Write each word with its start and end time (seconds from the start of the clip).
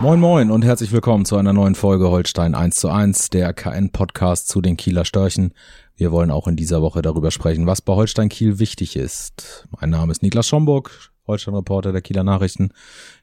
Moin 0.00 0.18
Moin 0.18 0.50
und 0.50 0.64
herzlich 0.64 0.92
willkommen 0.92 1.26
zu 1.26 1.36
einer 1.36 1.52
neuen 1.52 1.74
Folge 1.74 2.08
Holstein 2.08 2.54
1 2.54 2.76
zu 2.76 2.88
1, 2.88 3.28
der 3.28 3.52
KN-Podcast 3.52 4.48
zu 4.48 4.62
den 4.62 4.78
Kieler 4.78 5.04
Störchen. 5.04 5.52
Wir 5.94 6.10
wollen 6.10 6.30
auch 6.30 6.48
in 6.48 6.56
dieser 6.56 6.80
Woche 6.80 7.02
darüber 7.02 7.30
sprechen, 7.30 7.66
was 7.66 7.82
bei 7.82 7.92
Holstein 7.92 8.30
Kiel 8.30 8.58
wichtig 8.58 8.96
ist. 8.96 9.68
Mein 9.78 9.90
Name 9.90 10.10
ist 10.10 10.22
Niklas 10.22 10.48
Schomburg, 10.48 11.10
Holstein-Reporter 11.26 11.92
der 11.92 12.00
Kieler 12.00 12.24
Nachrichten. 12.24 12.70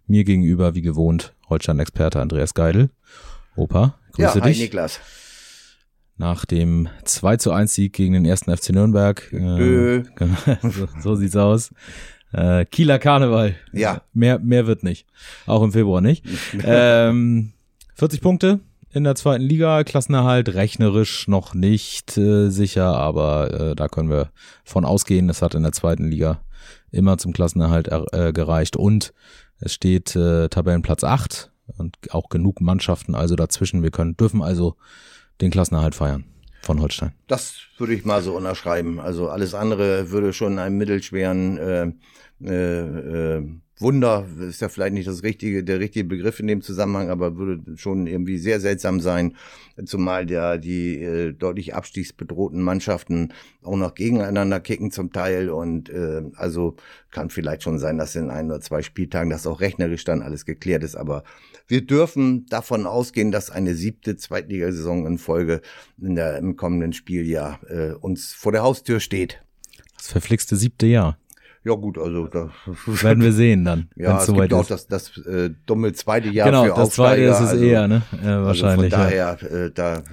Mir 0.05 0.23
gegenüber, 0.23 0.75
wie 0.75 0.83
gewohnt, 0.83 1.33
Holstein-Experte 1.49 2.21
Andreas 2.21 2.53
Geidel. 2.53 2.91
Opa, 3.55 3.95
grüße 4.11 4.37
ja, 4.37 4.43
hi 4.43 4.51
dich. 4.51 4.59
Niklas. 4.59 4.99
Nach 6.17 6.45
dem 6.45 6.89
2 7.05 7.37
zu 7.37 7.51
1 7.53 7.73
Sieg 7.73 7.93
gegen 7.93 8.13
den 8.13 8.25
ersten 8.25 8.55
FC 8.55 8.69
Nürnberg. 8.69 9.33
Äh, 9.33 10.03
so, 10.61 10.87
so 11.01 11.15
sieht's 11.15 11.35
aus. 11.35 11.71
Äh, 12.33 12.65
Kieler 12.65 12.99
Karneval. 12.99 13.55
Ja. 13.71 14.01
Mehr, 14.13 14.39
mehr 14.39 14.67
wird 14.67 14.83
nicht. 14.83 15.07
Auch 15.45 15.63
im 15.63 15.71
Februar 15.71 16.01
nicht. 16.01 16.25
ähm, 16.63 17.53
40 17.95 18.21
Punkte 18.21 18.59
in 18.91 19.03
der 19.03 19.15
zweiten 19.15 19.43
Liga, 19.43 19.83
Klassenerhalt 19.83 20.53
rechnerisch 20.53 21.27
noch 21.27 21.53
nicht 21.53 22.17
äh, 22.17 22.49
sicher, 22.49 22.95
aber 22.97 23.53
äh, 23.53 23.75
da 23.75 23.87
können 23.87 24.09
wir 24.09 24.31
von 24.63 24.85
ausgehen. 24.85 25.29
Es 25.29 25.41
hat 25.41 25.55
in 25.55 25.63
der 25.63 25.71
zweiten 25.71 26.09
Liga 26.09 26.41
immer 26.91 27.17
zum 27.17 27.33
Klassenerhalt 27.33 27.89
äh, 28.11 28.31
gereicht 28.33 28.75
und 28.75 29.13
es 29.59 29.73
steht 29.73 30.15
äh, 30.15 30.47
Tabellenplatz 30.49 31.03
8 31.03 31.51
und 31.77 31.97
auch 32.11 32.29
genug 32.29 32.61
Mannschaften 32.61 33.13
also 33.13 33.35
dazwischen. 33.35 33.83
Wir 33.83 33.91
können, 33.91 34.15
dürfen 34.15 34.41
also 34.41 34.75
den 35.41 35.51
Klassenerhalt 35.51 35.95
feiern 35.95 36.25
von 36.67 36.81
Holstein. 36.81 37.13
Das 37.27 37.61
würde 37.77 37.93
ich 37.93 38.05
mal 38.05 38.21
so 38.21 38.35
unterschreiben. 38.35 38.99
Also 38.99 39.29
alles 39.29 39.55
andere 39.55 40.11
würde 40.11 40.33
schon 40.33 40.59
einem 40.59 40.77
mittelschweren 40.77 41.57
äh, 41.57 41.91
äh, 42.43 43.37
äh, 43.37 43.43
Wunder, 43.79 44.25
ist 44.39 44.61
ja 44.61 44.69
vielleicht 44.69 44.93
nicht 44.93 45.07
das 45.07 45.21
richtige, 45.21 45.63
der 45.63 45.79
richtige 45.79 46.05
Begriff 46.05 46.39
in 46.39 46.47
dem 46.47 46.61
Zusammenhang, 46.63 47.09
aber 47.09 47.37
würde 47.37 47.77
schon 47.77 48.07
irgendwie 48.07 48.39
sehr 48.39 48.59
seltsam 48.59 48.99
sein, 48.99 49.35
zumal 49.85 50.25
der 50.25 50.57
die 50.57 51.01
äh, 51.01 51.33
deutlich 51.33 51.75
abstiegsbedrohten 51.75 52.61
Mannschaften 52.61 53.33
auch 53.61 53.77
noch 53.77 53.93
gegeneinander 53.93 54.59
kicken 54.59 54.89
zum 54.89 55.11
Teil 55.13 55.49
und 55.49 55.89
äh, 55.89 56.23
also 56.35 56.75
kann 57.11 57.29
vielleicht 57.29 57.61
schon 57.61 57.77
sein, 57.77 57.99
dass 57.99 58.15
in 58.15 58.31
ein 58.31 58.47
oder 58.47 58.61
zwei 58.61 58.81
Spieltagen 58.81 59.29
das 59.29 59.45
auch 59.45 59.61
rechnerisch 59.61 60.03
dann 60.03 60.23
alles 60.23 60.45
geklärt 60.45 60.83
ist, 60.83 60.95
aber 60.95 61.23
wir 61.67 61.85
dürfen 61.85 62.45
davon 62.47 62.85
ausgehen, 62.85 63.31
dass 63.31 63.49
eine 63.49 63.75
siebte 63.75 64.15
Zweitligasaison 64.15 65.05
in 65.05 65.17
Folge 65.17 65.61
in 66.01 66.15
der, 66.15 66.37
im 66.37 66.55
kommenden 66.55 66.93
Spieljahr 66.93 67.59
äh, 67.69 67.91
uns 67.91 68.33
vor 68.33 68.51
der 68.51 68.63
Haustür 68.63 68.99
steht. 68.99 69.41
Das 69.97 70.07
verflixte 70.07 70.55
siebte 70.55 70.85
Jahr. 70.85 71.17
Ja 71.63 71.73
gut, 71.73 71.97
also 71.97 72.27
da 72.27 72.49
werden 72.85 73.21
wir 73.21 73.33
sehen 73.33 73.65
dann. 73.65 73.89
Ja, 73.97 74.21
es 74.21 74.27
gibt 74.27 74.53
auch 74.53 74.65
das, 74.65 74.87
das 74.87 75.17
äh, 75.17 75.49
dumme 75.65 75.91
zweite 75.91 76.29
Jahr 76.29 76.47
genau, 76.47 76.63
für 76.63 76.73
das 76.73 76.91
zweite 76.91 77.23
ist 77.23 77.41
es 77.41 77.49
also, 77.49 77.63
eher, 77.63 77.87
ne? 77.89 78.03
Ja, 78.23 78.43
wahrscheinlich. 78.43 78.93
Also 78.93 79.03
von 79.03 79.11
daher, 79.11 79.37
ja. 79.41 79.65
äh, 79.65 79.71
da 79.71 80.03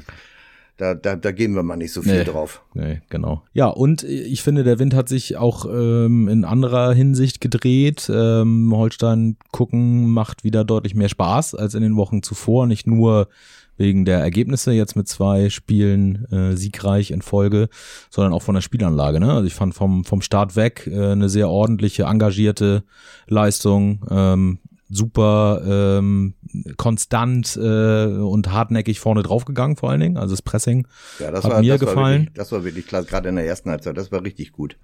da, 0.77 0.95
da, 0.95 1.15
da 1.15 1.31
gehen 1.31 1.55
wir 1.55 1.63
mal 1.63 1.77
nicht 1.77 1.93
so 1.93 2.03
viel 2.03 2.19
nee, 2.19 2.25
drauf. 2.25 2.65
Nee, 2.75 3.01
genau. 3.09 3.43
Ja, 3.53 3.69
und 3.69 4.03
ich 4.03 4.43
finde, 4.43 4.65
der 4.65 4.79
Wind 4.81 4.95
hat 4.95 5.09
sich 5.09 5.37
auch 5.37 5.67
ähm, 5.67 6.29
in 6.29 6.45
anderer 6.45 6.93
Hinsicht 6.93 7.41
gedreht. 7.41 8.11
Ähm, 8.13 8.73
Holstein 8.75 9.37
gucken 9.53 10.09
macht 10.09 10.43
wieder 10.43 10.65
deutlich 10.65 10.95
mehr 10.95 11.09
Spaß 11.09 11.55
als 11.55 11.75
in 11.75 11.83
den 11.83 11.97
Wochen 11.97 12.23
zuvor. 12.25 12.67
Nicht 12.67 12.89
nur 12.89 13.29
wegen 13.77 14.05
der 14.05 14.19
Ergebnisse 14.19 14.73
jetzt 14.73 14.97
mit 14.97 15.09
zwei 15.09 15.49
Spielen 15.51 16.27
äh, 16.31 16.57
siegreich 16.57 17.11
in 17.11 17.23
Folge, 17.23 17.69
sondern 18.11 18.33
auch 18.33 18.43
von 18.43 18.55
der 18.55 18.63
Spielanlage. 18.63 19.21
Ne? 19.21 19.33
Also 19.33 19.47
ich 19.47 19.55
fand 19.55 19.75
vom, 19.75 20.05
vom 20.05 20.23
Start 20.23 20.57
weg 20.57 20.89
äh, 20.91 21.13
eine 21.13 21.29
sehr 21.29 21.49
ordentliche, 21.49 22.05
engagierte 22.05 22.85
Leistung. 23.27 24.05
Ähm, 24.11 24.59
super 24.89 25.63
ähm, 25.67 26.35
konstant 26.77 27.57
äh, 27.57 28.07
und 28.07 28.53
hartnäckig 28.53 29.01
vorne 29.01 29.23
draufgegangen 29.23 29.77
vor 29.77 29.91
allen 29.91 30.01
Dingen. 30.01 30.17
Also 30.17 30.35
das 30.35 30.43
Pressing 30.43 30.87
ja, 31.19 31.31
das 31.31 31.45
hat 31.45 31.53
war, 31.53 31.61
mir 31.61 31.73
das 31.73 31.81
gefallen. 31.81 31.99
War 31.99 32.19
wirklich, 32.19 32.35
das 32.35 32.53
war 32.53 32.65
wirklich 32.65 32.87
klasse, 32.87 33.09
gerade 33.09 33.29
in 33.29 33.37
der 33.37 33.47
ersten 33.47 33.71
Halbzeit. 33.71 33.97
Das 33.97 34.13
war 34.13 34.23
richtig 34.23 34.53
gut. 34.53 34.77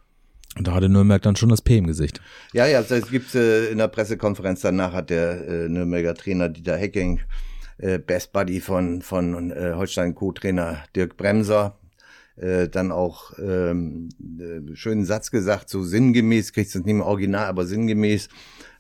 Und 0.57 0.67
da 0.67 0.75
hatte 0.75 0.89
Nürnberg 0.89 1.23
dann 1.23 1.37
schon 1.37 1.49
das 1.49 1.63
P 1.63 1.79
im 1.79 1.87
Gesicht. 1.87 2.21
Ja, 2.53 2.67
ja, 2.67 2.81
es 2.81 3.11
gibt 3.11 3.35
äh, 3.35 3.69
in 3.71 3.79
der 3.79 3.89
Pressekonferenz 3.89 4.63
danach 4.63 4.93
hat 4.93 5.11
der 5.11 5.47
äh, 5.47 5.69
Nürnberger 5.69 6.15
Trainer 6.15 6.49
Dieter 6.49 6.77
Hecking 6.77 7.21
äh, 7.79 7.99
Best 7.99 8.33
Buddy 8.33 8.61
von, 8.61 9.03
von 9.03 9.53
äh, 9.53 9.75
Holstein 9.77 10.15
Co-Trainer 10.15 10.83
Dirk 10.97 11.17
Bremser 11.17 11.79
äh, 12.41 12.69
dann 12.69 12.91
auch 12.91 13.33
ähm, 13.39 14.09
äh, 14.19 14.75
schönen 14.75 15.05
Satz 15.05 15.31
gesagt, 15.31 15.69
so 15.69 15.83
sinngemäß, 15.83 16.53
kriegst 16.53 16.75
du 16.75 16.79
es 16.79 16.85
nicht 16.85 16.95
mehr 16.95 17.07
original, 17.07 17.47
aber 17.47 17.67
sinngemäß, 17.67 18.29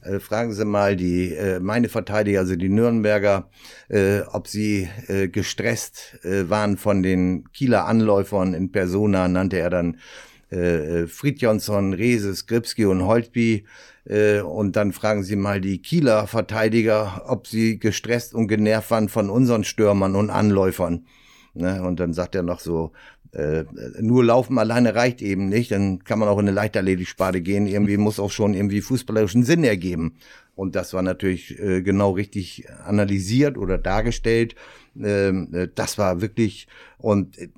äh, 0.02 0.20
fragen 0.20 0.52
Sie 0.52 0.64
mal 0.64 0.96
die 0.96 1.34
äh, 1.34 1.60
meine 1.60 1.88
Verteidiger, 1.88 2.40
also 2.40 2.56
die 2.56 2.68
Nürnberger, 2.68 3.48
äh, 3.88 4.20
ob 4.32 4.48
sie 4.48 4.88
äh, 5.08 5.28
gestresst 5.28 6.18
äh, 6.24 6.48
waren 6.48 6.76
von 6.76 7.02
den 7.02 7.50
Kieler 7.52 7.86
Anläufern 7.86 8.54
in 8.54 8.72
Persona, 8.72 9.28
nannte 9.28 9.58
er 9.58 9.70
dann 9.70 9.98
äh, 10.50 11.06
Fridjonsson, 11.06 11.94
Reese, 11.94 12.34
Skripski 12.34 12.84
und 12.86 13.04
Holtby. 13.06 13.64
Äh, 14.04 14.40
und 14.40 14.76
dann 14.76 14.92
fragen 14.92 15.22
Sie 15.22 15.36
mal 15.36 15.60
die 15.60 15.80
Kieler 15.82 16.26
Verteidiger, 16.26 17.22
ob 17.26 17.46
sie 17.46 17.78
gestresst 17.78 18.34
und 18.34 18.48
genervt 18.48 18.90
waren 18.90 19.08
von 19.08 19.30
unseren 19.30 19.64
Stürmern 19.64 20.16
und 20.16 20.30
Anläufern. 20.30 21.06
Ne? 21.54 21.82
Und 21.82 22.00
dann 22.00 22.12
sagt 22.12 22.34
er 22.34 22.42
noch 22.42 22.60
so, 22.60 22.92
äh, 23.32 23.64
nur 24.00 24.24
laufen 24.24 24.58
alleine 24.58 24.94
reicht 24.94 25.22
eben 25.22 25.48
nicht, 25.48 25.70
dann 25.70 26.02
kann 26.02 26.18
man 26.18 26.28
auch 26.28 26.38
in 26.38 26.46
eine 26.46 26.54
Leichtathletik-Sparte 26.54 27.40
gehen. 27.40 27.66
Irgendwie 27.66 27.96
muss 27.96 28.18
auch 28.18 28.30
schon 28.30 28.54
irgendwie 28.54 28.80
fußballerischen 28.80 29.44
Sinn 29.44 29.62
ergeben. 29.64 30.16
Und 30.56 30.74
das 30.74 30.92
war 30.92 31.02
natürlich 31.02 31.58
äh, 31.58 31.82
genau 31.82 32.10
richtig 32.10 32.66
analysiert 32.84 33.56
oder 33.56 33.78
dargestellt. 33.78 34.56
Ähm, 35.00 35.48
äh, 35.52 35.68
das 35.74 35.96
war 35.96 36.20
wirklich 36.20 36.66
und 36.98 37.38
äh, 37.38 37.48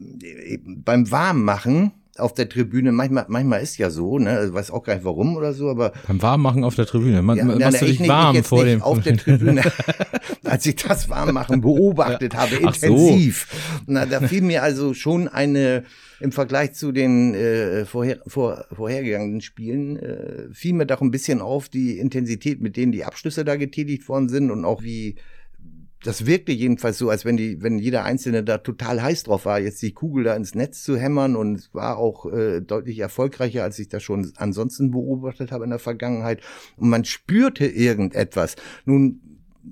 beim 0.65 1.11
Warmmachen 1.11 1.93
auf 2.19 2.35
der 2.35 2.49
Tribüne, 2.49 2.93
manchmal, 2.93 3.25
manchmal 3.29 3.63
ist 3.63 3.79
ja 3.79 3.89
so, 3.89 4.19
ne, 4.19 4.47
ich 4.47 4.53
weiß 4.53 4.71
auch 4.71 4.83
gar 4.83 4.95
nicht 4.95 5.05
warum 5.05 5.37
oder 5.37 5.55
so, 5.55 5.71
aber. 5.71 5.93
Beim 6.07 6.21
Warmmachen 6.21 6.63
auf 6.63 6.75
der 6.75 6.87
Tribüne, 6.87 7.23
man, 7.23 7.39
ja, 7.39 7.45
machst 7.45 7.61
na, 7.61 7.71
du 7.71 7.87
dich 7.87 8.01
nicht, 8.01 8.09
warm 8.09 8.37
nicht, 8.37 8.47
vor 8.47 8.65
dem. 8.65 8.83
Auf 8.83 9.01
der 9.01 9.17
Tribüne, 9.19 9.63
als 10.45 10.67
ich 10.67 10.77
das 10.77 11.09
Warmmachen 11.09 11.63
beobachtet 11.63 12.35
habe, 12.35 12.59
Ach 12.65 12.75
so. 12.75 12.87
intensiv. 12.87 13.47
Na, 13.87 14.05
da 14.05 14.21
fiel 14.21 14.43
mir 14.43 14.63
also 14.63 14.93
schon 14.93 15.29
eine, 15.29 15.85
im 16.21 16.33
Vergleich 16.33 16.75
zu 16.75 16.93
den 16.93 17.35
äh, 17.35 17.87
vorher, 17.87 18.19
vor, 18.27 18.67
vorhergegangenen 18.71 19.41
Spielen, 19.41 19.97
äh, 19.97 20.49
fiel 20.53 20.75
mir 20.75 20.87
doch 20.87 21.01
ein 21.01 21.11
bisschen 21.11 21.41
auf 21.41 21.71
die 21.71 21.99
Intensität, 21.99 22.61
mit 22.61 22.77
denen 22.77 22.93
die 22.93 23.05
Abschlüsse 23.05 23.45
da 23.45 23.57
getätigt 23.57 24.07
worden 24.09 24.29
sind 24.29 24.51
und 24.51 24.67
auch 24.67 24.83
wie 24.83 25.17
das 26.05 26.27
wirkte 26.27 26.53
jedenfalls 26.53 26.99
so, 26.99 27.11
als 27.11 27.25
wenn 27.25 27.37
die, 27.37 27.63
wenn 27.63 27.79
jeder 27.79 28.05
Einzelne 28.05 28.43
da 28.43 28.59
total 28.59 29.03
heiß 29.03 29.25
drauf 29.25 29.45
war, 29.45 29.61
jetzt 29.61 29.81
die 29.83 29.93
Kugel 29.93 30.25
da 30.25 30.35
ins 30.35 30.55
Netz 30.55 30.83
zu 30.83 30.97
hämmern 30.97 31.37
und 31.37 31.57
es 31.57 31.75
war 31.75 31.99
auch 31.99 32.27
äh, 32.33 32.61
deutlich 32.61 32.99
erfolgreicher, 32.99 33.63
als 33.63 33.79
ich 33.79 33.89
das 33.89 34.03
schon 34.03 34.33
ansonsten 34.37 34.91
beobachtet 34.91 35.53
habe 35.53 35.65
in 35.65 35.71
der 35.71 35.79
Vergangenheit. 35.79 36.41
Und 36.77 36.89
man 36.89 37.05
spürte 37.05 37.67
irgendetwas. 37.67 38.57
Nun 38.85 39.21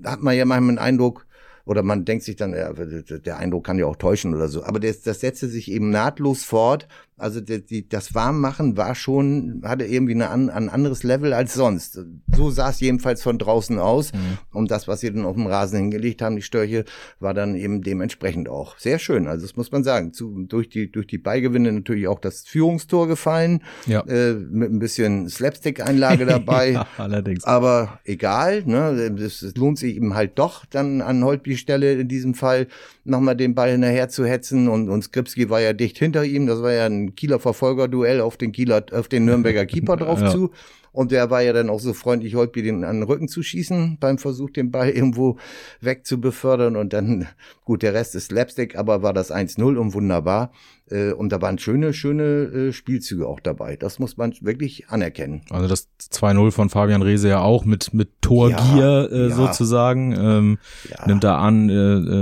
hat 0.05 0.23
man 0.23 0.37
ja 0.37 0.45
manchmal 0.45 0.75
den 0.75 0.79
Eindruck, 0.79 1.27
oder 1.67 1.83
man 1.83 2.05
denkt 2.05 2.25
sich 2.25 2.37
dann, 2.37 2.53
ja, 2.53 2.73
der 2.73 3.39
Eindruck 3.39 3.65
kann 3.65 3.79
ja 3.79 3.87
auch 3.87 3.97
täuschen 3.97 4.35
oder 4.35 4.49
so. 4.49 4.65
Aber 4.65 4.81
das, 4.81 5.03
das 5.03 5.21
setzte 5.21 5.47
sich 5.49 5.71
eben 5.71 5.91
nahtlos 5.91 6.43
fort. 6.43 6.89
Also 7.21 7.41
die, 7.41 7.65
die, 7.65 7.89
das 7.89 8.15
Warmmachen 8.15 8.77
war 8.77 8.95
schon, 8.95 9.63
hatte 9.65 9.85
irgendwie 9.85 10.15
eine, 10.15 10.31
ein 10.31 10.69
anderes 10.69 11.03
Level 11.03 11.33
als 11.33 11.55
sonst. 11.55 12.01
So 12.35 12.51
sah 12.51 12.71
es 12.71 12.81
jedenfalls 12.81 13.23
von 13.23 13.39
draußen 13.39 13.79
aus. 13.79 14.13
Mhm. 14.13 14.39
Und 14.53 14.71
das, 14.71 14.89
was 14.89 15.01
sie 15.01 15.13
dann 15.13 15.25
auf 15.25 15.37
dem 15.37 15.47
Rasen 15.47 15.79
hingelegt 15.79 16.23
haben, 16.23 16.37
die 16.37 16.43
Störche, 16.43 16.85
war 17.19 17.35
dann 17.35 17.55
eben 17.55 17.83
dementsprechend 17.83 18.49
auch 18.49 18.79
sehr 18.79 18.99
schön. 18.99 19.27
Also 19.27 19.47
das 19.47 19.57
muss 19.57 19.71
man 19.71 19.85
sagen. 19.85 20.13
Zu, 20.13 20.45
durch, 20.49 20.69
die, 20.69 20.91
durch 20.91 21.07
die 21.07 21.19
Beigewinne 21.19 21.73
natürlich 21.73 22.09
auch 22.09 22.21
das 22.21 22.43
Führungstor 22.47 23.07
gefallen. 23.07 23.63
Ja. 23.87 24.01
Äh, 24.07 24.35
mit 24.35 24.73
ein 24.73 24.79
bisschen 24.79 25.29
Slapstick-Einlage 25.29 26.27
dabei. 26.27 26.71
ja, 26.71 26.87
allerdings. 26.97 27.45
Aber 27.45 28.01
egal, 28.05 28.63
ne, 28.65 28.91
es 29.21 29.43
lohnt 29.57 29.79
sich 29.79 29.97
eben 29.97 30.15
halt 30.15 30.39
doch, 30.39 30.65
dann 30.67 31.01
an 31.03 31.23
Holtby 31.25 31.57
Stelle 31.57 31.93
in 31.93 32.09
diesem 32.09 32.35
Fall 32.35 32.67
nochmal 33.05 33.37
den 33.37 33.55
Ball 33.55 33.71
hinterher 33.73 34.09
zu 34.09 34.25
hetzen 34.25 34.69
und, 34.69 34.89
und 34.89 35.03
Skripski 35.03 35.51
war 35.51 35.61
ja 35.61 35.73
dicht 35.73 35.99
hinter 35.99 36.25
ihm. 36.25 36.47
Das 36.47 36.63
war 36.63 36.73
ja 36.73 36.87
ein 36.87 37.10
Kieler 37.15 37.39
Verfolgerduell 37.39 38.21
auf 38.21 38.37
den 38.37 38.53
Kieler, 38.53 38.85
auf 38.93 39.09
den 39.09 39.25
Nürnberger 39.25 39.67
Keeper 39.67 39.97
drauf 39.99 40.21
ja. 40.21 40.31
zu. 40.31 40.51
Und 40.93 41.13
der 41.13 41.31
war 41.31 41.43
ja 41.43 41.53
dann 41.53 41.71
auch 41.71 41.81
so 41.81 41.93
freundlich, 41.93 42.35
Holtby 42.35 42.63
den 42.63 42.85
an 42.85 42.97
den 42.97 43.03
Rücken 43.05 43.29
zu 43.29 43.43
schießen 43.43 43.99
beim 44.01 44.19
Versuch, 44.19 44.51
den 44.51 44.71
Ball 44.71 44.91
irgendwo 44.91 45.37
wegzubefördern. 45.81 46.77
Und 46.77 46.93
dann, 46.93 47.27
gut, 47.65 47.83
der 47.83 47.95
Rest 47.95 48.15
ist 48.15 48.27
Slapstick, 48.27 48.77
aber 48.77 49.03
war 49.03 49.13
das 49.13 49.33
1-0 49.33 49.77
und 49.77 49.95
wunderbar. 49.95 50.53
Äh, 50.91 51.13
und 51.13 51.31
da 51.31 51.41
waren 51.41 51.59
schöne, 51.59 51.93
schöne 51.93 52.23
äh, 52.23 52.73
Spielzüge 52.73 53.27
auch 53.27 53.41
dabei. 53.41 53.77
Das 53.77 53.99
muss 53.99 54.17
man 54.17 54.33
wirklich 54.41 54.89
anerkennen. 54.89 55.43
Also 55.51 55.69
das 55.69 55.89
2-0 56.01 56.51
von 56.51 56.69
Fabian 56.69 57.03
Rehse 57.03 57.29
ja 57.29 57.41
auch 57.41 57.65
mit, 57.65 57.95
mit 57.95 58.21
Torgier 58.23 58.59
Ja, 58.77 59.05
äh, 59.07 59.29
ja. 59.29 59.35
sozusagen. 59.35 60.13
Ähm, 60.13 60.59
Ja. 60.89 61.07
Nimmt 61.07 61.25
da 61.25 61.39
an, 61.39 61.69
äh, 61.69 61.75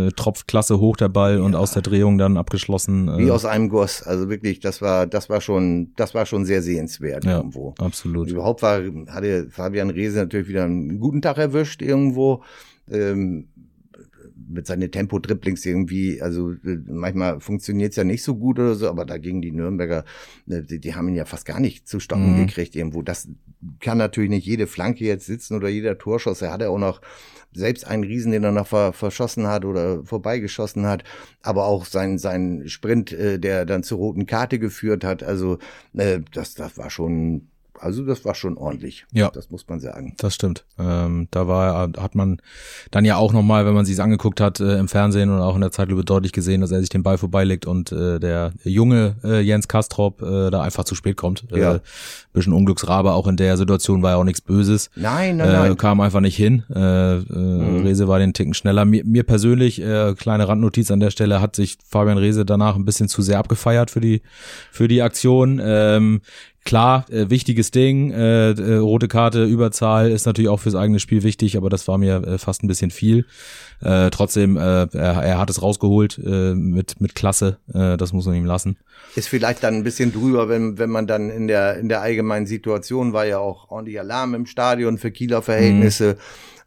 äh, 0.08 0.10
tropft 0.12 0.48
klasse 0.48 0.78
hoch 0.80 0.96
der 0.96 1.08
Ball 1.08 1.40
und 1.40 1.54
aus 1.54 1.72
der 1.72 1.82
Drehung 1.82 2.18
dann 2.18 2.36
abgeschlossen. 2.36 3.16
Wie 3.18 3.30
aus 3.30 3.44
einem 3.44 3.68
Guss. 3.68 4.02
Also 4.02 4.28
wirklich, 4.28 4.60
das 4.60 4.82
war, 4.82 5.06
das 5.06 5.30
war 5.30 5.40
schon, 5.40 5.92
das 5.96 6.14
war 6.14 6.26
schon 6.26 6.44
sehr 6.44 6.62
sehenswert 6.62 7.24
irgendwo. 7.24 7.74
absolut. 7.78 8.28
Überhaupt 8.28 8.57
war, 8.62 8.82
hatte 9.08 9.48
Fabian 9.50 9.90
Rehse 9.90 10.18
natürlich 10.18 10.48
wieder 10.48 10.64
einen 10.64 10.98
guten 11.00 11.22
Tag 11.22 11.38
erwischt 11.38 11.82
irgendwo. 11.82 12.42
Ähm, 12.90 13.48
mit 14.50 14.66
seinen 14.66 14.90
Tempo-Dribblings 14.90 15.66
irgendwie, 15.66 16.22
also 16.22 16.52
äh, 16.52 16.78
manchmal 16.86 17.40
funktioniert's 17.40 17.96
ja 17.96 18.04
nicht 18.04 18.22
so 18.22 18.36
gut 18.36 18.58
oder 18.58 18.74
so, 18.74 18.88
aber 18.88 19.04
dagegen 19.04 19.42
die 19.42 19.50
Nürnberger, 19.52 20.04
äh, 20.48 20.62
die, 20.62 20.78
die 20.78 20.94
haben 20.94 21.08
ihn 21.08 21.16
ja 21.16 21.24
fast 21.24 21.44
gar 21.44 21.60
nicht 21.60 21.86
zu 21.86 22.00
stoppen 22.00 22.32
Mhm. 22.32 22.46
gekriegt 22.46 22.74
irgendwo. 22.74 23.02
Das 23.02 23.28
kann 23.80 23.98
natürlich 23.98 24.30
nicht 24.30 24.46
jede 24.46 24.66
Flanke 24.66 25.04
jetzt 25.04 25.26
sitzen 25.26 25.54
oder 25.54 25.68
jeder 25.68 25.98
Torschuss. 25.98 26.40
Er 26.40 26.52
hat 26.52 26.62
ja 26.62 26.68
auch 26.70 26.78
noch 26.78 27.00
selbst 27.52 27.86
einen 27.86 28.04
Riesen, 28.04 28.32
den 28.32 28.44
er 28.44 28.52
noch 28.52 28.68
ver 28.68 28.92
verschossen 28.92 29.46
hat 29.48 29.64
oder 29.64 30.04
vorbeigeschossen 30.04 30.86
hat, 30.86 31.04
aber 31.42 31.66
auch 31.66 31.84
sein, 31.84 32.18
sein 32.18 32.62
Sprint, 32.68 33.12
äh, 33.12 33.38
der 33.38 33.66
dann 33.66 33.82
zur 33.82 33.98
roten 33.98 34.26
Karte 34.26 34.58
geführt 34.58 35.04
hat. 35.04 35.22
Also 35.22 35.58
äh, 35.94 36.20
das, 36.32 36.54
das 36.54 36.78
war 36.78 36.90
schon, 36.90 37.48
also 37.80 38.04
das 38.04 38.24
war 38.24 38.34
schon 38.34 38.56
ordentlich. 38.56 39.06
Ja. 39.12 39.30
Das 39.30 39.50
muss 39.50 39.66
man 39.68 39.80
sagen. 39.80 40.14
Das 40.18 40.34
stimmt. 40.34 40.64
Ähm, 40.78 41.28
da 41.30 41.48
war, 41.48 41.90
hat 41.98 42.14
man 42.14 42.40
dann 42.90 43.04
ja 43.04 43.16
auch 43.16 43.32
nochmal, 43.32 43.66
wenn 43.66 43.74
man 43.74 43.84
sich's 43.84 44.00
angeguckt 44.00 44.40
hat 44.40 44.60
äh, 44.60 44.78
im 44.78 44.88
Fernsehen 44.88 45.30
und 45.30 45.40
auch 45.40 45.54
in 45.54 45.60
der 45.60 45.70
Zeitlupe 45.72 46.04
deutlich 46.04 46.32
gesehen, 46.32 46.60
dass 46.60 46.70
er 46.70 46.80
sich 46.80 46.88
den 46.90 47.02
Ball 47.02 47.18
vorbeilegt 47.18 47.66
und 47.66 47.92
äh, 47.92 48.18
der 48.18 48.52
junge 48.64 49.16
äh, 49.24 49.40
Jens 49.40 49.68
Kastrop 49.68 50.22
äh, 50.22 50.50
da 50.50 50.62
einfach 50.62 50.84
zu 50.84 50.94
spät 50.94 51.16
kommt. 51.16 51.44
Ja. 51.50 51.76
Äh, 51.76 51.80
bisschen 52.32 52.52
Unglücksrabe, 52.52 53.12
auch 53.12 53.26
in 53.26 53.36
der 53.36 53.56
Situation 53.56 54.02
war 54.02 54.12
ja 54.12 54.16
auch 54.16 54.24
nichts 54.24 54.40
Böses. 54.40 54.90
Nein, 54.94 55.38
nein, 55.38 55.48
Äh, 55.48 55.52
nein. 55.52 55.76
kam 55.76 56.00
einfach 56.00 56.20
nicht 56.20 56.36
hin. 56.36 56.62
Äh, 56.72 57.16
äh, 57.16 57.80
Rese 57.82 58.06
war 58.06 58.18
den 58.18 58.32
Ticken 58.32 58.54
schneller. 58.54 58.84
Mir, 58.84 59.04
mir 59.04 59.24
persönlich, 59.24 59.80
äh, 59.82 60.14
kleine 60.14 60.46
Randnotiz 60.46 60.90
an 60.90 61.00
der 61.00 61.10
Stelle, 61.10 61.40
hat 61.40 61.56
sich 61.56 61.78
Fabian 61.88 62.18
Rese 62.18 62.44
danach 62.44 62.76
ein 62.76 62.84
bisschen 62.84 63.08
zu 63.08 63.22
sehr 63.22 63.38
abgefeiert 63.38 63.90
für 63.90 64.00
die, 64.00 64.22
für 64.70 64.88
die 64.88 65.02
Aktion. 65.02 65.60
Ähm, 65.62 66.20
klar, 66.68 67.06
äh, 67.08 67.30
wichtiges 67.30 67.70
Ding. 67.70 68.10
Äh, 68.10 68.50
äh, 68.50 68.76
rote 68.76 69.08
Karte, 69.08 69.44
Überzahl 69.44 70.10
ist 70.10 70.26
natürlich 70.26 70.50
auch 70.50 70.60
fürs 70.60 70.74
eigene 70.74 71.00
Spiel 71.00 71.22
wichtig, 71.22 71.56
aber 71.56 71.70
das 71.70 71.88
war 71.88 71.96
mir 71.96 72.22
äh, 72.22 72.36
fast 72.36 72.62
ein 72.62 72.68
bisschen 72.68 72.90
viel. 72.90 73.24
Äh, 73.80 74.10
trotzdem, 74.10 74.58
äh, 74.58 74.60
er, 74.60 74.88
er 74.92 75.38
hat 75.38 75.48
es 75.48 75.62
rausgeholt 75.62 76.20
äh, 76.22 76.54
mit, 76.54 77.00
mit 77.00 77.14
Klasse. 77.14 77.56
Äh, 77.72 77.96
das 77.96 78.12
muss 78.12 78.26
man 78.26 78.34
ihm 78.34 78.44
lassen. 78.44 78.76
Ist 79.16 79.28
vielleicht 79.28 79.64
dann 79.64 79.76
ein 79.76 79.82
bisschen 79.82 80.12
drüber, 80.12 80.50
wenn, 80.50 80.76
wenn 80.78 80.90
man 80.90 81.06
dann 81.06 81.30
in 81.30 81.48
der, 81.48 81.78
in 81.78 81.88
der 81.88 82.02
allgemeinen 82.02 82.46
Situation 82.46 83.14
war 83.14 83.24
ja 83.24 83.38
auch 83.38 83.70
ordentlich 83.70 83.98
Alarm 83.98 84.34
im 84.34 84.44
Stadion 84.44 84.98
für 84.98 85.10
Kieler 85.10 85.40
Verhältnisse. 85.40 86.18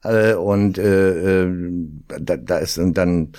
Äh, 0.04 0.34
und 0.34 0.80
äh, 0.80 1.44
äh, 1.44 1.54
da, 2.08 2.38
da 2.38 2.58
ist 2.58 2.82
dann 2.84 3.34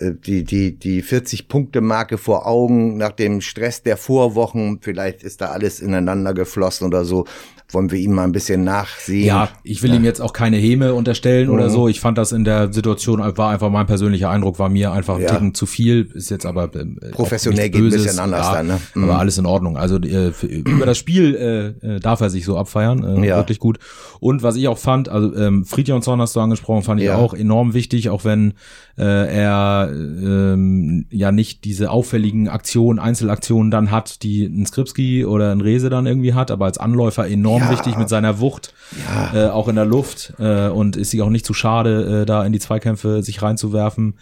die, 0.00 0.44
die, 0.44 0.78
die 0.78 1.02
40-Punkte-Marke 1.02 2.18
vor 2.18 2.46
Augen 2.46 2.96
nach 2.96 3.12
dem 3.12 3.40
Stress 3.40 3.82
der 3.82 3.96
Vorwochen. 3.96 4.78
Vielleicht 4.80 5.22
ist 5.22 5.40
da 5.40 5.46
alles 5.46 5.80
ineinander 5.80 6.34
geflossen 6.34 6.86
oder 6.86 7.04
so. 7.04 7.26
Wollen 7.70 7.90
wir 7.90 7.98
ihm 7.98 8.12
mal 8.12 8.24
ein 8.24 8.32
bisschen 8.32 8.64
nachsehen. 8.64 9.24
Ja, 9.24 9.48
ich 9.64 9.82
will 9.82 9.94
ihm 9.94 10.04
jetzt 10.04 10.20
auch 10.20 10.34
keine 10.34 10.58
Häme 10.58 10.92
unterstellen 10.92 11.48
oder 11.48 11.68
Mhm. 11.68 11.72
so. 11.72 11.88
Ich 11.88 12.00
fand 12.00 12.18
das 12.18 12.30
in 12.32 12.44
der 12.44 12.70
Situation, 12.70 13.20
war 13.38 13.48
einfach 13.50 13.70
mein 13.70 13.86
persönlicher 13.86 14.28
Eindruck, 14.28 14.58
war 14.58 14.68
mir 14.68 14.92
einfach 14.92 15.16
ein 15.16 15.22
Ja. 15.22 15.28
Ticken 15.30 15.54
zu 15.54 15.64
viel. 15.64 16.10
Ist 16.12 16.30
jetzt 16.30 16.44
aber 16.44 16.64
auch 16.64 17.12
Professionell 17.12 17.70
geht 17.70 17.80
ein 17.80 17.84
Böses. 17.84 18.02
bisschen 18.04 18.18
anders 18.18 18.46
ja, 18.46 18.54
dann, 18.56 18.66
ne? 18.66 18.80
Mhm. 18.94 19.04
Aber 19.04 19.18
alles 19.18 19.38
in 19.38 19.46
Ordnung. 19.46 19.78
Also 19.78 19.96
äh, 19.98 20.32
für, 20.32 20.46
über 20.48 20.84
das 20.84 20.98
Spiel 20.98 21.34
äh, 21.82 21.94
äh, 21.96 22.00
darf 22.00 22.20
er 22.20 22.28
sich 22.28 22.44
so 22.44 22.58
abfeiern. 22.58 23.22
Äh, 23.22 23.26
Ja. 23.26 23.36
Wirklich 23.38 23.58
gut. 23.58 23.78
Und 24.20 24.42
was 24.42 24.56
ich 24.56 24.68
auch 24.68 24.76
fand, 24.78 25.08
also 25.08 25.34
ähm, 25.34 25.64
Friedjonsson 25.64 26.20
hast 26.20 26.36
du 26.36 26.40
angesprochen, 26.40 26.82
fand 26.82 27.00
ich 27.00 27.06
Ja. 27.06 27.16
auch 27.16 27.32
enorm 27.32 27.72
wichtig, 27.72 28.10
auch 28.10 28.24
wenn 28.26 28.52
äh, 28.98 29.02
er 29.02 29.81
ähm, 29.90 31.06
ja 31.10 31.32
nicht 31.32 31.64
diese 31.64 31.90
auffälligen 31.90 32.48
Aktionen, 32.48 32.98
Einzelaktionen 32.98 33.70
dann 33.70 33.90
hat, 33.90 34.22
die 34.22 34.44
ein 34.44 34.66
Skripski 34.66 35.24
oder 35.24 35.52
ein 35.52 35.60
Rese 35.60 35.90
dann 35.90 36.06
irgendwie 36.06 36.34
hat, 36.34 36.50
aber 36.50 36.66
als 36.66 36.78
Anläufer 36.78 37.26
enorm 37.28 37.62
Ja. 37.62 37.70
wichtig 37.70 37.96
mit 37.96 38.08
seiner 38.08 38.40
Wucht, 38.40 38.74
Ja. 39.06 39.46
äh, 39.46 39.50
auch 39.50 39.68
in 39.68 39.76
der 39.76 39.84
Luft 39.86 40.34
äh, 40.38 40.68
und 40.68 40.96
ist 40.96 41.10
sich 41.10 41.22
auch 41.22 41.30
nicht 41.30 41.46
zu 41.46 41.54
schade, 41.54 42.22
äh, 42.22 42.26
da 42.26 42.44
in 42.44 42.52
die 42.52 42.58
Zweikämpfe 42.58 43.22
sich 43.22 43.42
reinzuwerfen. 43.42 44.14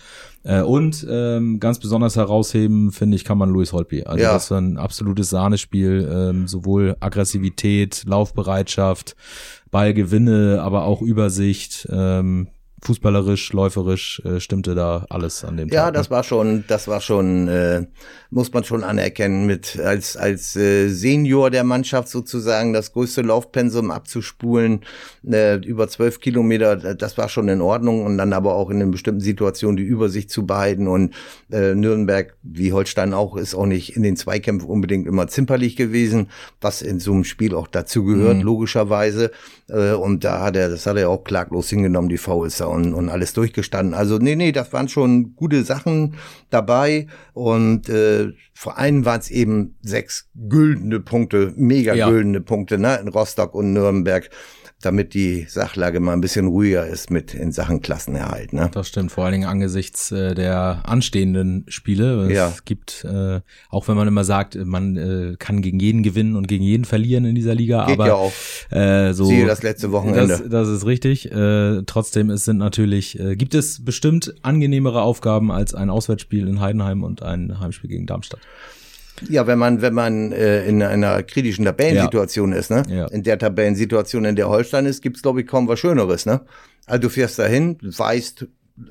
Äh, 0.43 0.63
und 0.63 1.07
ähm, 1.11 1.61
ganz 1.61 1.79
besonders 1.81 2.17
herausheben, 2.17 2.93
finde 2.93 3.15
ich, 3.17 3.25
kann 3.25 3.37
man 3.37 3.51
Louis 3.51 3.73
Holtby. 3.75 4.05
Also 4.05 4.23
Ja. 4.25 4.33
das 4.33 4.51
war 4.51 4.59
ein 4.59 4.79
absolutes 4.79 5.29
Sahnespiel, 5.29 6.09
ähm, 6.11 6.49
sowohl 6.49 6.97
Aggressivität, 7.01 8.05
Laufbereitschaft, 8.07 9.17
Ballgewinne, 9.71 10.61
aber 10.63 10.85
auch 10.85 11.03
Übersicht. 11.03 11.87
Ähm, 11.93 12.49
fußballerisch, 12.83 13.53
läuferisch 13.53 14.23
äh, 14.25 14.41
stimmte 14.41 14.75
da 14.75 15.07
alles 15.11 15.45
an 15.45 15.57
dem 15.57 15.69
Ja, 15.69 15.85
Tag. 15.85 15.93
ne? 15.93 15.99
das 15.99 16.11
war 16.11 16.23
schon, 16.25 16.65
das 16.69 16.89
war 16.89 17.01
schon, 17.01 17.49
äh, 17.49 17.87
muss 18.31 18.53
man 18.53 18.65
schon 18.65 18.85
anerkennen, 18.85 19.47
mit 19.47 19.79
als 19.79 20.17
als 20.17 20.57
äh, 20.57 20.89
Senior 20.89 21.51
der 21.51 21.65
Mannschaft 21.65 22.09
sozusagen 22.09 22.73
das 22.73 22.93
größte 22.93 23.23
Laufpensum 23.23 23.91
abzuspulen 23.91 24.81
äh, 25.31 25.57
über 25.57 25.89
zwölf 25.89 26.21
Kilometer, 26.21 26.83
äh, 26.85 26.97
das 26.97 27.19
war 27.19 27.29
schon 27.29 27.49
in 27.49 27.61
Ordnung 27.61 28.05
und 28.07 28.17
dann 28.19 28.33
aber 28.33 28.55
auch 28.55 28.71
in 28.71 28.81
einer 28.81 28.91
bestimmten 28.91 29.21
Situation 29.21 29.77
die 29.77 29.83
Übersicht 29.83 30.31
zu 30.31 30.47
behalten 30.47 30.87
und 30.89 31.13
äh, 31.51 31.75
Nürnberg 31.75 32.35
wie 32.43 32.73
Holstein 32.73 33.13
auch 33.15 33.37
ist 33.37 33.55
auch 33.55 33.67
nicht 33.67 33.97
in 33.97 34.03
den 34.03 34.17
Zweikämpfen 34.17 34.69
unbedingt 34.69 35.07
immer 35.07 35.27
zimperlich 35.29 35.77
gewesen, 35.77 36.29
was 36.61 36.83
in 36.83 37.01
so 37.01 37.13
einem 37.13 37.25
Spiel 37.25 37.55
auch 37.55 37.67
dazu 37.69 38.05
gehört 38.05 38.39
Mhm. 38.39 38.43
logischerweise 38.43 39.33
äh, 39.69 39.93
und 39.93 40.23
da 40.25 40.41
hat 40.41 40.57
er, 40.57 40.69
das 40.69 40.87
hat 40.87 40.97
er 40.97 41.11
auch 41.11 41.25
klaglos 41.25 41.69
hingenommen 41.69 42.09
die 42.09 42.19
VSer 42.19 42.70
und 42.71 42.95
und 42.95 43.09
alles 43.09 43.33
durchgestanden. 43.33 43.95
Also 43.95 44.19
nee 44.19 44.37
nee, 44.37 44.53
das 44.53 44.73
waren 44.73 44.89
schon 44.89 45.35
gute 45.37 45.65
Sachen 45.65 46.15
dabei 46.51 47.07
und 47.33 47.89
äh, 47.89 48.29
vor 48.55 48.79
allem 48.79 49.05
waren 49.05 49.21
es 49.21 49.31
eben 49.31 49.77
sechs 49.83 50.29
güldene 50.35 51.01
Punkte, 51.01 51.53
mega 51.57 51.95
Ja. 51.95 52.09
güldene 52.09 52.41
Punkte, 52.41 52.79
ne, 52.79 52.99
in 53.01 53.09
Rostock 53.09 53.55
und 53.55 53.73
Nürnberg, 53.73 54.29
damit 54.83 55.13
die 55.15 55.45
Sachlage 55.49 56.01
mal 56.01 56.15
ein 56.15 56.21
bisschen 56.23 56.47
ruhiger 56.47 56.87
ist 56.87 57.11
mit 57.11 57.35
in 57.35 57.53
Sachen 57.53 57.83
Klassenerhalt, 57.83 58.53
ne? 58.53 58.71
Das 58.73 58.89
stimmt, 58.89 59.13
vor 59.13 59.25
allen 59.25 59.33
Dingen 59.35 59.49
angesichts 59.49 60.11
äh, 60.11 60.35
der 60.35 60.83
anstehenden 60.85 61.65
Spiele. 61.69 62.27
Es 62.29 62.33
Ja. 62.37 62.53
gibt, 62.65 63.05
äh, 63.05 63.41
auch 63.69 63.89
wenn 63.89 63.97
man 63.97 64.09
immer 64.09 64.25
sagt, 64.25 64.55
man 64.57 64.97
äh, 64.97 65.37
kann 65.39 65.61
gegen 65.61 65.79
jeden 65.81 66.03
gewinnen 66.03 66.35
und 66.37 66.49
gegen 66.49 66.65
jeden 66.65 66.85
verlieren 66.85 67.25
in 67.27 67.35
dieser 67.35 67.55
Liga, 67.55 67.85
Geht 67.87 67.95
aber 67.95 68.07
ja 68.07 68.15
auch. 68.15 68.33
äh, 68.71 69.13
so 69.13 69.27
Siehe 69.27 69.47
das 69.47 69.63
letzte 69.63 69.93
Wochenende. 69.93 70.27
Das, 70.29 70.43
das 70.49 70.69
ist 70.69 70.87
richtig. 70.87 71.31
Äh, 71.31 71.83
trotzdem 71.85 72.31
es 72.31 72.45
sind 72.47 72.57
natürlich, 72.57 73.19
äh, 73.21 73.37
gibt 73.37 73.55
es 73.55 73.85
bestimmt 73.85 74.35
angenehmere 74.43 75.03
Aufgaben 75.03 75.51
als 75.53 75.75
ein 75.75 75.91
Auswärtsspiel 75.91 76.49
in 76.49 76.61
Heidenheim 76.61 77.03
und 77.05 77.23
ein 77.23 77.61
Heimspiel 77.61 77.91
gegen 77.91 78.07
Darmstadt. 78.07 78.41
Ja, 79.29 79.47
wenn 79.47 79.59
man, 79.59 79.83
wenn 79.83 79.93
man 79.95 80.33
äh, 80.33 80.65
in 80.67 80.83
einer 80.83 81.23
kritischen 81.23 81.65
Tabellensituation 81.67 82.53
ist, 82.53 82.71
ne? 82.71 82.83
Ja. 82.89 83.07
In 83.09 83.23
der 83.23 83.39
Tabellensituation, 83.39 84.25
in 84.25 84.37
der 84.37 84.49
Holstein 84.49 84.87
ist, 84.87 85.03
gibt's 85.03 85.23
glaube 85.23 85.43
ich 85.43 85.47
kaum 85.47 85.69
was 85.69 85.79
Schöneres, 85.79 86.25
ne? 86.27 86.41
Also 86.87 87.03
du 87.03 87.09
fährst 87.11 87.39
dahin, 87.39 87.77
weißt, 87.83 88.47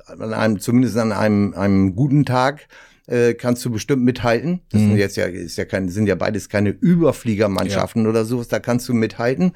an 0.07 0.33
einem, 0.33 0.59
zumindest 0.59 0.97
an 0.97 1.11
einem, 1.11 1.53
einem 1.55 1.95
guten 1.95 2.25
Tag, 2.25 2.67
äh, 3.07 3.33
kannst 3.33 3.65
du 3.65 3.71
bestimmt 3.71 4.03
mithalten. 4.03 4.61
Das 4.69 4.81
Mhm. 4.81 4.87
sind 4.89 4.97
jetzt 4.97 5.17
ja, 5.17 5.25
ist 5.25 5.57
ja 5.57 5.65
kein, 5.65 5.89
sind 5.89 6.05
ja 6.05 6.13
beides 6.13 6.47
keine 6.47 6.69
Überfliegermannschaften 6.69 8.05
oder 8.05 8.23
sowas, 8.23 8.47
da 8.49 8.59
kannst 8.59 8.87
du 8.87 8.93
mithalten. 8.93 9.53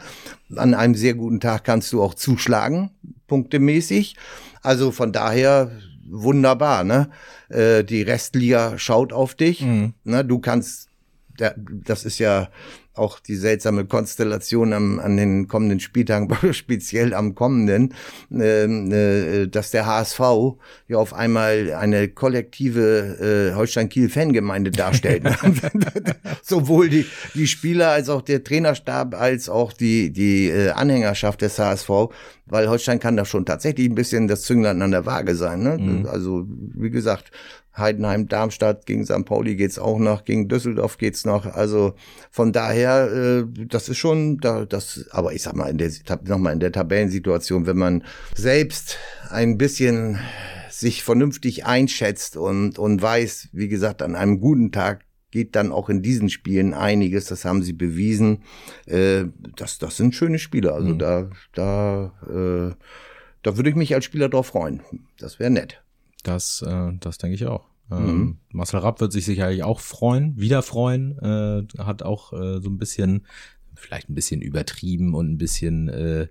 An 0.55 0.73
einem 0.73 0.95
sehr 0.95 1.13
guten 1.13 1.39
Tag 1.39 1.63
kannst 1.63 1.93
du 1.93 2.01
auch 2.01 2.15
zuschlagen, 2.15 2.89
punktemäßig. 3.27 4.15
Also 4.63 4.91
von 4.91 5.11
daher 5.11 5.71
wunderbar, 6.13 6.83
ne? 6.83 7.09
Äh, 7.49 7.83
die 7.83 8.01
Restliga 8.03 8.77
schaut 8.77 9.11
auf 9.13 9.35
dich. 9.35 9.61
Mhm. 9.61 9.93
Ne? 10.03 10.23
Du 10.23 10.39
kannst, 10.39 10.89
da- 11.37 11.55
das 11.57 12.05
ist 12.05 12.19
ja 12.19 12.49
auch 12.95 13.19
die 13.19 13.35
seltsame 13.35 13.85
Konstellation 13.85 14.73
am, 14.73 14.99
an 14.99 15.17
den 15.17 15.47
kommenden 15.47 15.79
Spieltagen, 15.79 16.29
speziell 16.53 17.13
am 17.13 17.35
kommenden, 17.35 17.93
ähm, 18.31 18.91
äh, 18.91 19.47
dass 19.47 19.71
der 19.71 19.85
HSV 19.85 20.19
ja 20.87 20.97
auf 20.97 21.13
einmal 21.13 21.73
eine 21.73 22.07
kollektive 22.07 23.51
äh, 23.51 23.55
Holstein-Kiel-Fangemeinde 23.55 24.71
darstellt. 24.71 25.23
Sowohl 26.43 26.89
die, 26.89 27.05
die 27.33 27.47
Spieler 27.47 27.89
als 27.89 28.09
auch 28.09 28.21
der 28.21 28.43
Trainerstab 28.43 29.15
als 29.15 29.49
auch 29.49 29.73
die, 29.73 30.11
die 30.11 30.49
äh, 30.49 30.69
Anhängerschaft 30.69 31.41
des 31.41 31.57
HSV, 31.57 31.89
weil 32.45 32.69
Holstein 32.69 32.99
kann 32.99 33.17
da 33.17 33.25
schon 33.25 33.45
tatsächlich 33.45 33.89
ein 33.89 33.95
bisschen 33.95 34.27
das 34.27 34.43
Zünglein 34.43 34.81
an 34.81 34.91
der 34.91 35.05
Waage 35.05 35.35
sein. 35.35 35.63
Ne? 35.63 36.07
Also 36.09 36.45
wie 36.47 36.89
gesagt, 36.89 37.31
Heidenheim, 37.75 38.27
Darmstadt, 38.27 38.85
gegen 38.85 39.05
St. 39.05 39.25
Pauli 39.25 39.55
geht's 39.55 39.79
auch 39.79 39.97
noch, 39.97 40.25
gegen 40.25 40.47
Düsseldorf 40.47 40.97
geht's 40.97 41.25
noch. 41.25 41.45
Also 41.45 41.95
von 42.29 42.51
daher 42.51 42.82
daher, 42.83 43.11
äh, 43.11 43.65
das 43.67 43.89
ist 43.89 43.97
schon, 43.97 44.37
da, 44.37 44.65
das, 44.65 45.05
aber 45.11 45.33
ich 45.33 45.41
sag 45.41 45.55
mal, 45.55 45.69
in 45.69 45.77
der, 45.77 45.91
nochmal 46.25 46.53
in 46.53 46.59
der 46.59 46.71
Tabellensituation, 46.71 47.65
wenn 47.65 47.77
man 47.77 48.03
selbst 48.35 48.97
ein 49.29 49.57
bisschen 49.57 50.19
sich 50.69 51.03
vernünftig 51.03 51.65
einschätzt 51.65 52.35
und, 52.37 52.77
und 52.77 53.01
weiß, 53.01 53.49
wie 53.53 53.67
gesagt, 53.67 54.01
an 54.01 54.15
einem 54.15 54.39
guten 54.39 54.71
Tag 54.71 55.05
geht 55.31 55.55
dann 55.55 55.71
auch 55.71 55.89
in 55.89 56.03
diesen 56.03 56.29
Spielen 56.29 56.75
einiges, 56.75 57.25
das 57.25 57.43
haben 57.43 57.63
sie 57.63 57.73
bewiesen. 57.73 58.43
Äh, 58.85 59.25
das, 59.55 59.79
das 59.79 59.97
sind 59.97 60.13
schöne 60.13 60.37
Spiele. 60.37 60.73
Also 60.73 60.93
mhm. 60.93 60.99
da, 60.99 61.29
da, 61.53 62.13
äh, 62.27 62.75
da 63.41 63.57
würde 63.57 63.69
ich 63.69 63.75
mich 63.75 63.95
als 63.95 64.05
Spieler 64.05 64.29
drauf 64.29 64.47
freuen. 64.47 64.81
Das 65.17 65.39
wäre 65.39 65.49
nett. 65.49 65.81
Das, 66.21 66.63
äh, 66.67 66.91
das 66.99 67.17
denke 67.17 67.35
ich 67.35 67.47
auch. 67.47 67.72
Ähm, 67.97 68.17
mhm. 68.17 68.37
Marcel 68.51 68.79
Rapp 68.79 68.99
wird 69.01 69.11
sich 69.11 69.25
sicherlich 69.25 69.63
auch 69.63 69.79
freuen, 69.79 70.37
wieder 70.37 70.61
freuen. 70.61 71.17
Äh, 71.19 71.81
hat 71.81 72.03
auch 72.03 72.33
äh, 72.33 72.61
so 72.61 72.69
ein 72.69 72.77
bisschen, 72.77 73.25
vielleicht 73.75 74.09
ein 74.09 74.15
bisschen 74.15 74.41
übertrieben 74.41 75.13
und 75.13 75.31
ein 75.31 75.37
bisschen 75.37 75.89
äh, 75.89 76.27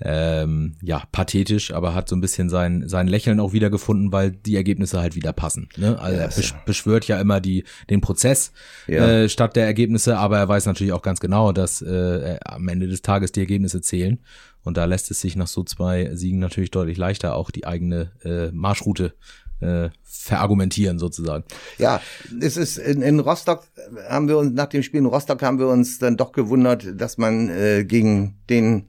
ähm, 0.00 0.76
ja, 0.80 1.02
pathetisch, 1.10 1.72
aber 1.72 1.94
hat 1.94 2.08
so 2.08 2.14
ein 2.14 2.20
bisschen 2.20 2.48
sein, 2.48 2.88
sein 2.88 3.08
Lächeln 3.08 3.40
auch 3.40 3.52
wieder 3.52 3.68
gefunden, 3.68 4.12
weil 4.12 4.30
die 4.30 4.54
Ergebnisse 4.54 5.00
halt 5.00 5.16
wieder 5.16 5.32
passen. 5.32 5.68
Ne? 5.76 5.98
Also 5.98 6.20
er 6.20 6.28
besch 6.28 6.54
beschwört 6.64 7.08
ja 7.08 7.20
immer 7.20 7.40
die, 7.40 7.64
den 7.90 8.00
Prozess 8.00 8.52
ja. 8.86 9.08
äh, 9.08 9.28
statt 9.28 9.56
der 9.56 9.66
Ergebnisse, 9.66 10.16
aber 10.16 10.38
er 10.38 10.48
weiß 10.48 10.66
natürlich 10.66 10.92
auch 10.92 11.02
ganz 11.02 11.18
genau, 11.18 11.52
dass 11.52 11.82
äh, 11.82 12.38
am 12.44 12.68
Ende 12.68 12.86
des 12.86 13.02
Tages 13.02 13.32
die 13.32 13.40
Ergebnisse 13.40 13.80
zählen. 13.80 14.20
Und 14.62 14.76
da 14.76 14.84
lässt 14.84 15.10
es 15.10 15.20
sich 15.20 15.34
nach 15.34 15.46
so 15.46 15.64
zwei 15.64 16.14
Siegen 16.14 16.38
natürlich 16.38 16.70
deutlich 16.70 16.98
leichter 16.98 17.34
auch 17.34 17.50
die 17.50 17.66
eigene 17.66 18.12
äh, 18.22 18.52
Marschroute 18.52 19.14
äh, 19.60 19.90
verargumentieren 20.02 20.98
sozusagen. 20.98 21.44
Ja, 21.78 22.00
es 22.40 22.56
ist 22.56 22.78
in, 22.78 23.02
in 23.02 23.20
Rostock 23.20 23.64
haben 24.08 24.28
wir 24.28 24.38
uns 24.38 24.52
nach 24.52 24.66
dem 24.66 24.82
Spiel 24.82 25.00
in 25.00 25.06
Rostock 25.06 25.42
haben 25.42 25.58
wir 25.58 25.68
uns 25.68 25.98
dann 25.98 26.16
doch 26.16 26.32
gewundert, 26.32 26.86
dass 26.94 27.18
man 27.18 27.48
äh, 27.48 27.84
gegen 27.84 28.36
den 28.48 28.88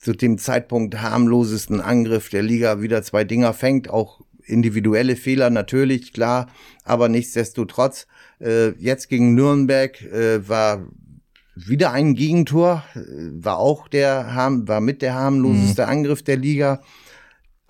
zu 0.00 0.12
dem 0.12 0.36
Zeitpunkt 0.36 1.00
harmlosesten 1.00 1.80
Angriff 1.80 2.28
der 2.28 2.42
Liga 2.42 2.80
wieder 2.80 3.02
zwei 3.04 3.22
Dinger 3.22 3.52
fängt, 3.52 3.88
auch 3.88 4.20
individuelle 4.44 5.14
Fehler 5.14 5.50
natürlich, 5.50 6.12
klar, 6.12 6.48
aber 6.84 7.08
nichtsdestotrotz, 7.08 8.08
äh, 8.40 8.70
jetzt 8.78 9.08
gegen 9.08 9.34
Nürnberg 9.34 10.02
äh, 10.02 10.48
war 10.48 10.86
wieder 11.54 11.92
ein 11.92 12.14
Gegentor, 12.14 12.82
äh, 12.94 13.00
war 13.32 13.58
auch 13.58 13.88
der, 13.88 14.26
war 14.64 14.80
mit 14.80 15.02
der 15.02 15.14
harmloseste 15.14 15.82
mhm. 15.82 15.88
Angriff 15.88 16.22
der 16.22 16.36
Liga. 16.36 16.82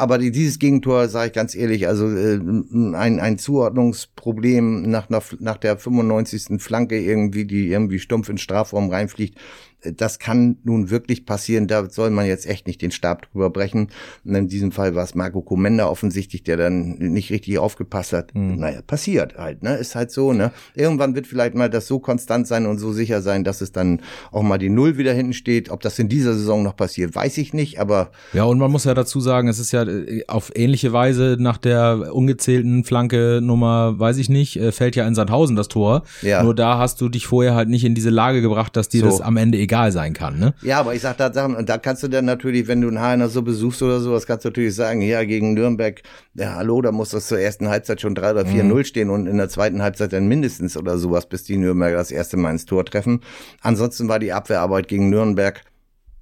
Aber 0.02 0.18
dieses 0.18 0.58
Gegentor, 0.58 1.06
sage 1.06 1.28
ich 1.28 1.32
ganz 1.32 1.54
ehrlich, 1.54 1.86
also 1.86 2.08
äh, 2.08 2.34
ein, 2.34 3.20
ein 3.20 3.38
Zuordnungsproblem 3.38 4.82
nach, 4.90 5.08
nach, 5.10 5.22
nach 5.38 5.58
der 5.58 5.78
95. 5.78 6.60
Flanke 6.60 6.98
irgendwie, 6.98 7.44
die 7.44 7.68
irgendwie 7.68 8.00
stumpf 8.00 8.28
in 8.28 8.36
Strafraum 8.36 8.90
reinfliegt, 8.90 9.38
das 9.82 10.18
kann 10.18 10.58
nun 10.64 10.90
wirklich 10.90 11.26
passieren. 11.26 11.66
Da 11.66 11.88
soll 11.90 12.10
man 12.10 12.26
jetzt 12.26 12.46
echt 12.46 12.66
nicht 12.66 12.82
den 12.82 12.90
Stab 12.90 13.30
drüber 13.30 13.50
brechen. 13.50 13.88
Und 14.24 14.34
in 14.34 14.48
diesem 14.48 14.72
Fall 14.72 14.94
war 14.94 15.04
es 15.04 15.14
Marco 15.14 15.42
Komenda 15.42 15.88
offensichtlich, 15.88 16.44
der 16.44 16.56
dann 16.56 16.96
nicht 16.98 17.30
richtig 17.30 17.58
aufgepasst 17.58 18.12
hat. 18.12 18.34
Mhm. 18.34 18.56
Naja, 18.56 18.80
passiert 18.82 19.36
halt, 19.36 19.62
ne? 19.62 19.74
Ist 19.76 19.94
halt 19.94 20.10
so, 20.10 20.32
ne? 20.32 20.52
Irgendwann 20.74 21.14
wird 21.14 21.26
vielleicht 21.26 21.54
mal 21.54 21.68
das 21.68 21.86
so 21.86 21.98
konstant 21.98 22.46
sein 22.46 22.66
und 22.66 22.78
so 22.78 22.92
sicher 22.92 23.22
sein, 23.22 23.44
dass 23.44 23.60
es 23.60 23.72
dann 23.72 24.00
auch 24.30 24.42
mal 24.42 24.58
die 24.58 24.68
Null 24.68 24.98
wieder 24.98 25.12
hinten 25.12 25.32
steht. 25.32 25.70
Ob 25.70 25.80
das 25.80 25.98
in 25.98 26.08
dieser 26.08 26.34
Saison 26.34 26.62
noch 26.62 26.76
passiert, 26.76 27.14
weiß 27.14 27.38
ich 27.38 27.52
nicht, 27.52 27.80
aber. 27.80 28.10
Ja, 28.32 28.44
und 28.44 28.58
man 28.58 28.70
muss 28.70 28.84
ja 28.84 28.94
dazu 28.94 29.20
sagen, 29.20 29.48
es 29.48 29.58
ist 29.58 29.72
ja 29.72 29.82
äh, 29.82 30.24
auf 30.28 30.52
ähnliche 30.54 30.92
Weise 30.92 31.36
nach 31.38 31.58
der 31.58 32.14
ungezählten 32.14 32.84
Flanke 32.84 33.40
Nummer, 33.42 33.98
weiß 33.98 34.18
ich 34.18 34.28
nicht, 34.28 34.56
äh, 34.56 34.70
fällt 34.70 34.94
ja 34.94 35.06
in 35.06 35.14
Sandhausen 35.14 35.56
das 35.56 35.68
Tor. 35.68 36.04
Ja. 36.22 36.42
Nur 36.42 36.54
da 36.54 36.78
hast 36.78 37.00
du 37.00 37.08
dich 37.08 37.26
vorher 37.26 37.54
halt 37.54 37.68
nicht 37.68 37.84
in 37.84 37.94
diese 37.94 38.10
Lage 38.10 38.42
gebracht, 38.42 38.76
dass 38.76 38.88
dir 38.88 39.00
so. 39.00 39.06
das 39.06 39.20
am 39.20 39.36
Ende 39.36 39.58
egal 39.58 39.71
egal 39.72 39.90
sein 39.90 40.12
kann, 40.12 40.38
ne? 40.38 40.54
Ja, 40.60 40.80
aber 40.80 40.94
ich 40.94 41.00
sag 41.00 41.16
da 41.16 41.32
Sachen, 41.32 41.56
und 41.56 41.68
da 41.68 41.78
kannst 41.78 42.02
du 42.02 42.08
dann 42.08 42.26
natürlich, 42.26 42.68
wenn 42.68 42.82
du 42.82 42.88
einen 42.88 43.00
Hainer 43.00 43.28
so 43.28 43.40
besuchst 43.40 43.82
oder 43.82 44.00
sowas, 44.00 44.26
kannst 44.26 44.44
du 44.44 44.50
natürlich 44.50 44.74
sagen, 44.74 45.00
ja, 45.00 45.24
gegen 45.24 45.54
Nürnberg, 45.54 46.02
ja, 46.34 46.54
hallo, 46.56 46.82
da 46.82 46.92
muss 46.92 47.10
das 47.10 47.28
zur 47.28 47.40
ersten 47.40 47.68
Halbzeit 47.68 48.00
schon 48.02 48.14
3 48.14 48.32
oder 48.32 48.42
4-0 48.42 48.64
mhm. 48.64 48.84
stehen 48.84 49.10
und 49.10 49.26
in 49.26 49.38
der 49.38 49.48
zweiten 49.48 49.80
Halbzeit 49.82 50.12
dann 50.12 50.28
mindestens 50.28 50.76
oder 50.76 50.98
sowas, 50.98 51.26
bis 51.26 51.44
die 51.44 51.56
Nürnberger 51.56 51.96
das 51.96 52.10
erste 52.10 52.36
Mal 52.36 52.50
ins 52.50 52.66
Tor 52.66 52.84
treffen. 52.84 53.20
Ansonsten 53.62 54.08
war 54.08 54.18
die 54.18 54.34
Abwehrarbeit 54.34 54.88
gegen 54.88 55.08
Nürnberg 55.08 55.62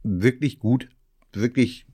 wirklich 0.04 0.60
gut, 0.60 0.88
wirklich 1.32 1.86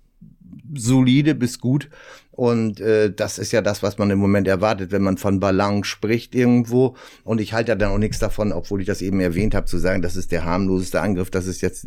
solide 0.74 1.34
bis 1.34 1.58
gut. 1.58 1.88
Und 2.36 2.80
äh, 2.80 3.10
das 3.10 3.38
ist 3.38 3.52
ja 3.52 3.62
das, 3.62 3.82
was 3.82 3.96
man 3.96 4.10
im 4.10 4.18
Moment 4.18 4.46
erwartet, 4.46 4.92
wenn 4.92 5.00
man 5.00 5.16
von 5.16 5.40
Balance 5.40 5.88
spricht 5.88 6.34
irgendwo. 6.34 6.94
Und 7.24 7.40
ich 7.40 7.54
halte 7.54 7.72
ja 7.72 7.76
dann 7.76 7.90
auch 7.90 7.98
nichts 7.98 8.18
davon, 8.18 8.52
obwohl 8.52 8.82
ich 8.82 8.86
das 8.86 9.00
eben 9.00 9.20
erwähnt 9.20 9.54
habe, 9.54 9.66
zu 9.66 9.78
sagen, 9.78 10.02
das 10.02 10.16
ist 10.16 10.32
der 10.32 10.44
harmloseste 10.44 11.00
Angriff. 11.00 11.30
Das 11.30 11.46
ist 11.46 11.62
jetzt, 11.62 11.86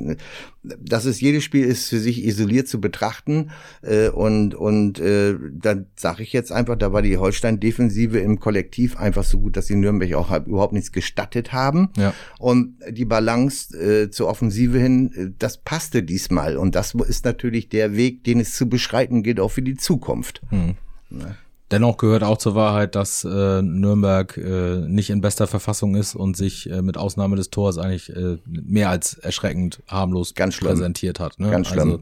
das 0.63 1.05
ist 1.05 1.21
jedes 1.21 1.43
Spiel 1.43 1.65
ist 1.65 1.89
für 1.89 1.99
sich 1.99 2.25
isoliert 2.25 2.67
zu 2.67 2.81
betrachten. 2.81 3.51
Äh, 3.83 4.09
und 4.09 4.55
und 4.55 4.99
äh, 4.99 5.35
dann 5.53 5.85
sage 5.95 6.23
ich 6.23 6.33
jetzt 6.33 6.51
einfach, 6.51 6.77
da 6.77 6.91
war 6.91 7.03
die 7.03 7.17
Holstein-Defensive 7.17 8.17
im 8.17 8.39
Kollektiv 8.39 8.97
einfach 8.97 9.23
so 9.23 9.39
gut, 9.39 9.55
dass 9.55 9.67
die 9.67 9.75
Nürnberg 9.75 10.15
auch 10.15 10.31
halt 10.31 10.47
überhaupt 10.47 10.73
nichts 10.73 10.91
gestattet 10.91 11.53
haben. 11.53 11.89
Ja. 11.95 12.11
Und 12.39 12.75
die 12.89 13.05
Balance 13.05 13.77
äh, 13.77 14.09
zur 14.09 14.27
Offensive 14.27 14.79
hin, 14.79 15.11
äh, 15.13 15.27
das 15.37 15.57
passte 15.57 16.01
diesmal. 16.01 16.57
Und 16.57 16.73
das 16.73 16.95
ist 16.95 17.23
natürlich 17.23 17.69
der 17.69 17.95
Weg, 17.95 18.23
den 18.23 18.39
es 18.39 18.55
zu 18.55 18.67
beschreiten 18.79 19.23
gilt, 19.23 19.39
auch 19.41 19.51
für 19.51 19.61
die 19.61 19.75
Zukunft. 19.75 20.41
Hm. 20.49 20.75
Ne? 21.09 21.35
Dennoch 21.69 21.97
gehört 21.97 22.23
auch 22.23 22.37
zur 22.37 22.55
Wahrheit, 22.55 22.95
dass 22.95 23.23
äh, 23.23 23.61
Nürnberg 23.61 24.35
äh, 24.37 24.77
nicht 24.87 25.11
in 25.11 25.21
bester 25.21 25.45
Verfassung 25.45 25.95
ist 25.95 26.15
und 26.15 26.35
sich 26.35 26.69
äh, 26.71 26.81
mit 26.81 26.97
Ausnahme 26.97 27.35
des 27.35 27.51
Tors 27.51 27.77
eigentlich 27.77 28.15
äh, 28.15 28.37
mehr 28.47 28.89
als 28.89 29.15
erschreckend 29.15 29.83
harmlos 29.87 30.33
Ganz 30.33 30.57
präsentiert 30.57 31.19
hat. 31.19 31.39
Ne? 31.39 31.51
Ganz 31.51 31.67
schlimm. 31.67 31.89
Also, 31.89 32.01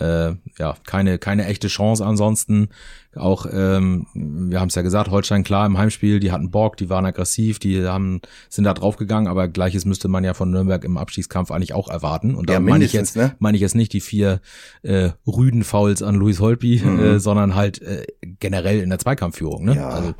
äh, 0.00 0.34
ja, 0.58 0.74
keine, 0.86 1.18
keine 1.18 1.46
echte 1.46 1.68
Chance 1.68 2.04
ansonsten. 2.04 2.68
Auch, 3.16 3.46
ähm, 3.52 4.06
wir 4.14 4.60
haben 4.60 4.68
es 4.68 4.76
ja 4.76 4.82
gesagt, 4.82 5.10
Holstein 5.10 5.42
klar 5.42 5.66
im 5.66 5.76
Heimspiel, 5.76 6.20
die 6.20 6.30
hatten 6.30 6.50
Bock, 6.50 6.76
die 6.76 6.88
waren 6.88 7.04
aggressiv, 7.04 7.58
die 7.58 7.84
haben, 7.84 8.20
sind 8.48 8.64
da 8.64 8.72
draufgegangen, 8.72 9.28
aber 9.28 9.48
gleiches 9.48 9.84
müsste 9.84 10.06
man 10.08 10.22
ja 10.22 10.32
von 10.32 10.50
Nürnberg 10.50 10.84
im 10.84 10.96
Abstiegskampf 10.96 11.50
eigentlich 11.50 11.74
auch 11.74 11.88
erwarten. 11.88 12.36
Und 12.36 12.48
da 12.48 12.54
ja, 12.54 12.60
meine 12.60 12.84
ich 12.84 12.92
jetzt, 12.92 13.16
ne? 13.16 13.34
meine 13.40 13.56
ich 13.56 13.62
jetzt 13.62 13.74
nicht 13.74 13.92
die 13.92 14.00
vier 14.00 14.40
äh, 14.82 15.10
rüden 15.26 15.64
Fouls 15.64 16.02
an 16.02 16.14
Luis 16.14 16.38
Holpi, 16.38 16.80
mhm. 16.84 17.00
äh, 17.00 17.20
sondern 17.20 17.56
halt 17.56 17.82
äh, 17.82 18.06
generell 18.38 18.80
in 18.80 18.90
der 18.90 19.00
Zweikampfführung. 19.00 19.64
Ne? 19.64 19.76
Ja. 19.76 19.88
Also, 19.88 20.14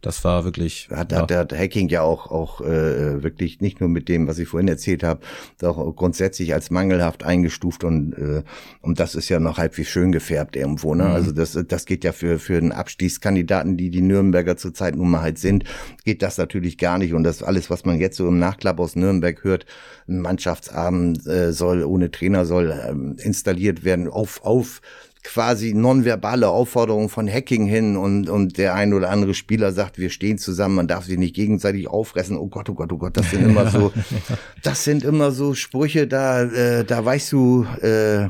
das 0.00 0.24
war 0.24 0.44
wirklich. 0.44 0.88
Hat, 0.90 1.12
ja. 1.12 1.18
hat, 1.18 1.30
hat 1.30 1.52
Hacking 1.52 1.88
ja 1.88 2.02
auch, 2.02 2.30
auch 2.30 2.60
äh, 2.60 3.22
wirklich 3.22 3.60
nicht 3.60 3.80
nur 3.80 3.88
mit 3.88 4.08
dem, 4.08 4.26
was 4.26 4.38
ich 4.38 4.48
vorhin 4.48 4.68
erzählt 4.68 5.02
habe, 5.02 5.20
auch 5.62 5.94
grundsätzlich 5.94 6.54
als 6.54 6.70
mangelhaft 6.70 7.22
eingestuft 7.22 7.84
und, 7.84 8.14
äh, 8.14 8.42
und 8.80 9.00
das 9.00 9.14
ist 9.14 9.28
ja 9.28 9.40
noch 9.40 9.58
halbwegs 9.58 9.88
schön 9.88 10.12
gefärbt 10.12 10.56
irgendwo. 10.56 10.94
Ne? 10.94 11.04
Mhm. 11.04 11.10
Also 11.10 11.32
das, 11.32 11.58
das 11.68 11.84
geht 11.84 12.04
ja 12.04 12.12
für, 12.12 12.38
für 12.38 12.56
einen 12.56 12.72
Abstiegskandidaten, 12.72 13.76
die 13.76 13.90
die 13.90 14.00
Nürnberger 14.00 14.56
zurzeit 14.56 14.96
nun 14.96 15.10
mal 15.10 15.20
halt 15.20 15.38
sind, 15.38 15.64
geht 16.04 16.22
das 16.22 16.38
natürlich 16.38 16.78
gar 16.78 16.98
nicht. 16.98 17.12
Und 17.12 17.24
das 17.24 17.42
alles, 17.42 17.70
was 17.70 17.84
man 17.84 18.00
jetzt 18.00 18.16
so 18.16 18.28
im 18.28 18.38
Nachklapp 18.38 18.80
aus 18.80 18.96
Nürnberg 18.96 19.44
hört, 19.44 19.66
ein 20.08 20.20
Mannschaftsabend 20.20 21.26
äh, 21.26 21.52
soll 21.52 21.84
ohne 21.84 22.10
Trainer 22.10 22.46
soll 22.46 22.70
äh, 22.70 23.22
installiert 23.22 23.84
werden, 23.84 24.08
auf, 24.08 24.44
auf 24.44 24.80
quasi 25.22 25.74
nonverbale 25.74 26.48
Aufforderung 26.48 27.08
von 27.08 27.28
Hacking 27.28 27.66
hin 27.66 27.96
und, 27.96 28.28
und 28.28 28.58
der 28.58 28.74
ein 28.74 28.94
oder 28.94 29.10
andere 29.10 29.34
Spieler 29.34 29.72
sagt, 29.72 29.98
wir 29.98 30.10
stehen 30.10 30.38
zusammen, 30.38 30.74
man 30.74 30.88
darf 30.88 31.04
sich 31.04 31.18
nicht 31.18 31.34
gegenseitig 31.34 31.88
auffressen. 31.88 32.36
Oh 32.36 32.46
Gott, 32.46 32.68
oh 32.70 32.74
Gott, 32.74 32.92
oh 32.92 32.98
Gott, 32.98 33.16
das 33.16 33.30
sind 33.30 33.44
immer 33.44 33.70
so, 33.70 33.92
das 34.62 34.84
sind 34.84 35.04
immer 35.04 35.30
so 35.30 35.54
Sprüche, 35.54 36.06
da, 36.06 36.42
äh, 36.42 36.84
da 36.84 37.04
weißt 37.04 37.32
du, 37.32 37.66
äh, 37.82 38.28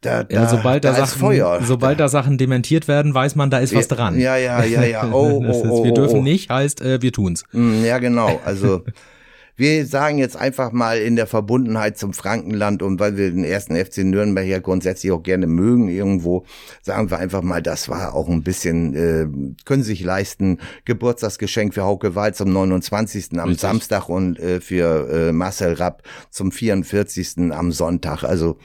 da, 0.00 0.22
da, 0.22 0.42
ja, 0.42 0.48
sobald 0.48 0.84
da, 0.84 0.92
da 0.92 1.06
Sachen, 1.06 1.18
Feuer. 1.18 1.60
sobald 1.62 1.98
da 1.98 2.08
Sachen 2.08 2.38
dementiert 2.38 2.86
werden, 2.86 3.12
weiß 3.12 3.34
man, 3.34 3.50
da 3.50 3.58
ist 3.58 3.74
was 3.74 3.88
dran. 3.88 4.18
Ja, 4.18 4.36
ja, 4.36 4.62
ja, 4.62 4.84
ja. 4.84 5.10
Oh, 5.10 5.42
oh, 5.44 5.68
oh, 5.68 5.84
wir 5.84 5.92
dürfen 5.92 6.20
oh. 6.20 6.22
nicht, 6.22 6.50
heißt, 6.50 6.80
äh, 6.82 7.02
wir 7.02 7.12
tun's. 7.12 7.42
Mm, 7.52 7.84
ja, 7.84 7.98
genau. 7.98 8.40
Also 8.44 8.84
wir 9.58 9.86
sagen 9.86 10.18
jetzt 10.18 10.36
einfach 10.36 10.70
mal 10.70 10.98
in 10.98 11.16
der 11.16 11.26
Verbundenheit 11.26 11.98
zum 11.98 12.12
Frankenland 12.12 12.80
und 12.80 13.00
weil 13.00 13.16
wir 13.16 13.32
den 13.32 13.42
ersten 13.42 13.74
FC 13.74 13.98
Nürnberg 13.98 14.46
ja 14.46 14.60
grundsätzlich 14.60 15.10
auch 15.10 15.22
gerne 15.22 15.48
mögen 15.48 15.88
irgendwo, 15.88 16.44
sagen 16.80 17.10
wir 17.10 17.18
einfach 17.18 17.42
mal, 17.42 17.60
das 17.60 17.88
war 17.88 18.14
auch 18.14 18.28
ein 18.28 18.44
bisschen, 18.44 18.94
äh, 18.94 19.26
können 19.64 19.82
sich 19.82 20.02
leisten, 20.04 20.58
Geburtstagsgeschenk 20.84 21.74
für 21.74 21.82
Hauke 21.82 22.14
Wahl 22.14 22.34
zum 22.34 22.52
29. 22.52 23.32
am 23.32 23.48
Richtig. 23.48 23.60
Samstag 23.60 24.08
und 24.08 24.38
äh, 24.38 24.60
für 24.60 25.10
äh, 25.10 25.32
Marcel 25.32 25.72
Rapp 25.72 26.04
zum 26.30 26.52
44. 26.52 27.50
am 27.50 27.72
Sonntag. 27.72 28.22
Also 28.22 28.58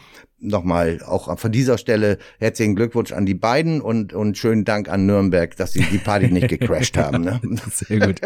nochmal 0.43 1.00
auch 1.05 1.38
von 1.39 1.51
dieser 1.51 1.77
Stelle 1.77 2.17
herzlichen 2.39 2.75
Glückwunsch 2.75 3.12
an 3.12 3.25
die 3.25 3.33
beiden 3.33 3.81
und, 3.81 4.13
und 4.13 4.38
schönen 4.38 4.65
Dank 4.65 4.89
an 4.89 5.05
Nürnberg, 5.05 5.55
dass 5.57 5.73
sie 5.73 5.81
die 5.91 5.97
Party 5.97 6.31
nicht 6.31 6.50
gecrashed 6.50 6.97
haben. 6.97 7.23
Ne? 7.23 7.39
Sehr 7.71 8.00
gut. 8.00 8.21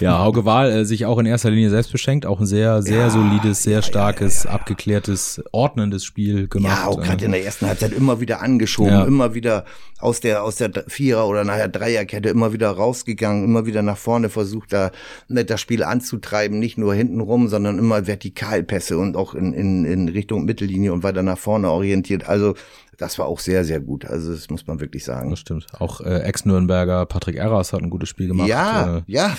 Ja, 0.00 0.18
Hauke 0.18 0.44
Wahl 0.44 0.70
äh, 0.70 0.84
sich 0.84 1.06
auch 1.06 1.18
in 1.18 1.26
erster 1.26 1.50
Linie 1.50 1.70
selbst 1.70 1.92
beschenkt, 1.92 2.26
auch 2.26 2.40
ein 2.40 2.46
sehr, 2.46 2.82
sehr 2.82 2.96
Ja, 3.02 3.10
solides, 3.10 3.62
sehr 3.62 3.76
ja, 3.76 3.82
starkes, 3.82 4.46
abgeklärtes, 4.46 5.42
ordnendes 5.52 6.04
Spiel 6.04 6.48
gemacht. 6.48 6.78
Ja, 6.82 6.86
auch 6.86 7.00
gerade 7.00 7.24
in 7.24 7.32
der 7.32 7.44
ersten 7.44 7.66
Halbzeit 7.66 7.92
immer 7.92 8.20
wieder 8.20 8.40
angeschoben, 8.40 8.92
Ja. 8.92 9.04
immer 9.04 9.34
wieder 9.34 9.64
aus 10.00 10.20
der 10.20 10.42
aus 10.42 10.56
der 10.56 10.70
Vierer- 10.88 11.28
oder 11.28 11.44
nachher 11.44 11.68
Dreierkette 11.68 12.28
immer 12.28 12.52
wieder 12.52 12.70
rausgegangen, 12.70 13.44
immer 13.44 13.66
wieder 13.66 13.82
nach 13.82 13.96
vorne 13.96 14.28
versucht, 14.28 14.72
da 14.72 14.90
ne, 15.28 15.44
das 15.44 15.60
Spiel 15.60 15.84
anzutreiben, 15.84 16.58
nicht 16.58 16.76
nur 16.76 16.94
hinten 16.94 17.20
rum, 17.20 17.48
sondern 17.48 17.78
immer 17.78 18.06
Vertikalpässe 18.06 18.98
und 18.98 19.16
auch 19.16 19.34
in, 19.34 19.52
in, 19.52 19.84
in 19.84 20.08
Richtung 20.08 20.44
Mittellinie 20.44 20.92
und 20.92 21.02
weiter 21.04 21.22
nach 21.22 21.38
vorne 21.42 21.70
orientiert. 21.70 22.28
Also 22.28 22.54
das 22.98 23.18
war 23.18 23.26
auch 23.26 23.40
sehr, 23.40 23.64
sehr 23.64 23.80
gut. 23.80 24.04
Also 24.04 24.32
das 24.32 24.48
muss 24.48 24.66
man 24.66 24.78
wirklich 24.78 25.04
sagen. 25.04 25.30
Das 25.30 25.40
stimmt. 25.40 25.66
Auch 25.78 26.00
äh, 26.02 26.20
Ex-Nürnberger 26.20 27.04
Patrick 27.06 27.36
Erras 27.36 27.72
hat 27.72 27.82
ein 27.82 27.90
gutes 27.90 28.08
Spiel 28.08 28.28
gemacht. 28.28 28.48
Ja, 28.48 28.98
Äh, 28.98 29.02
ja. 29.06 29.36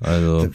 also 0.00 0.48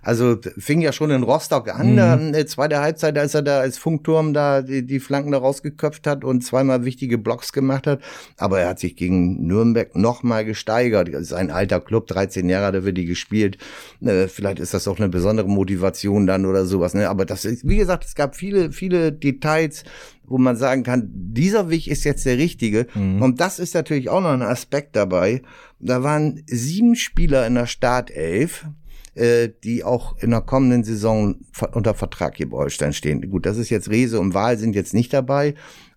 Also 0.00 0.36
fing 0.56 0.80
ja 0.80 0.92
schon 0.92 1.10
in 1.10 1.22
Rostock 1.22 1.68
an, 1.68 1.96
da, 1.96 2.16
äh, 2.16 2.46
zweite 2.46 2.80
Halbzeit, 2.80 3.18
als 3.18 3.34
er 3.34 3.42
da 3.42 3.58
als 3.60 3.76
Funkturm 3.78 4.32
da 4.32 4.62
die, 4.62 4.86
die 4.86 5.00
Flanken 5.00 5.32
da 5.32 5.38
rausgeköpft 5.38 6.06
hat 6.06 6.24
und 6.24 6.42
zweimal 6.42 6.84
wichtige 6.84 7.18
Blocks 7.18 7.52
gemacht 7.52 7.86
hat. 7.86 8.00
Aber 8.38 8.60
er 8.60 8.68
hat 8.68 8.78
sich 8.78 8.96
gegen 8.96 9.46
Nürnberg 9.46 9.94
nochmal 9.94 10.44
gesteigert. 10.46 11.12
Das 11.12 11.22
ist 11.22 11.32
ein 11.34 11.50
alter 11.50 11.80
Club, 11.80 12.06
13 12.06 12.48
Jahre 12.48 12.66
hat 12.66 12.74
er 12.74 12.82
für 12.82 12.92
die 12.92 13.04
gespielt. 13.04 13.58
Äh, 14.00 14.28
vielleicht 14.28 14.60
ist 14.60 14.72
das 14.72 14.88
auch 14.88 14.98
eine 14.98 15.08
besondere 15.08 15.48
Motivation 15.48 16.26
dann 16.26 16.46
oder 16.46 16.64
sowas. 16.64 16.94
Ne? 16.94 17.10
Aber 17.10 17.26
das 17.26 17.44
ist, 17.44 17.68
wie 17.68 17.76
gesagt, 17.76 18.04
es 18.04 18.14
gab 18.14 18.34
viele, 18.34 18.72
viele 18.72 19.12
Details, 19.12 19.84
wo 20.28 20.38
man 20.38 20.56
sagen 20.56 20.82
kann, 20.82 21.08
dieser 21.12 21.70
Weg 21.70 21.86
ist 21.88 22.04
jetzt 22.04 22.26
der 22.26 22.38
richtige. 22.38 22.86
Und 23.22 23.40
das 23.40 23.58
ist 23.58 23.74
natürlich 23.74 24.08
auch 24.08 24.20
noch 24.20 24.30
ein 24.30 24.42
Aspekt 24.42 24.94
dabei. 24.96 25.42
Da 25.78 26.02
waren 26.02 26.42
sieben 26.46 26.96
Spieler 26.96 27.46
in 27.46 27.54
der 27.54 27.66
Startelf, 27.66 28.66
äh, 29.14 29.48
die 29.64 29.84
auch 29.84 30.16
in 30.18 30.30
der 30.30 30.42
kommenden 30.42 30.84
Saison 30.84 31.36
unter 31.72 31.94
Vertrag 31.94 32.36
hier 32.36 32.50
bei 32.50 32.56
Holstein 32.56 32.92
stehen. 32.92 33.28
Gut, 33.30 33.46
das 33.46 33.56
ist 33.56 33.70
jetzt 33.70 33.90
Rese 33.90 34.20
und 34.20 34.34
Wahl 34.34 34.58
sind 34.58 34.74
jetzt 34.74 34.94
nicht 34.94 35.12
dabei. 35.12 35.54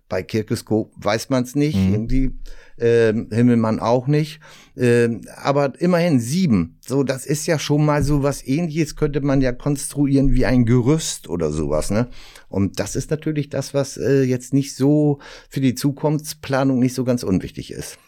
Bei 0.08 0.22
Kirkesko 0.22 0.90
weiß 0.96 1.30
man 1.30 1.44
es 1.44 1.54
nicht. 1.54 1.76
Irgendwie 1.76 2.32
ähm, 2.82 3.28
Himmelmann 3.30 3.80
auch 3.80 4.06
nicht. 4.06 4.40
Ähm, 4.76 5.22
aber 5.36 5.80
immerhin 5.80 6.18
sieben. 6.18 6.78
So, 6.80 7.04
das 7.04 7.26
ist 7.26 7.46
ja 7.46 7.58
schon 7.58 7.84
mal 7.84 8.02
so 8.02 8.22
was 8.22 8.46
ähnliches, 8.46 8.96
könnte 8.96 9.20
man 9.20 9.40
ja 9.40 9.52
konstruieren 9.52 10.34
wie 10.34 10.46
ein 10.46 10.66
Gerüst 10.66 11.28
oder 11.28 11.50
sowas, 11.50 11.90
ne? 11.90 12.08
Und 12.48 12.80
das 12.80 12.96
ist 12.96 13.10
natürlich 13.10 13.48
das, 13.48 13.72
was 13.72 13.96
äh, 13.96 14.22
jetzt 14.22 14.52
nicht 14.52 14.74
so 14.74 15.18
für 15.48 15.60
die 15.60 15.74
Zukunftsplanung 15.74 16.78
nicht 16.78 16.94
so 16.94 17.04
ganz 17.04 17.22
unwichtig 17.22 17.70
ist. 17.70 17.98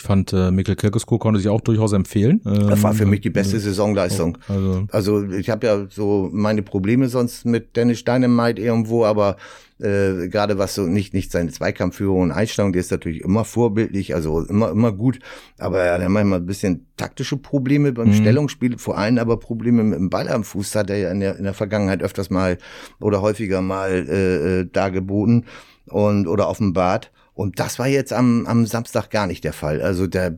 Ich 0.00 0.06
fand, 0.06 0.32
äh, 0.32 0.50
Mikkel 0.50 0.76
Kirkesko 0.76 1.18
konnte 1.18 1.38
sich 1.40 1.50
auch 1.50 1.60
durchaus 1.60 1.92
empfehlen. 1.92 2.40
Das 2.42 2.82
war 2.82 2.94
für 2.94 3.02
Ähm, 3.02 3.10
mich 3.10 3.20
die 3.20 3.28
beste 3.28 3.60
Saisonleistung. 3.60 4.38
Also 4.48 4.86
Also 4.90 5.24
ich 5.30 5.50
habe 5.50 5.66
ja 5.66 5.86
so 5.90 6.30
meine 6.32 6.62
Probleme 6.62 7.08
sonst 7.08 7.44
mit 7.44 7.76
Dennis 7.76 8.02
Dynamite 8.02 8.62
irgendwo, 8.62 9.04
aber 9.04 9.36
äh, 9.78 10.28
gerade 10.28 10.56
was 10.56 10.74
so 10.74 10.82
nicht 10.86 11.12
nicht 11.12 11.30
seine 11.30 11.50
Zweikampfführung 11.50 12.22
und 12.22 12.32
Einstellung, 12.32 12.72
die 12.72 12.78
ist 12.78 12.90
natürlich 12.90 13.20
immer 13.20 13.44
vorbildlich, 13.44 14.14
also 14.14 14.40
immer 14.40 14.70
immer 14.70 14.92
gut, 14.92 15.18
aber 15.58 15.80
er 15.80 16.00
hat 16.02 16.08
manchmal 16.08 16.38
ein 16.40 16.46
bisschen 16.46 16.86
taktische 16.96 17.36
Probleme 17.36 17.92
beim 17.92 18.14
Stellungsspiel, 18.14 18.78
vor 18.78 18.96
allem 18.96 19.18
aber 19.18 19.38
Probleme 19.38 19.82
mit 19.84 19.98
dem 19.98 20.08
Ball 20.08 20.28
am 20.28 20.44
Fuß 20.44 20.74
hat 20.76 20.88
er 20.88 20.96
ja 20.96 21.10
in 21.10 21.20
der, 21.20 21.36
in 21.36 21.44
der 21.44 21.54
Vergangenheit 21.54 22.02
öfters 22.02 22.30
mal 22.30 22.56
oder 23.00 23.20
häufiger 23.20 23.60
mal 23.60 23.90
äh, 24.08 24.60
äh, 24.60 24.66
dargeboten 24.72 25.44
und 25.88 26.26
oder 26.26 26.48
offenbart. 26.48 27.10
Und 27.40 27.58
das 27.58 27.78
war 27.78 27.88
jetzt 27.88 28.12
am, 28.12 28.44
am 28.46 28.66
Samstag 28.66 29.08
gar 29.10 29.26
nicht 29.26 29.44
der 29.44 29.54
Fall. 29.54 29.80
Also 29.80 30.06
der 30.06 30.36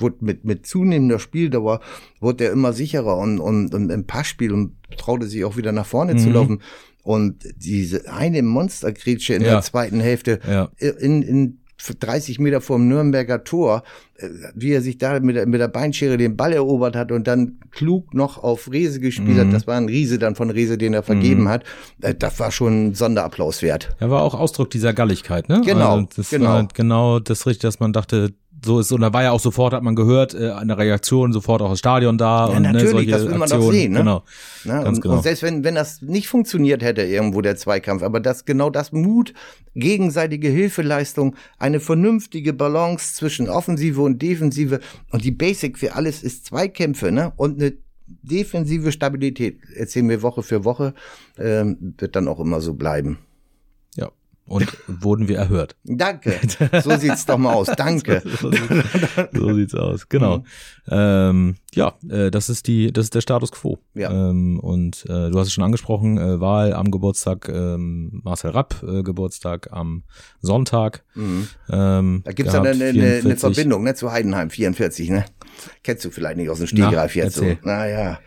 wurde 0.00 0.16
mit, 0.20 0.44
mit 0.44 0.66
zunehmender 0.66 1.20
Spieldauer 1.20 1.78
wurde 2.18 2.46
er 2.46 2.52
immer 2.52 2.72
sicherer 2.72 3.16
und, 3.16 3.38
und, 3.38 3.72
und 3.72 3.88
im 3.90 4.04
Passspiel 4.04 4.52
und 4.52 4.72
traute 4.96 5.28
sich 5.28 5.44
auch 5.44 5.56
wieder 5.56 5.70
nach 5.70 5.86
vorne 5.86 6.14
Mhm. 6.14 6.18
zu 6.18 6.30
laufen. 6.30 6.62
Und 7.04 7.44
diese 7.56 8.10
eine 8.12 8.42
Monstergrätsche 8.42 9.34
in 9.34 9.42
Ja. 9.42 9.50
der 9.52 9.62
zweiten 9.62 10.00
Hälfte 10.00 10.40
Ja. 10.50 10.70
in, 10.78 11.22
in 11.22 11.60
30 11.78 12.38
Meter 12.40 12.60
vom 12.60 12.88
Nürnberger 12.88 13.44
Tor, 13.44 13.82
äh, 14.16 14.28
wie 14.54 14.72
er 14.72 14.82
sich 14.82 14.98
da 14.98 15.18
mit 15.20 15.36
der, 15.36 15.46
mit 15.46 15.60
der 15.60 15.68
Beinschere 15.68 16.16
den 16.16 16.36
Ball 16.36 16.52
erobert 16.52 16.96
hat 16.96 17.12
und 17.12 17.26
dann 17.26 17.58
klug 17.70 18.12
noch 18.14 18.42
auf 18.42 18.70
Rese 18.70 19.00
gespielt 19.00 19.36
Mhm. 19.36 19.40
hat. 19.48 19.52
Das 19.52 19.66
war 19.66 19.76
ein 19.76 19.86
Riese 19.86 20.18
dann 20.18 20.34
von 20.34 20.50
Rese, 20.50 20.76
den 20.76 20.92
er 20.94 21.02
vergeben 21.02 21.48
hat. 21.48 21.64
Äh, 22.02 22.14
Das 22.14 22.38
war 22.40 22.50
schon 22.50 22.88
ein 22.88 22.94
Sonderapplaus 22.94 23.62
wert. 23.62 23.96
Er 24.00 24.10
war 24.10 24.22
auch 24.22 24.34
Ausdruck 24.34 24.70
dieser 24.70 24.92
Galligkeit, 24.92 25.48
ne? 25.48 25.62
Genau, 25.64 25.94
Also 25.96 26.08
das 26.16 26.30
genau. 26.30 26.48
war 26.50 26.68
genau 26.74 27.20
das 27.20 27.46
Richtige, 27.46 27.68
dass 27.68 27.80
man 27.80 27.92
dachte, 27.92 28.32
so 28.64 28.80
ist, 28.80 28.92
und 28.92 29.00
da 29.00 29.12
war 29.12 29.22
ja 29.22 29.32
auch 29.32 29.40
sofort, 29.40 29.72
hat 29.72 29.82
man 29.82 29.94
gehört, 29.94 30.34
äh, 30.34 30.50
eine 30.50 30.76
Reaktion, 30.76 31.32
sofort 31.32 31.62
auch 31.62 31.70
das 31.70 31.78
Stadion 31.78 32.18
da. 32.18 32.48
Ja, 32.48 32.56
und, 32.56 32.62
natürlich, 32.62 32.84
ne, 32.84 32.90
solche 32.90 33.10
das 33.10 33.22
will 33.22 33.38
man 33.38 33.48
doch 33.48 33.56
Aktionen. 33.56 33.72
sehen, 33.72 33.92
ne? 33.92 33.98
Genau. 33.98 34.22
Ne? 34.64 34.72
Ganz 34.72 34.88
und, 34.88 35.00
genau. 35.02 35.14
und 35.16 35.22
selbst 35.22 35.42
wenn, 35.42 35.64
wenn 35.64 35.74
das 35.74 36.02
nicht 36.02 36.28
funktioniert 36.28 36.82
hätte 36.82 37.02
irgendwo 37.02 37.40
der 37.40 37.56
Zweikampf, 37.56 38.02
aber 38.02 38.20
das 38.20 38.44
genau 38.44 38.70
das 38.70 38.92
Mut, 38.92 39.32
gegenseitige 39.74 40.48
Hilfeleistung, 40.48 41.36
eine 41.58 41.80
vernünftige 41.80 42.52
Balance 42.52 43.14
zwischen 43.14 43.48
Offensive 43.48 44.00
und 44.00 44.20
Defensive 44.20 44.80
und 45.10 45.24
die 45.24 45.30
Basic 45.30 45.78
für 45.78 45.94
alles 45.94 46.22
ist 46.22 46.46
Zweikämpfe 46.46 47.12
ne? 47.12 47.32
und 47.36 47.60
eine 47.60 47.74
defensive 48.06 48.92
Stabilität. 48.92 49.60
Erzählen 49.74 50.08
wir 50.08 50.22
Woche 50.22 50.42
für 50.42 50.64
Woche, 50.64 50.94
ähm, 51.38 51.94
wird 51.98 52.16
dann 52.16 52.28
auch 52.28 52.40
immer 52.40 52.60
so 52.60 52.74
bleiben. 52.74 53.18
Und 54.48 54.76
wurden 54.86 55.28
wir 55.28 55.36
erhört. 55.36 55.76
Danke. 55.84 56.40
So 56.82 56.96
sieht's 56.96 57.26
doch 57.26 57.38
mal 57.38 57.52
aus. 57.52 57.68
Danke. 57.76 58.22
so, 58.40 58.50
sieht's, 58.50 58.68
so 59.32 59.54
sieht's 59.54 59.74
aus, 59.74 60.08
genau. 60.08 60.42
Ähm, 60.90 61.56
ja, 61.74 61.94
äh, 62.08 62.30
das 62.30 62.48
ist 62.48 62.66
die, 62.66 62.92
das 62.92 63.04
ist 63.04 63.14
der 63.14 63.20
Status 63.20 63.52
quo. 63.52 63.78
Ja. 63.94 64.10
Ähm, 64.10 64.58
und 64.58 65.04
äh, 65.04 65.30
du 65.30 65.38
hast 65.38 65.48
es 65.48 65.52
schon 65.52 65.64
angesprochen, 65.64 66.18
äh, 66.18 66.40
Wahl 66.40 66.72
am 66.72 66.90
Geburtstag, 66.90 67.48
ähm, 67.48 68.20
Marcel 68.24 68.50
Rapp, 68.50 68.82
äh, 68.82 69.02
Geburtstag 69.02 69.68
am 69.70 70.04
Sonntag. 70.40 71.04
Mhm. 71.14 71.48
Ähm, 71.70 72.22
Da 72.24 72.32
gibt's 72.32 72.52
dann 72.52 72.66
eine, 72.66 72.72
eine, 72.72 72.88
eine 72.88 73.20
44. 73.20 73.40
Verbindung 73.40 73.84
ne, 73.84 73.94
zu 73.94 74.10
Heidenheim 74.10 74.50
44, 74.50 75.10
ne? 75.10 75.24
Kennst 75.82 76.04
du 76.04 76.10
vielleicht 76.10 76.36
nicht 76.36 76.48
aus 76.48 76.58
dem 76.58 76.68
Stegreif 76.68 77.14
Na, 77.14 77.22
jetzt 77.22 77.36
so. 77.36 77.42
erzähl. 77.42 77.58
Naja. 77.62 78.18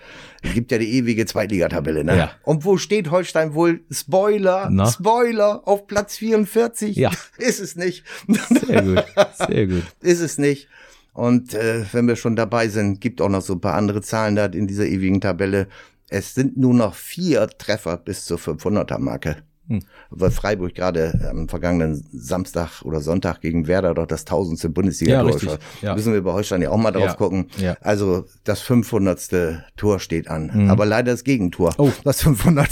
Es 0.42 0.54
gibt 0.54 0.72
ja 0.72 0.78
die 0.78 0.92
ewige 0.94 1.26
Zweitligatabelle, 1.26 2.04
ne? 2.04 2.18
Ja. 2.18 2.32
Und 2.44 2.66
wo 2.66 2.78
steht 2.78 3.12
Holstein 3.12 3.54
wohl? 3.54 3.82
Spoiler, 3.92 4.70
Na? 4.72 4.90
Spoiler, 4.90 5.68
auf 5.68 5.88
Platz 5.88 6.18
44. 6.18 6.96
Ja. 6.96 7.12
Ist 7.38 7.60
es 7.60 7.76
nicht. 7.76 8.04
Sehr 8.50 8.82
gut, 8.82 9.06
sehr 9.48 9.68
gut. 9.68 9.84
ist 10.02 10.20
es 10.20 10.38
nicht. 10.38 10.68
Und 11.14 11.54
äh, 11.54 11.86
wenn 11.92 12.08
wir 12.08 12.16
schon 12.16 12.36
dabei 12.36 12.70
sind, 12.70 13.02
gibt 13.02 13.22
auch 13.22 13.30
noch 13.30 13.42
so 13.42 13.54
ein 13.54 13.62
paar 13.62 13.76
andere 13.76 14.02
Zahlen 14.02 14.36
da 14.36 14.46
in 14.46 14.68
dieser 14.68 14.86
ewigen 14.86 15.22
Tabelle. 15.22 15.68
Es 16.10 16.34
sind 16.34 16.58
nur 16.58 16.74
noch 16.74 16.96
vier 16.96 17.48
Treffer 17.48 17.98
bis 17.98 18.26
zur 18.26 18.38
500er-Marke. 18.38 19.44
Hm. 19.67 19.84
Weil 20.10 20.32
Freiburg 20.32 20.74
gerade 20.76 21.28
am 21.30 21.47
vergangenen 21.47 22.06
Samstag 22.12 22.82
oder 22.84 23.00
Sonntag 23.00 23.41
gegen 23.41 23.67
Werder 23.67 23.93
doch 23.93 24.08
das 24.08 24.26
tausendste 24.26 24.69
bundesliga 24.69 25.24
Ja. 25.24 25.58
Ja. 25.82 25.95
Müssen 25.95 26.13
wir 26.13 26.21
bei 26.24 26.32
Holstein 26.34 26.62
ja 26.62 26.69
auch 26.71 26.78
mal 26.78 26.91
drauf 26.91 27.04
Ja. 27.04 27.13
gucken. 27.13 27.47
Ja. 27.58 27.78
Also 27.82 28.26
das 28.43 28.62
500. 28.62 29.21
Tor 29.78 30.00
steht 30.00 30.28
an. 30.28 30.69
Aber 30.69 30.86
leider 30.86 31.12
das 31.12 31.24
Gegentor. 31.24 31.74
Oh. 31.78 31.91
Das 32.04 32.21
500. 32.21 32.69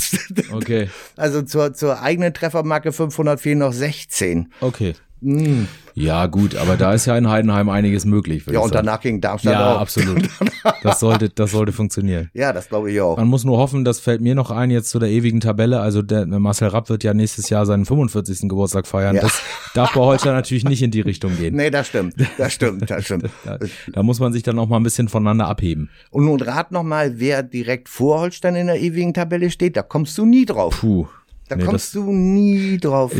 Okay, 0.51 0.89
Also 1.15 1.41
zur, 1.43 1.73
zur 1.73 2.01
eigenen 2.01 2.33
Treffermarke 2.33 2.91
500 2.91 3.39
fehlen 3.39 3.59
noch 3.59 3.73
16. 3.73 4.51
okay. 4.61 4.95
Hm. 5.21 5.67
Ja, 5.95 6.27
gut, 6.27 6.55
aber 6.55 6.77
da 6.77 6.93
ist 6.93 7.05
ja 7.05 7.17
in 7.17 7.27
Heidenheim 7.29 7.67
einiges 7.67 8.05
möglich. 8.05 8.45
Ja, 8.49 8.59
und 8.59 8.71
sagen. 8.73 8.85
danach 8.85 9.01
gegen 9.01 9.19
Darmstadt 9.19 9.53
Ja, 9.53 9.75
auch. 9.75 9.81
absolut. 9.81 10.29
Das 10.83 10.99
sollte, 10.99 11.29
das 11.29 11.51
sollte 11.51 11.71
funktionieren. 11.71 12.29
Ja, 12.33 12.51
das 12.51 12.67
glaube 12.67 12.91
ich 12.91 12.99
auch. 12.99 13.17
Man 13.17 13.27
muss 13.27 13.45
nur 13.45 13.57
hoffen, 13.57 13.85
das 13.85 13.99
fällt 14.01 14.19
mir 14.21 14.35
noch 14.35 14.51
ein 14.51 14.71
jetzt 14.71 14.89
zu 14.89 14.99
der 14.99 15.09
ewigen 15.09 15.39
Tabelle. 15.39 15.79
Also 15.79 16.01
der 16.01 16.25
Marcel 16.25 16.67
Rapp 16.67 16.89
wird 16.89 17.03
ja 17.05 17.13
nächstes 17.13 17.49
Jahr 17.49 17.65
seinen 17.65 17.85
45. 17.85 18.41
Geburtstag 18.49 18.85
feiern. 18.85 19.15
Ja. 19.15 19.21
Das 19.21 19.41
darf 19.73 19.93
bei 19.93 20.01
Holstein 20.01 20.33
natürlich 20.33 20.65
nicht 20.65 20.81
in 20.81 20.91
die 20.91 20.99
Richtung 21.01 21.35
gehen. 21.37 21.55
Nee, 21.55 21.69
das 21.69 21.87
stimmt. 21.87 22.15
Das 22.37 22.51
stimmt, 22.53 22.89
das 22.89 23.05
stimmt. 23.05 23.29
Da, 23.45 23.57
da 23.93 24.03
muss 24.03 24.19
man 24.19 24.33
sich 24.33 24.43
dann 24.43 24.59
auch 24.59 24.67
mal 24.67 24.77
ein 24.77 24.83
bisschen 24.83 25.07
voneinander 25.07 25.47
abheben. 25.47 25.89
Und 26.11 26.25
nun 26.25 26.41
rat 26.41 26.71
noch 26.73 26.83
mal, 26.83 27.19
wer 27.19 27.41
direkt 27.41 27.87
vor 27.87 28.19
Holstein 28.19 28.55
in 28.55 28.67
der 28.67 28.79
ewigen 28.81 29.13
Tabelle 29.13 29.49
steht. 29.51 29.77
Da 29.77 29.81
kommst 29.81 30.17
du 30.17 30.25
nie 30.25 30.45
drauf. 30.45 30.77
Puh. 30.81 31.07
Da 31.47 31.55
Nee, 31.55 31.63
kommst 31.63 31.95
du 31.95 32.11
nie 32.11 32.77
drauf. 32.79 33.13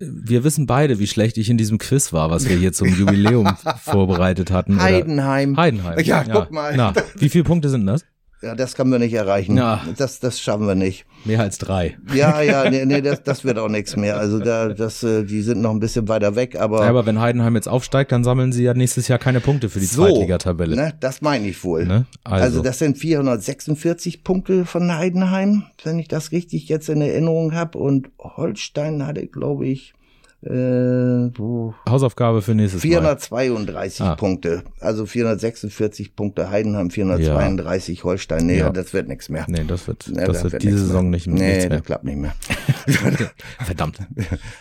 Wir 0.00 0.44
wissen 0.44 0.64
beide, 0.64 0.98
wie 0.98 1.06
schlecht 1.06 1.36
ich 1.36 1.50
in 1.50 1.58
diesem 1.58 1.76
Quiz 1.76 2.12
war, 2.14 2.30
was 2.30 2.48
wir 2.48 2.56
hier 2.56 2.72
zum 2.72 2.88
Jubiläum 2.88 3.54
vorbereitet 3.84 4.50
hatten. 4.50 4.80
Heidenheim. 4.80 5.58
Heidenheim. 5.58 5.98
Ja, 6.00 6.24
guck 6.24 6.50
mal. 6.50 6.74
Na, 6.74 6.94
wie 7.18 7.28
viele 7.28 7.44
Punkte 7.44 7.68
sind 7.68 7.84
das? 7.86 8.06
Ja, 8.42 8.54
das 8.54 8.74
können 8.74 8.90
wir 8.90 8.98
nicht 8.98 9.12
erreichen. 9.12 9.56
Ja. 9.58 9.82
Das, 9.98 10.18
das 10.18 10.40
schaffen 10.40 10.66
wir 10.66 10.74
nicht. 10.74 11.04
Mehr 11.26 11.40
als 11.40 11.58
drei. 11.58 11.98
Ja, 12.14 12.40
ja, 12.40 12.70
nee, 12.70 12.86
nee 12.86 13.02
das, 13.02 13.22
das 13.22 13.44
wird 13.44 13.58
auch 13.58 13.68
nichts 13.68 13.96
mehr. 13.96 14.16
Also 14.16 14.38
da, 14.38 14.70
das, 14.70 15.02
äh, 15.02 15.24
die 15.24 15.42
sind 15.42 15.60
noch 15.60 15.72
ein 15.72 15.80
bisschen 15.80 16.08
weiter 16.08 16.36
weg, 16.36 16.58
aber. 16.58 16.82
Ja, 16.82 16.88
aber 16.88 17.04
wenn 17.04 17.20
Heidenheim 17.20 17.54
jetzt 17.54 17.68
aufsteigt, 17.68 18.12
dann 18.12 18.24
sammeln 18.24 18.52
sie 18.52 18.64
ja 18.64 18.72
nächstes 18.72 19.08
Jahr 19.08 19.18
keine 19.18 19.40
Punkte 19.40 19.68
für 19.68 19.78
die 19.78 19.84
so, 19.84 20.04
Zweitligatabelle. 20.04 20.74
Ne, 20.74 20.94
das 21.00 21.20
meine 21.20 21.48
ich 21.48 21.62
wohl. 21.62 21.84
Ne? 21.84 22.06
Also. 22.24 22.44
Also. 22.44 22.62
das 22.62 22.78
sind 22.78 22.96
446 22.96 24.24
Punkte 24.24 24.64
von 24.64 24.96
Heidenheim, 24.96 25.64
wenn 25.84 25.98
ich 25.98 26.08
das 26.08 26.32
richtig 26.32 26.68
jetzt 26.70 26.88
in 26.88 27.02
Erinnerung 27.02 27.54
habe. 27.54 27.76
Und 27.76 28.08
Holstein 28.18 29.06
hatte, 29.06 29.26
glaube 29.26 29.66
ich, 29.66 29.92
äh, 30.42 30.50
wo, 31.38 31.74
Hausaufgabe 31.88 32.40
für 32.42 32.54
nächstes 32.54 32.82
Mal. 32.82 32.90
432 32.90 34.00
Ah. 34.06 34.14
Punkte. 34.16 34.62
Also 34.80 35.04
446 35.06 36.16
Punkte 36.16 36.50
Heidenheim, 36.50 36.90
432 36.90 38.04
Holstein. 38.04 38.46
Nee, 38.46 38.58
Ja. 38.60 38.70
das 38.70 38.92
wird 38.94 39.08
nichts 39.08 39.28
mehr. 39.28 39.44
Nee, 39.48 39.64
das 39.66 39.86
wird, 39.86 40.10
Nee, 40.12 40.24
das 40.24 40.42
wird 40.44 40.62
diese 40.62 40.72
nichts 40.74 40.86
Saison 40.88 41.02
mehr. 41.04 41.10
nicht, 41.10 41.26
Nee, 41.26 41.38
mehr. 41.58 41.68
das 41.68 41.82
klappt 41.82 42.04
nicht 42.04 42.16
mehr. 42.16 42.32
Verdammt. 43.64 43.98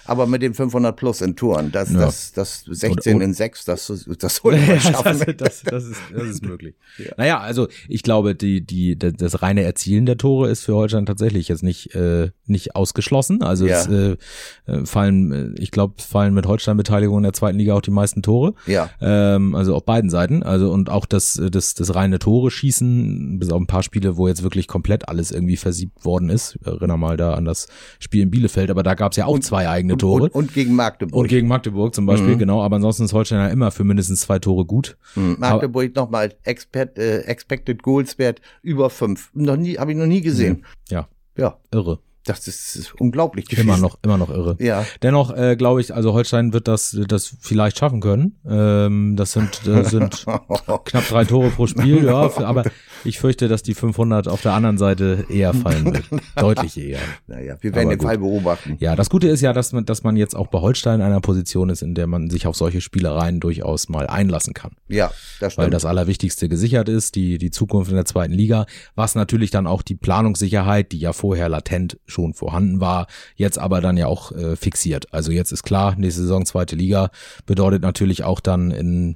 Aber 0.06 0.28
mit 0.28 0.42
den 0.42 0.54
500 0.54 0.96
plus 0.96 1.22
in 1.22 1.36
Touren, 1.36 1.72
das, 1.72 1.92
Ja. 1.92 2.00
das, 2.00 2.34
das 2.34 2.64
16 2.68 3.16
Und- 3.16 3.22
in 3.22 3.34
6, 3.34 3.66
das, 3.66 3.92
das 4.20 4.44
man 4.44 4.68
Ja, 4.68 4.80
schaffen. 4.80 5.04
das, 5.04 5.36
das, 5.38 5.62
das, 5.64 5.84
ist, 5.86 6.02
das 6.14 6.24
ist 6.28 6.44
möglich. 6.46 6.76
Ja. 6.98 7.12
Naja, 7.18 7.40
also 7.40 7.68
ich 7.88 8.04
glaube, 8.04 8.36
die, 8.36 8.60
die, 8.62 8.98
das, 8.98 9.42
reine 9.42 9.64
Erzielen 9.64 10.06
der 10.06 10.18
Tore 10.18 10.50
ist 10.50 10.64
für 10.66 10.74
Holstein 10.76 11.06
tatsächlich 11.06 11.48
jetzt 11.48 11.64
nicht, 11.64 11.96
äh, 11.96 12.32
nicht 12.46 12.76
ausgeschlossen. 12.76 13.42
Also 13.42 13.68
Ja. 13.68 13.80
es 13.82 13.88
äh, 13.88 14.18
äh, 14.66 14.86
fallen, 14.86 15.32
äh, 15.32 15.62
ich 15.62 15.72
glaube, 15.72 16.02
fallen 16.02 16.34
mit 16.34 16.46
Holstein-Beteiligung 16.46 17.18
in 17.18 17.24
der 17.24 17.34
zweiten 17.34 17.58
Liga 17.58 17.74
auch 17.76 17.82
die 17.82 17.92
meisten 17.92 18.22
Tore. 18.22 18.54
Ja. 18.66 18.90
Ähm, 19.00 19.56
also 19.56 19.76
auf 19.76 19.86
beiden 19.86 20.10
Seiten. 20.10 20.44
Also 20.44 20.72
und 20.72 20.90
auch 20.90 21.06
das, 21.06 21.40
das, 21.52 21.74
das 21.74 21.96
reine 21.96 22.20
Tore 22.20 22.52
schießen, 22.52 23.40
bis 23.40 23.50
auf 23.52 23.62
ein 23.62 23.68
paar 23.68 23.84
Spiele, 23.84 24.18
wo 24.18 24.28
jetzt 24.28 24.44
wirklich 24.44 24.68
komplett 24.68 25.08
alles 25.08 25.32
irgendwie 25.32 25.58
versiebt 25.58 26.04
worden 26.04 26.30
ist. 26.30 26.58
Ich 26.60 26.68
erinnere 26.68 26.98
mal 27.00 27.16
da 27.16 27.34
an 27.36 27.46
das 27.46 27.68
Spiel 28.00 28.09
in 28.13 28.32
Bielefeld, 28.32 28.69
aber 28.72 28.84
da 28.84 28.95
gab 28.95 29.12
es 29.12 29.17
ja 29.17 29.26
auch 29.26 29.39
zwei 29.39 29.69
eigene 29.69 29.98
Tore. 29.98 30.24
Und, 30.24 30.36
und 30.36 30.54
gegen 30.54 30.76
Magdeburg. 30.76 31.19
Und 31.19 31.28
gegen 31.28 31.48
Magdeburg 31.48 31.93
zum 31.93 32.06
Beispiel, 32.06 32.38
genau. 32.38 32.62
Aber 32.62 32.78
ansonsten 32.78 33.04
ist 33.04 33.13
Holstein 33.13 33.39
ja 33.39 33.48
immer 33.48 33.72
für 33.72 33.84
mindestens 33.84 34.22
zwei 34.22 34.39
Tore 34.39 34.65
gut. 34.65 34.98
Hm, 35.13 35.38
Magdeburg 35.39 35.95
nochmal 35.95 36.34
Expert, 36.43 36.98
äh, 36.98 37.19
Expected 37.22 37.84
Goals 37.84 38.17
Wert 38.17 38.41
über 38.63 38.89
5. 38.89 39.30
Noch 39.34 39.58
nie, 39.58 39.78
habe 39.78 39.91
ich 39.91 39.98
noch 39.98 40.08
nie 40.08 40.22
gesehen. 40.22 40.65
Ja, 40.89 41.08
Ja, 41.38 41.58
irre. 41.72 42.00
Das 42.26 42.48
ist 42.48 42.94
unglaublich 43.00 43.52
Immer 43.52 43.64
gewesen. 43.64 43.82
noch, 43.82 43.98
immer 44.04 44.18
noch 44.18 44.30
irre. 44.30 44.56
Ja. 44.60 44.86
Dennoch 45.02 45.36
äh, 45.36 45.56
glaube 45.56 45.82
ich, 45.82 45.94
also 45.94 46.14
Holstein 46.14 46.54
wird 46.54 46.68
das, 46.68 46.98
das 47.08 47.36
vielleicht 47.40 47.80
schaffen 47.80 48.02
können. 48.02 48.40
Ähm, 48.48 49.16
das 49.16 49.32
sind, 49.32 49.62
das 49.66 49.90
sind 49.90 50.26
knapp 50.86 51.08
drei 51.08 51.26
Tore 51.26 51.50
pro 51.50 51.66
Spiel, 51.68 52.06
ja. 52.06 52.30
Aber 52.44 52.64
ich 53.04 53.20
fürchte, 53.20 53.48
dass 53.48 53.64
die 53.64 53.74
500 53.74 54.28
auf 54.28 54.42
der 54.42 54.54
anderen 54.54 54.78
Seite 54.78 55.26
eher 55.30 55.54
fallen 55.54 55.86
wird. 55.86 56.06
Deutlich 56.36 56.78
eher. 56.78 57.00
Naja, 57.28 57.58
wir 57.62 57.74
werden 57.74 57.88
Aber 57.88 57.96
den 57.96 58.00
gut. 58.00 58.08
Fall 58.08 58.18
beobachten. 58.18 58.78
Ja, 58.80 58.96
das 58.96 59.10
Gute 59.10 59.28
ist 59.28 59.42
ja, 59.42 59.54
dass 59.54 59.72
man, 59.72 59.86
dass 59.86 60.04
man 60.04 60.16
jetzt 60.16 60.36
auch 60.36 60.48
bei 60.48 60.60
Holstein 60.60 61.00
in 61.00 61.06
einer 61.06 61.22
Position 61.22 61.70
ist, 61.70 61.82
in 61.82 61.96
der 61.96 62.08
man 62.08 62.30
sich 62.30 62.48
auf 62.48 62.56
solche 62.56 62.82
Spielereien 62.82 63.40
durchaus 63.40 63.90
mal 63.90 64.08
einlassen 64.08 64.54
kann. 64.54 64.74
Ja, 64.88 65.12
das 65.40 65.58
weil 65.58 65.66
stimmt. 65.66 65.74
das 65.74 65.86
Allerwichtigste 65.86 66.50
gesichert 66.50 66.90
ist, 66.90 67.16
die, 67.16 67.38
die 67.38 67.52
Zukunft 67.52 67.90
in 67.90 67.96
der 67.96 68.06
zweiten 68.06 68.34
Liga, 68.34 68.66
was 68.96 69.16
natürlich 69.16 69.52
dann 69.52 69.68
auch 69.68 69.82
die 69.82 69.96
Planungssicherheit, 69.96 70.92
die 70.92 71.00
ja 71.00 71.14
vorher 71.14 71.50
latent 71.50 71.98
schon 72.10 72.34
vorhanden 72.34 72.80
war, 72.80 73.08
jetzt 73.36 73.58
aber 73.58 73.82
dann 73.82 73.98
ja 73.98 74.08
auch 74.08 74.32
äh, 74.32 74.56
fixiert. 74.56 75.13
Also 75.13 75.32
jetzt 75.32 75.52
ist 75.52 75.63
klar, 75.63 75.95
nächste 75.98 76.22
Saison 76.22 76.45
zweite 76.45 76.76
Liga 76.76 77.12
bedeutet 77.45 77.82
natürlich 77.82 78.24
auch 78.24 78.39
dann 78.39 78.72
in, 78.72 79.15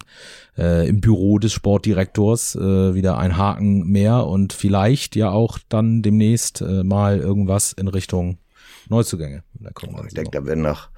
äh, 0.57 0.87
im 0.87 1.01
Büro 1.01 1.39
des 1.39 1.53
Sportdirektors 1.53 2.55
äh, 2.55 2.93
wieder 2.93 3.17
ein 3.17 3.37
Haken 3.37 3.87
mehr 3.87 4.25
und 4.25 4.53
vielleicht 4.53 5.15
ja 5.15 5.31
auch 5.31 5.59
dann 5.69 6.01
demnächst 6.01 6.61
äh, 6.61 6.83
mal 6.83 7.19
irgendwas 7.19 7.73
in 7.73 7.87
Richtung 7.87 8.37
Neuzugänge. 8.89 9.43
Kommenden 9.73 10.07
ich 10.07 10.13
denke, 10.13 10.31
da 10.31 10.45
werden 10.45 10.63
noch, 10.63 10.89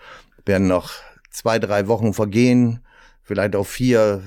werden 0.45 0.67
noch 0.67 0.91
zwei, 1.29 1.59
drei 1.59 1.87
Wochen 1.87 2.13
vergehen, 2.13 2.79
vielleicht 3.23 3.55
auch 3.55 3.65
vier 3.67 4.21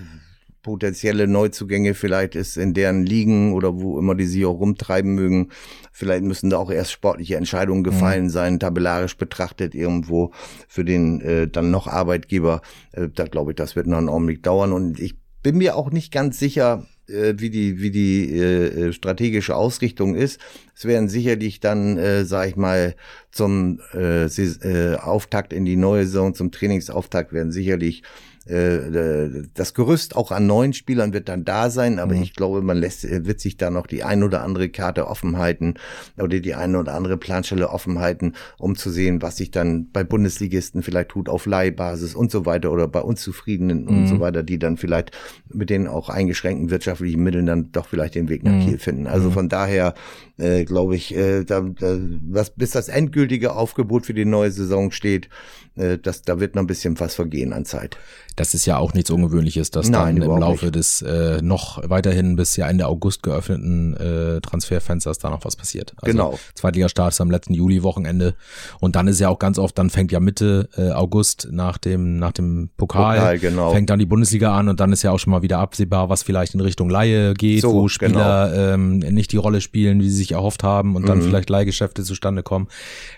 potenzielle 0.62 1.26
Neuzugänge, 1.26 1.94
vielleicht 1.94 2.34
ist 2.34 2.56
in 2.56 2.74
deren 2.74 3.04
Ligen 3.04 3.52
oder 3.52 3.80
wo 3.80 3.98
immer 3.98 4.14
die 4.14 4.26
sich 4.26 4.44
auch 4.44 4.60
rumtreiben 4.60 5.14
mögen, 5.14 5.48
vielleicht 5.92 6.24
müssen 6.24 6.50
da 6.50 6.58
auch 6.58 6.70
erst 6.70 6.92
sportliche 6.92 7.36
Entscheidungen 7.36 7.84
gefallen 7.84 8.30
sein, 8.30 8.60
tabellarisch 8.60 9.16
betrachtet 9.16 9.74
irgendwo 9.74 10.32
für 10.66 10.84
den 10.84 11.20
äh, 11.20 11.48
dann 11.48 11.70
noch 11.70 11.86
Arbeitgeber. 11.86 12.62
Äh, 12.92 13.08
da 13.14 13.24
glaube 13.24 13.52
ich, 13.52 13.56
das 13.56 13.76
wird 13.76 13.86
noch 13.86 13.98
einen 13.98 14.08
Augenblick 14.08 14.42
dauern 14.42 14.72
und 14.72 15.00
ich 15.00 15.16
bin 15.42 15.58
mir 15.58 15.76
auch 15.76 15.90
nicht 15.90 16.12
ganz 16.12 16.38
sicher, 16.38 16.86
äh, 17.08 17.34
wie 17.38 17.50
die 17.50 17.80
wie 17.80 17.90
die 17.90 18.36
äh, 18.36 18.88
äh, 18.88 18.92
strategische 18.92 19.56
Ausrichtung 19.56 20.14
ist. 20.14 20.40
Es 20.74 20.84
werden 20.84 21.08
sicherlich 21.08 21.60
dann, 21.60 21.96
äh, 21.96 22.24
sage 22.24 22.50
ich 22.50 22.56
mal, 22.56 22.94
zum 23.30 23.80
äh, 23.94 24.26
äh, 24.26 24.96
Auftakt 24.96 25.52
in 25.52 25.64
die 25.64 25.76
neue 25.76 26.04
Saison, 26.04 26.34
zum 26.34 26.50
Trainingsauftakt 26.50 27.32
werden 27.32 27.52
sicherlich 27.52 28.02
das 28.48 29.74
Gerüst 29.74 30.16
auch 30.16 30.30
an 30.32 30.46
neuen 30.46 30.72
Spielern 30.72 31.12
wird 31.12 31.28
dann 31.28 31.44
da 31.44 31.68
sein, 31.70 31.98
aber 31.98 32.14
Mhm. 32.14 32.22
ich 32.22 32.34
glaube, 32.34 32.62
man 32.62 32.78
lässt, 32.78 33.04
äh, 33.04 33.26
wird 33.26 33.40
sich 33.40 33.56
da 33.58 33.70
noch 33.70 33.86
die 33.86 34.04
ein 34.04 34.22
oder 34.22 34.42
andere 34.42 34.68
Karte 34.70 35.06
offen 35.06 35.36
halten 35.36 35.74
oder 36.16 36.40
die 36.40 36.54
eine 36.54 36.78
oder 36.78 36.94
andere 36.94 37.18
Planstelle 37.18 37.68
offen 37.68 37.98
halten, 37.98 38.32
um 38.58 38.74
zu 38.74 38.90
sehen, 38.90 39.20
was 39.20 39.36
sich 39.36 39.50
dann 39.50 39.90
bei 39.92 40.02
Bundesligisten 40.02 40.82
vielleicht 40.82 41.10
tut 41.10 41.28
auf 41.28 41.44
Leihbasis 41.46 42.14
und 42.14 42.30
so 42.30 42.46
weiter 42.46 42.72
oder 42.72 42.88
bei 42.88 43.00
Unzufriedenen 43.00 43.86
und 43.86 44.02
Mhm. 44.02 44.06
so 44.06 44.20
weiter, 44.20 44.42
die 44.42 44.58
dann 44.58 44.76
vielleicht 44.78 45.10
mit 45.52 45.68
den 45.70 45.86
auch 45.86 46.08
eingeschränkten 46.08 46.70
wirtschaftlichen 46.70 47.22
Mitteln 47.22 47.46
dann 47.46 47.70
doch 47.72 47.86
vielleicht 47.86 48.14
den 48.14 48.28
Weg 48.28 48.44
nach 48.44 48.52
Mhm. 48.54 48.60
Kiel 48.60 48.78
finden. 48.78 49.06
Also 49.06 49.30
von 49.30 49.48
daher 49.48 49.94
äh, 50.38 50.64
glaube 50.64 50.96
ich, 50.96 51.14
äh, 51.14 51.44
da, 51.44 51.60
da, 51.60 51.98
was, 52.28 52.50
bis 52.50 52.70
das 52.70 52.88
endgültige 52.88 53.54
Aufgebot 53.54 54.06
für 54.06 54.14
die 54.14 54.24
neue 54.24 54.50
Saison 54.50 54.90
steht, 54.90 55.28
äh, 55.76 55.98
das, 55.98 56.22
da 56.22 56.40
wird 56.40 56.54
noch 56.54 56.62
ein 56.62 56.66
bisschen 56.66 56.98
was 57.00 57.14
vergehen 57.14 57.52
an 57.52 57.64
Zeit. 57.64 57.96
Das 58.36 58.54
ist 58.54 58.66
ja 58.66 58.76
auch 58.78 58.94
nichts 58.94 59.10
Ungewöhnliches, 59.10 59.72
dass 59.72 59.88
Nein, 59.88 60.20
dann 60.20 60.30
im 60.30 60.38
Laufe 60.38 60.66
nicht. 60.66 60.76
des 60.76 61.02
äh, 61.02 61.42
noch 61.42 61.80
weiterhin 61.90 62.36
bis 62.36 62.54
ja 62.54 62.68
Ende 62.68 62.86
August 62.86 63.24
geöffneten 63.24 63.96
äh, 63.96 64.40
Transferfensters 64.40 65.18
da 65.18 65.30
noch 65.30 65.44
was 65.44 65.56
passiert. 65.56 65.92
Also 65.96 66.12
Genau. 66.12 66.38
Zweitligastart 66.54 67.12
ist 67.14 67.20
am 67.20 67.32
letzten 67.32 67.54
Juli-Wochenende 67.54 68.36
und 68.78 68.94
dann 68.94 69.08
ist 69.08 69.18
ja 69.18 69.28
auch 69.28 69.40
ganz 69.40 69.58
oft, 69.58 69.76
dann 69.76 69.90
fängt 69.90 70.12
ja 70.12 70.20
Mitte 70.20 70.68
äh, 70.76 70.92
August 70.92 71.48
nach 71.50 71.78
dem 71.78 72.18
nach 72.20 72.30
dem 72.30 72.70
Pokal, 72.76 73.16
Pokal, 73.18 73.38
genau. 73.40 73.72
fängt 73.72 73.90
dann 73.90 73.98
die 73.98 74.06
Bundesliga 74.06 74.56
an 74.56 74.68
und 74.68 74.78
dann 74.78 74.92
ist 74.92 75.02
ja 75.02 75.10
auch 75.10 75.18
schon 75.18 75.32
mal 75.32 75.42
wieder 75.42 75.58
absehbar, 75.58 76.08
was 76.08 76.22
vielleicht 76.22 76.54
in 76.54 76.60
Richtung 76.60 76.90
Laie 76.90 77.34
geht, 77.34 77.62
So, 77.62 77.72
wo 77.72 77.88
Spieler 77.88 78.74
ähm, 78.74 78.98
nicht 78.98 79.32
die 79.32 79.36
Rolle 79.36 79.60
spielen, 79.60 80.00
wie 80.00 80.08
sie 80.08 80.16
sich 80.16 80.27
erhofft 80.32 80.62
haben 80.62 80.96
und 80.96 81.02
Mhm. 81.02 81.06
dann 81.06 81.22
vielleicht 81.22 81.50
Leihgeschäfte 81.50 82.02
zustande 82.02 82.42
kommen. 82.42 82.68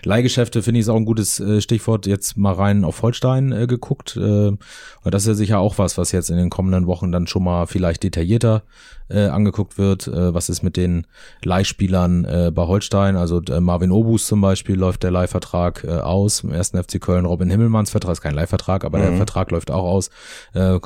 Leihgeschäfte 0.03 0.61
finde 0.63 0.79
ich 0.79 0.85
ist 0.85 0.89
auch 0.89 0.95
ein 0.95 1.05
gutes 1.05 1.39
äh, 1.39 1.61
Stichwort. 1.61 2.05
Jetzt 2.07 2.37
mal 2.37 2.53
rein 2.53 2.83
auf 2.83 3.01
Holstein 3.01 3.51
äh, 3.51 3.67
geguckt. 3.67 4.15
Äh, 4.17 4.19
und 4.19 4.59
das 5.03 5.23
ist 5.23 5.27
ja 5.27 5.33
sicher 5.33 5.59
auch 5.59 5.77
was, 5.77 5.97
was 5.97 6.11
jetzt 6.11 6.29
in 6.29 6.37
den 6.37 6.49
kommenden 6.49 6.87
Wochen 6.87 7.11
dann 7.11 7.27
schon 7.27 7.43
mal 7.43 7.67
vielleicht 7.67 8.03
detaillierter 8.03 8.63
äh, 9.09 9.25
angeguckt 9.27 9.77
wird. 9.77 10.07
Äh, 10.07 10.33
was 10.33 10.49
ist 10.49 10.63
mit 10.63 10.77
den 10.77 11.05
Leihspielern 11.43 12.25
äh, 12.25 12.51
bei 12.53 12.63
Holstein? 12.65 13.15
Also 13.15 13.41
äh, 13.49 13.59
Marvin 13.59 13.91
Obus 13.91 14.25
zum 14.25 14.41
Beispiel 14.41 14.75
läuft 14.75 15.03
der 15.03 15.11
Leihvertrag 15.11 15.83
äh, 15.83 15.91
aus. 15.99 16.41
Im 16.43 16.51
ersten 16.51 16.81
FC 16.81 16.99
Köln 17.01 17.25
Robin 17.25 17.49
Himmelmanns 17.49 17.89
Vertrag 17.91 18.13
ist 18.13 18.21
kein 18.21 18.35
Leihvertrag, 18.35 18.85
aber 18.85 18.99
der 18.99 19.13
Vertrag 19.17 19.51
läuft 19.51 19.69
auch 19.71 19.83
aus. 19.83 20.09
Äh, 20.53 20.77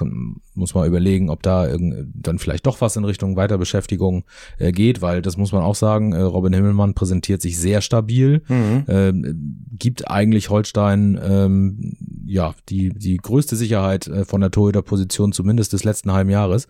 muss 0.56 0.74
man 0.74 0.88
überlegen, 0.88 1.30
ob 1.30 1.44
da 1.44 1.68
dann 1.68 2.40
vielleicht 2.40 2.66
doch 2.66 2.82
was 2.82 2.96
in 2.96 3.06
Richtung 3.06 3.36
Weiterbeschäftigung 3.36 4.24
äh, 4.58 4.72
geht, 4.72 5.02
weil 5.02 5.22
das 5.22 5.38
muss 5.38 5.52
man 5.52 5.62
auch 5.62 5.76
sagen, 5.76 6.14
Robin 6.21 6.54
Himmelmann 6.54 6.93
präsentiert 6.93 7.41
sich 7.41 7.58
sehr 7.58 7.82
stabil, 7.82 8.41
ähm, 8.49 9.67
gibt 9.78 10.10
eigentlich 10.10 10.49
Holstein 10.49 11.19
ähm, 11.21 11.93
ja 12.25 12.56
die 12.69 12.89
die 12.89 13.17
größte 13.17 13.56
Sicherheit 13.56 14.08
äh, 14.08 14.25
von 14.25 14.41
der 14.41 14.51
Torhüterposition 14.51 15.32
zumindest 15.32 15.73
des 15.73 15.84
letzten 15.84 16.12
halben 16.12 16.30
Jahres. 16.30 16.67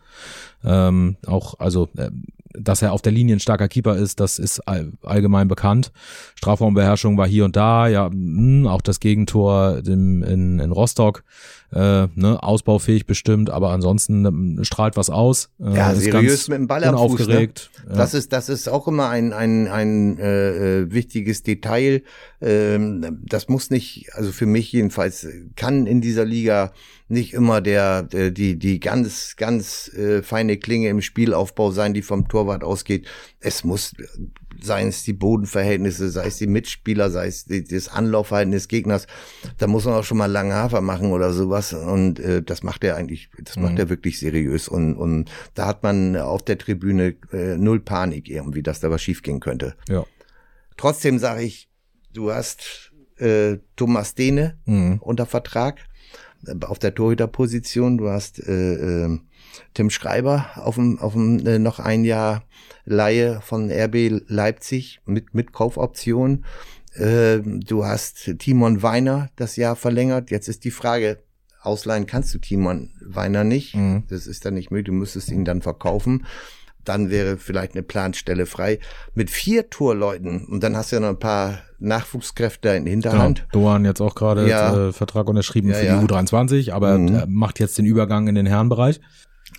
Ähm, 0.64 1.18
auch 1.26 1.60
also 1.60 1.90
äh, 1.98 2.12
dass 2.58 2.82
er 2.82 2.94
auf 2.94 3.02
der 3.02 3.12
Linie 3.12 3.36
ein 3.36 3.40
starker 3.40 3.68
Keeper 3.68 3.96
ist, 3.96 4.20
das 4.20 4.40
ist 4.40 4.60
all, 4.62 4.92
allgemein 5.04 5.48
bekannt. 5.48 5.92
Strafraumbeherrschung 6.36 7.18
war 7.18 7.28
hier 7.28 7.46
und 7.46 7.56
da, 7.56 7.88
ja, 7.88 8.10
mh, 8.12 8.72
auch 8.72 8.82
das 8.82 9.00
Gegentor 9.00 9.82
in, 9.86 10.22
in, 10.24 10.60
in 10.60 10.72
Rostock, 10.72 11.24
äh, 11.72 12.08
ne, 12.16 12.42
ausbaufähig 12.42 13.06
bestimmt, 13.06 13.50
aber 13.50 13.72
ansonsten 13.72 14.26
ähm, 14.26 14.60
strahlt 14.64 14.98
was 14.98 15.10
aus. 15.10 15.50
Äh, 15.60 15.76
Ja, 15.76 15.96
seriös 15.96 16.48
mit 16.48 16.58
dem 16.60 16.68
Ball 16.68 16.84
am 16.84 16.96
Fuß, 16.96 17.02
ne? 17.02 17.06
unaufgeregt. 17.08 17.72
Ja. 17.90 17.96
Das 17.96 18.14
ist, 18.14 18.32
das 18.34 18.50
ist 18.50 18.68
auch 18.70 18.88
immer 18.88 19.10
ein, 19.10 19.34
ein, 19.34 19.68
ein 19.68 20.18
äh, 20.20 20.82
äh, 20.82 20.92
wichtiges 20.92 21.44
Detail. 21.44 22.04
Ähm, 22.42 23.20
das 23.24 23.50
muss 23.50 23.70
nicht, 23.70 24.10
also 24.14 24.32
für 24.32 24.46
mich 24.46 24.72
jedenfalls, 24.72 25.28
kann 25.56 25.86
in 25.86 26.02
dieser 26.02 26.26
Liga 26.26 26.72
nicht 27.08 27.34
immer 27.34 27.62
der, 27.62 28.04
der 28.04 28.32
die 28.32 28.58
die 28.58 28.80
ganz 28.80 29.36
ganz 29.36 29.90
äh, 29.94 30.24
feine 30.24 30.58
Klinge 30.58 30.90
im 30.90 31.02
Spielaufbau 31.02 31.72
sein, 31.72 31.94
die 31.94 32.02
vom 32.02 32.28
Torwart 32.28 32.64
ausgeht. 32.64 33.06
Es 33.40 33.64
muss 33.64 33.94
seien 34.62 34.90
es 34.90 35.04
die 35.04 35.14
Bodenverhältnisse, 35.14 36.10
sei 36.10 36.28
es 36.28 36.38
die 36.38 36.48
Mitspieler, 36.48 37.10
sei 37.10 37.28
es 37.28 37.46
die, 37.46 37.64
das 37.64 37.88
Anlaufverhalten 37.88 38.52
des 38.52 38.68
Gegners. 38.68 39.08
Da 39.58 39.68
muss 39.68 39.86
man 39.86 39.96
auch 39.96 40.04
schon 40.04 40.18
mal 40.18 40.32
lange 40.32 40.54
Hafer 40.54 40.82
machen 40.82 41.12
oder 41.12 41.34
sowas. 41.34 41.74
Und 41.74 42.20
äh, 42.20 42.42
das 42.42 42.64
macht 42.64 42.84
er 42.84 42.96
eigentlich, 42.96 43.30
das 43.44 43.56
mhm. 43.56 43.64
macht 43.64 43.80
er 43.80 43.90
wirklich 43.90 44.20
seriös. 44.20 44.68
Und, 44.68 44.96
und 44.96 45.30
da 45.54 45.68
hat 45.68 45.84
man 45.84 46.16
auf 46.18 46.44
der 46.44 46.58
Tribüne 46.58 47.16
äh, 47.32 47.58
null 47.58 47.80
Panik 47.80 48.30
irgendwie, 48.30 48.64
dass 48.64 48.80
da 48.80 48.90
was 48.90 49.02
schiefgehen 49.02 49.40
könnte. 49.40 49.76
Ja. 49.90 50.06
Trotzdem 50.78 51.20
sage 51.20 51.44
ich, 51.44 51.70
du 52.14 52.32
hast 52.32 52.92
äh, 53.18 53.58
Thomas 53.76 54.16
Dehne 54.16 54.58
mhm. 54.66 54.98
unter 55.02 55.26
Vertrag 55.26 55.80
äh, 56.46 56.54
auf 56.66 56.80
der 56.80 56.94
Torhüterposition. 56.94 57.98
Du 57.98 58.10
hast 58.10 58.40
äh, 58.40 59.06
äh, 59.06 59.20
Tim 59.74 59.90
Schreiber 59.90 60.50
auf 60.56 60.76
dem, 60.76 61.00
auf 61.00 61.14
dem 61.14 61.46
äh, 61.46 61.60
noch 61.60 61.80
ein 61.80 62.04
Jahr 62.04 62.44
Laie 62.86 63.42
von 63.42 63.72
RB 63.72 64.22
Leipzig 64.28 65.02
mit, 65.06 65.34
mit 65.34 65.52
Kaufoption. 65.54 66.46
Äh, 66.94 67.40
du 67.44 67.86
hast 67.86 68.38
Timon 68.40 68.84
Weiner 68.84 69.30
das 69.36 69.56
Jahr 69.56 69.76
verlängert. 69.76 70.32
Jetzt 70.32 70.48
ist 70.48 70.64
die 70.64 70.72
Frage, 70.72 71.20
ausleihen 71.62 72.06
kannst 72.06 72.34
du 72.34 72.40
Timon 72.40 72.92
Weiner 73.02 73.44
nicht. 73.44 73.76
Mhm. 73.76 74.04
Das 74.10 74.28
ist 74.28 74.46
dann 74.46 74.54
nicht 74.54 74.72
möglich. 74.72 74.86
Du 74.86 74.94
müsstest 74.94 75.30
ihn 75.30 75.46
dann 75.46 75.62
verkaufen. 75.62 76.26
Dann 76.84 77.10
wäre 77.10 77.38
vielleicht 77.38 77.74
eine 77.74 77.82
Planstelle 77.82 78.46
frei. 78.46 78.80
Mit 79.16 79.32
vier 79.32 79.72
Torleuten 79.72 80.46
und 80.46 80.62
dann 80.62 80.78
hast 80.78 80.92
du 80.92 80.98
ja 80.98 81.00
noch 81.00 81.10
ein 81.10 81.20
paar 81.20 81.64
Nachwuchskräfte 81.80 82.70
in 82.70 82.86
Hinterhand. 82.86 83.48
Genau. 83.52 83.66
Doan 83.66 83.86
jetzt 83.86 84.02
auch 84.02 84.14
gerade 84.16 84.48
ja. 84.48 84.90
äh, 84.90 84.94
Vertrag 84.94 85.28
unterschrieben 85.28 85.70
ja, 85.70 85.76
für 85.76 85.86
ja. 85.86 86.00
die 86.00 86.06
U23, 86.06 86.72
aber 86.72 86.98
mhm. 86.98 87.24
macht 87.28 87.60
jetzt 87.60 87.78
den 87.80 87.86
Übergang 87.86 88.28
in 88.28 88.36
den 88.36 88.46
Herrenbereich. 88.46 89.02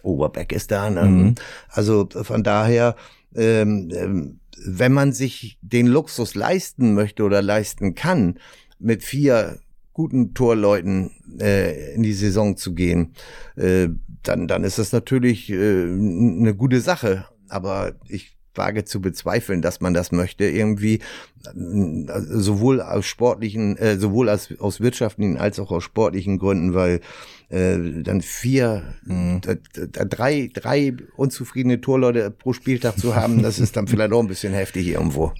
Oberbeck 0.06 0.52
ist 0.52 0.70
da. 0.70 0.88
Ne? 0.90 1.02
Mhm. 1.02 1.34
Also 1.68 2.08
von 2.10 2.42
daher, 2.42 2.96
ähm, 3.34 3.90
ähm, 3.94 4.40
wenn 4.64 4.92
man 4.92 5.12
sich 5.12 5.58
den 5.60 5.86
Luxus 5.86 6.34
leisten 6.34 6.94
möchte 6.94 7.22
oder 7.24 7.42
leisten 7.42 7.94
kann, 7.94 8.38
mit 8.78 9.04
vier 9.04 9.58
guten 9.92 10.34
Torleuten 10.34 11.10
äh, 11.40 11.94
in 11.94 12.02
die 12.02 12.12
Saison 12.12 12.56
zu 12.56 12.74
gehen, 12.74 13.14
äh, 13.56 13.88
dann, 14.22 14.48
dann 14.48 14.64
ist 14.64 14.78
das 14.78 14.92
natürlich 14.92 15.50
äh, 15.50 15.82
eine 15.84 16.54
gute 16.54 16.80
Sache. 16.80 17.26
Aber 17.48 17.94
ich 18.08 18.35
wage 18.56 18.84
zu 18.84 19.00
bezweifeln, 19.00 19.62
dass 19.62 19.80
man 19.80 19.94
das 19.94 20.12
möchte, 20.12 20.44
irgendwie 20.44 21.00
äh, 21.44 21.50
sowohl 21.54 22.80
aus 22.80 23.06
sportlichen, 23.06 23.76
äh, 23.76 23.98
sowohl 23.98 24.28
aus, 24.28 24.48
aus 24.58 24.80
wirtschaftlichen 24.80 25.36
als 25.36 25.58
auch 25.58 25.70
aus 25.70 25.84
sportlichen 25.84 26.38
Gründen, 26.38 26.74
weil 26.74 27.00
äh, 27.48 27.78
dann 28.02 28.20
vier, 28.20 28.94
mhm. 29.04 29.40
drei, 29.90 30.50
drei 30.52 30.94
unzufriedene 31.16 31.80
Torleute 31.80 32.30
pro 32.30 32.52
Spieltag 32.52 32.98
zu 32.98 33.14
haben, 33.14 33.42
das 33.42 33.58
ist 33.58 33.76
dann 33.76 33.86
vielleicht 33.86 34.12
auch 34.12 34.20
ein 34.20 34.28
bisschen 34.28 34.52
heftig 34.52 34.88
irgendwo. 34.88 35.32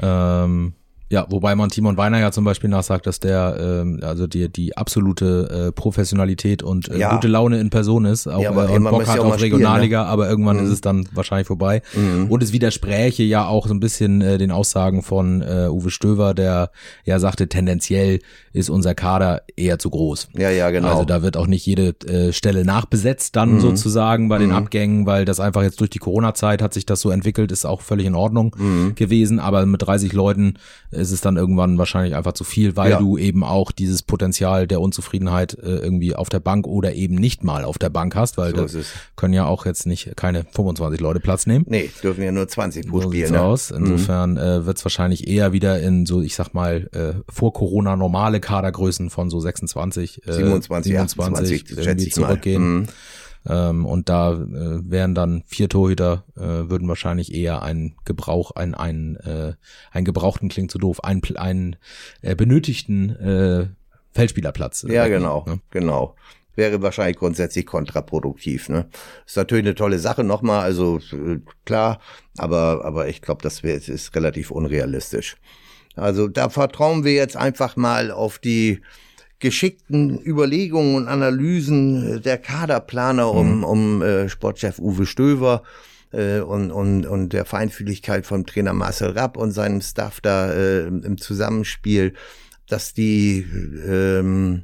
Ähm, 0.00 0.74
ja, 1.12 1.26
wobei 1.28 1.54
man 1.54 1.68
Timon 1.68 1.98
Weiner 1.98 2.18
ja 2.20 2.32
zum 2.32 2.44
Beispiel 2.44 2.70
nachsagt, 2.70 3.06
dass 3.06 3.20
der 3.20 3.58
ähm, 3.60 4.00
also 4.02 4.26
die 4.26 4.50
die 4.50 4.78
absolute 4.78 5.66
äh, 5.68 5.72
Professionalität 5.72 6.62
und 6.62 6.88
äh, 6.88 7.00
ja. 7.00 7.14
gute 7.14 7.28
Laune 7.28 7.60
in 7.60 7.68
Person 7.68 8.06
ist, 8.06 8.26
auch 8.26 8.40
ja, 8.40 8.50
äh, 8.50 8.68
und 8.74 8.84
Bock 8.84 9.06
hat 9.06 9.18
auf 9.18 9.38
Regionalliga, 9.38 10.04
ne? 10.04 10.08
aber 10.08 10.26
irgendwann 10.26 10.56
mhm. 10.56 10.64
ist 10.64 10.70
es 10.70 10.80
dann 10.80 11.06
wahrscheinlich 11.12 11.46
vorbei. 11.46 11.82
Mhm. 11.92 12.30
Und 12.30 12.42
es 12.42 12.54
widerspräche 12.54 13.24
ja 13.24 13.46
auch 13.46 13.66
so 13.66 13.74
ein 13.74 13.80
bisschen 13.80 14.22
äh, 14.22 14.38
den 14.38 14.50
Aussagen 14.50 15.02
von 15.02 15.42
äh, 15.42 15.68
Uwe 15.68 15.90
Stöver, 15.90 16.32
der 16.32 16.70
ja 17.04 17.18
sagte, 17.18 17.46
tendenziell 17.46 18.20
ist 18.54 18.70
unser 18.70 18.94
Kader 18.94 19.42
eher 19.54 19.78
zu 19.78 19.90
groß. 19.90 20.28
Ja, 20.34 20.48
ja, 20.48 20.70
genau. 20.70 20.88
Also 20.88 21.04
da 21.04 21.22
wird 21.22 21.36
auch 21.36 21.46
nicht 21.46 21.66
jede 21.66 21.94
äh, 22.06 22.32
Stelle 22.32 22.64
nachbesetzt 22.64 23.36
dann 23.36 23.56
mhm. 23.56 23.60
sozusagen 23.60 24.30
bei 24.30 24.38
den 24.38 24.48
mhm. 24.48 24.56
Abgängen, 24.56 25.04
weil 25.04 25.26
das 25.26 25.40
einfach 25.40 25.62
jetzt 25.62 25.78
durch 25.80 25.90
die 25.90 25.98
Corona-Zeit 25.98 26.62
hat 26.62 26.72
sich 26.72 26.86
das 26.86 27.02
so 27.02 27.10
entwickelt, 27.10 27.52
ist 27.52 27.66
auch 27.66 27.82
völlig 27.82 28.06
in 28.06 28.14
Ordnung 28.14 28.56
mhm. 28.58 28.94
gewesen, 28.94 29.40
aber 29.40 29.66
mit 29.66 29.82
30 29.82 30.14
Leuten 30.14 30.54
äh, 30.90 31.01
ist 31.02 31.12
es 31.12 31.20
dann 31.20 31.36
irgendwann 31.36 31.76
wahrscheinlich 31.78 32.14
einfach 32.14 32.32
zu 32.32 32.44
viel, 32.44 32.76
weil 32.76 32.92
ja. 32.92 32.98
du 32.98 33.18
eben 33.18 33.44
auch 33.44 33.72
dieses 33.72 34.02
Potenzial 34.02 34.66
der 34.66 34.80
Unzufriedenheit 34.80 35.54
äh, 35.54 35.76
irgendwie 35.76 36.14
auf 36.14 36.28
der 36.28 36.40
Bank 36.40 36.66
oder 36.66 36.94
eben 36.94 37.16
nicht 37.16 37.44
mal 37.44 37.64
auf 37.64 37.78
der 37.78 37.90
Bank 37.90 38.14
hast, 38.14 38.38
weil 38.38 38.56
so 38.56 38.78
da 38.78 38.84
können 39.16 39.34
ja 39.34 39.44
auch 39.44 39.66
jetzt 39.66 39.86
nicht 39.86 40.16
keine 40.16 40.44
25 40.44 41.00
Leute 41.00 41.20
Platz 41.20 41.46
nehmen. 41.46 41.66
Nee, 41.68 41.90
dürfen 42.02 42.22
ja 42.22 42.32
nur 42.32 42.48
20 42.48 42.88
pro 42.88 43.00
so 43.00 43.08
Spiel. 43.08 43.30
Ne? 43.30 43.40
Aus. 43.40 43.70
Mhm. 43.70 43.76
Insofern 43.78 44.30
mhm. 44.32 44.38
äh, 44.38 44.66
wird 44.66 44.78
es 44.78 44.84
wahrscheinlich 44.84 45.28
eher 45.28 45.52
wieder 45.52 45.80
in 45.80 46.06
so, 46.06 46.22
ich 46.22 46.34
sag 46.34 46.54
mal, 46.54 46.88
äh, 46.92 47.20
vor 47.30 47.52
Corona 47.52 47.96
normale 47.96 48.40
Kadergrößen 48.40 49.10
von 49.10 49.28
so 49.28 49.40
26, 49.40 50.26
äh, 50.26 50.32
27, 50.32 50.92
27 50.92 50.96
28, 50.98 51.78
irgendwie 51.78 52.08
zurückgehen. 52.08 52.62
Mhm. 52.62 52.86
Ähm, 53.48 53.86
und 53.86 54.08
da 54.08 54.32
äh, 54.32 54.90
wären 54.90 55.14
dann 55.14 55.42
vier 55.46 55.68
Torhüter, 55.68 56.24
äh, 56.36 56.40
würden 56.40 56.88
wahrscheinlich 56.88 57.34
eher 57.34 57.62
einen 57.62 57.96
Gebrauch, 58.04 58.52
einen, 58.52 58.74
einen, 58.74 59.16
äh, 59.16 59.54
einen 59.90 60.04
gebrauchten 60.04 60.48
klingt 60.48 60.70
zu 60.70 60.78
doof, 60.78 61.02
einen, 61.04 61.22
einen 61.36 61.76
äh, 62.20 62.34
benötigten 62.34 63.10
äh, 63.10 63.68
Feldspielerplatz. 64.12 64.84
Äh, 64.84 64.94
ja, 64.94 65.08
genau, 65.08 65.44
ne? 65.46 65.60
genau. 65.70 66.14
Wäre 66.54 66.82
wahrscheinlich 66.82 67.16
grundsätzlich 67.16 67.64
kontraproduktiv. 67.64 68.68
Ne? 68.68 68.86
Ist 69.26 69.36
natürlich 69.36 69.64
eine 69.64 69.74
tolle 69.74 69.98
Sache 69.98 70.22
nochmal, 70.22 70.60
also 70.60 70.98
äh, 71.12 71.40
klar, 71.64 71.98
aber, 72.36 72.84
aber 72.84 73.08
ich 73.08 73.22
glaube, 73.22 73.42
das 73.42 73.62
wär, 73.62 73.74
ist 73.74 74.14
relativ 74.14 74.50
unrealistisch. 74.50 75.36
Also 75.96 76.28
da 76.28 76.48
vertrauen 76.48 77.04
wir 77.04 77.12
jetzt 77.12 77.36
einfach 77.36 77.76
mal 77.76 78.10
auf 78.10 78.38
die 78.38 78.80
geschickten 79.42 80.18
Überlegungen 80.24 80.94
und 80.94 81.08
Analysen 81.08 82.16
äh, 82.16 82.20
der 82.20 82.38
Kaderplaner 82.38 83.30
um, 83.30 83.58
mhm. 83.58 83.64
um 83.64 84.02
äh, 84.02 84.28
Sportchef 84.28 84.78
Uwe 84.78 85.04
Stöver 85.04 85.64
äh, 86.12 86.38
und, 86.40 86.70
und, 86.70 87.06
und 87.06 87.32
der 87.32 87.44
Feinfühligkeit 87.44 88.24
vom 88.24 88.46
Trainer 88.46 88.72
Marcel 88.72 89.10
Rapp 89.10 89.36
und 89.36 89.50
seinem 89.50 89.82
Staff 89.82 90.20
da 90.20 90.50
äh, 90.52 90.86
im 90.86 91.18
Zusammenspiel, 91.18 92.14
dass 92.68 92.94
die 92.94 93.44
ähm, 93.84 94.62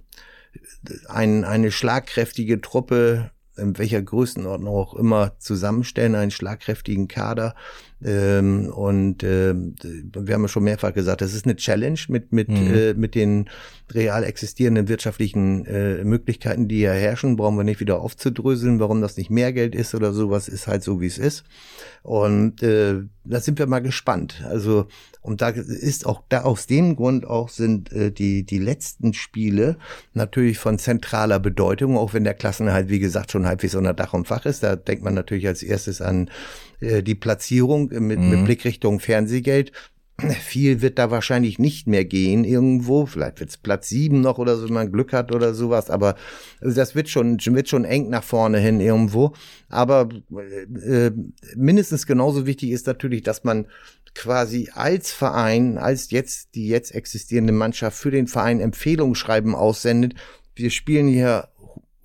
ein, 1.09 1.45
eine 1.45 1.73
schlagkräftige 1.73 2.61
Truppe 2.61 3.31
in 3.57 3.77
welcher 3.77 4.01
Größenordnung 4.01 4.73
auch 4.73 4.95
immer 4.95 5.33
zusammenstellen, 5.41 6.14
einen 6.14 6.31
schlagkräftigen 6.31 7.09
Kader, 7.09 7.57
ähm, 8.05 8.71
und 8.73 9.25
äh, 9.25 9.55
wir 9.55 10.35
haben 10.35 10.43
ja 10.43 10.49
schon 10.49 10.65
mehrfach 10.65 10.95
gesagt, 10.95 11.21
das 11.21 11.35
ist 11.35 11.47
eine 11.47 11.57
Challenge 11.57 11.99
mit, 12.09 12.33
mit, 12.33 12.49
mhm. 12.49 12.75
äh, 12.75 12.95
mit 12.95 13.15
den 13.15 13.51
real 13.91 14.23
existierenden 14.23 14.89
wirtschaftlichen 14.89 15.65
äh, 15.67 16.05
Möglichkeiten, 16.05 16.69
die 16.69 16.81
ja 16.81 16.93
herrschen, 16.93 17.37
brauchen 17.37 17.57
wir 17.57 17.65
nicht 17.65 17.81
wieder 17.81 18.01
aufzudröseln, 18.01 18.79
warum 18.79 19.01
das 19.01 19.17
nicht 19.17 19.31
mehr 19.31 19.53
Geld 19.53 19.75
ist 19.75 19.95
oder 19.95 20.13
sowas, 20.13 20.49
ist 20.49 20.69
halt 20.69 20.85
so, 20.85 21.01
wie 21.01 21.07
es 21.07 21.19
ist. 21.19 21.45
Und 22.03 22.63
äh, 22.63 23.03
da 23.25 23.41
sind 23.41 23.59
wir 23.59 23.67
mal 23.67 23.81
gespannt. 23.81 24.45
Also, 24.49 24.87
und 25.21 25.43
da 25.43 25.49
ist 25.49 26.07
auch 26.07 26.23
da 26.29 26.43
aus 26.43 26.67
dem 26.67 26.97
Grund 26.97 27.27
auch 27.27 27.49
sind 27.49 27.93
äh, 27.93 28.13
die, 28.13 28.45
die 28.45 28.59
letzten 28.59 29.13
Spiele 29.13 29.77
natürlich 30.15 30.59
von 30.59 30.79
zentraler 30.79 31.41
Bedeutung, 31.41 31.97
auch 31.99 32.15
wenn 32.15 32.25
der 32.25 32.35
Klassenhalt, 32.35 32.89
wie 32.89 33.01
gesagt, 33.01 33.33
schon 33.33 33.47
halbwegs 33.47 33.75
unter 33.75 33.95
Dach 33.95 34.15
und 34.15 34.29
Fach 34.29 34.47
ist. 34.47 34.63
Da 34.63 34.77
denkt 34.77 35.03
man 35.03 35.15
natürlich 35.15 35.47
als 35.47 35.63
erstes 35.63 36.01
an 36.01 36.31
äh, 36.81 37.03
die 37.03 37.15
Platzierung 37.15 37.88
mit, 37.90 38.18
mhm. 38.18 38.31
mit 38.31 38.44
Blick 38.44 38.64
Richtung 38.64 39.01
Fernsehgeld. 39.01 39.72
Viel 40.40 40.83
wird 40.83 40.98
da 40.98 41.11
wahrscheinlich 41.11 41.59
nicht 41.59 41.87
mehr 41.87 42.05
gehen 42.05 42.44
irgendwo. 42.44 43.07
Vielleicht 43.07 43.40
wird's 43.40 43.57
Platz 43.57 43.88
sieben 43.88 44.20
noch 44.20 44.38
oder 44.38 44.57
so, 44.57 44.66
wenn 44.66 44.74
man 44.74 44.92
Glück 44.92 45.12
hat 45.12 45.33
oder 45.33 45.55
sowas. 45.55 45.90
Aber 45.90 46.16
das 46.61 46.94
wird 46.94 47.09
schon, 47.09 47.38
wird 47.38 47.68
schon 47.68 47.85
eng 47.85 48.09
nach 48.09 48.24
vorne 48.24 48.59
hin 48.59 48.81
irgendwo. 48.81 49.33
Aber 49.68 50.09
äh, 50.85 51.11
mindestens 51.55 52.07
genauso 52.07 52.46
wichtig 52.46 52.70
ist 52.70 52.87
natürlich, 52.87 53.22
dass 53.22 53.44
man 53.44 53.66
quasi 54.14 54.70
als 54.74 55.12
Verein, 55.12 55.79
als 55.79 56.11
jetzt 56.11 56.55
die 56.55 56.66
jetzt 56.66 56.94
existierende 56.94 57.53
Mannschaft 57.53 57.96
für 57.96 58.11
den 58.11 58.27
Verein 58.27 58.61
Empfehlungsschreiben 58.61 59.55
aussendet. 59.55 60.14
Wir 60.57 60.70
spielen 60.70 61.07
hier 61.07 61.48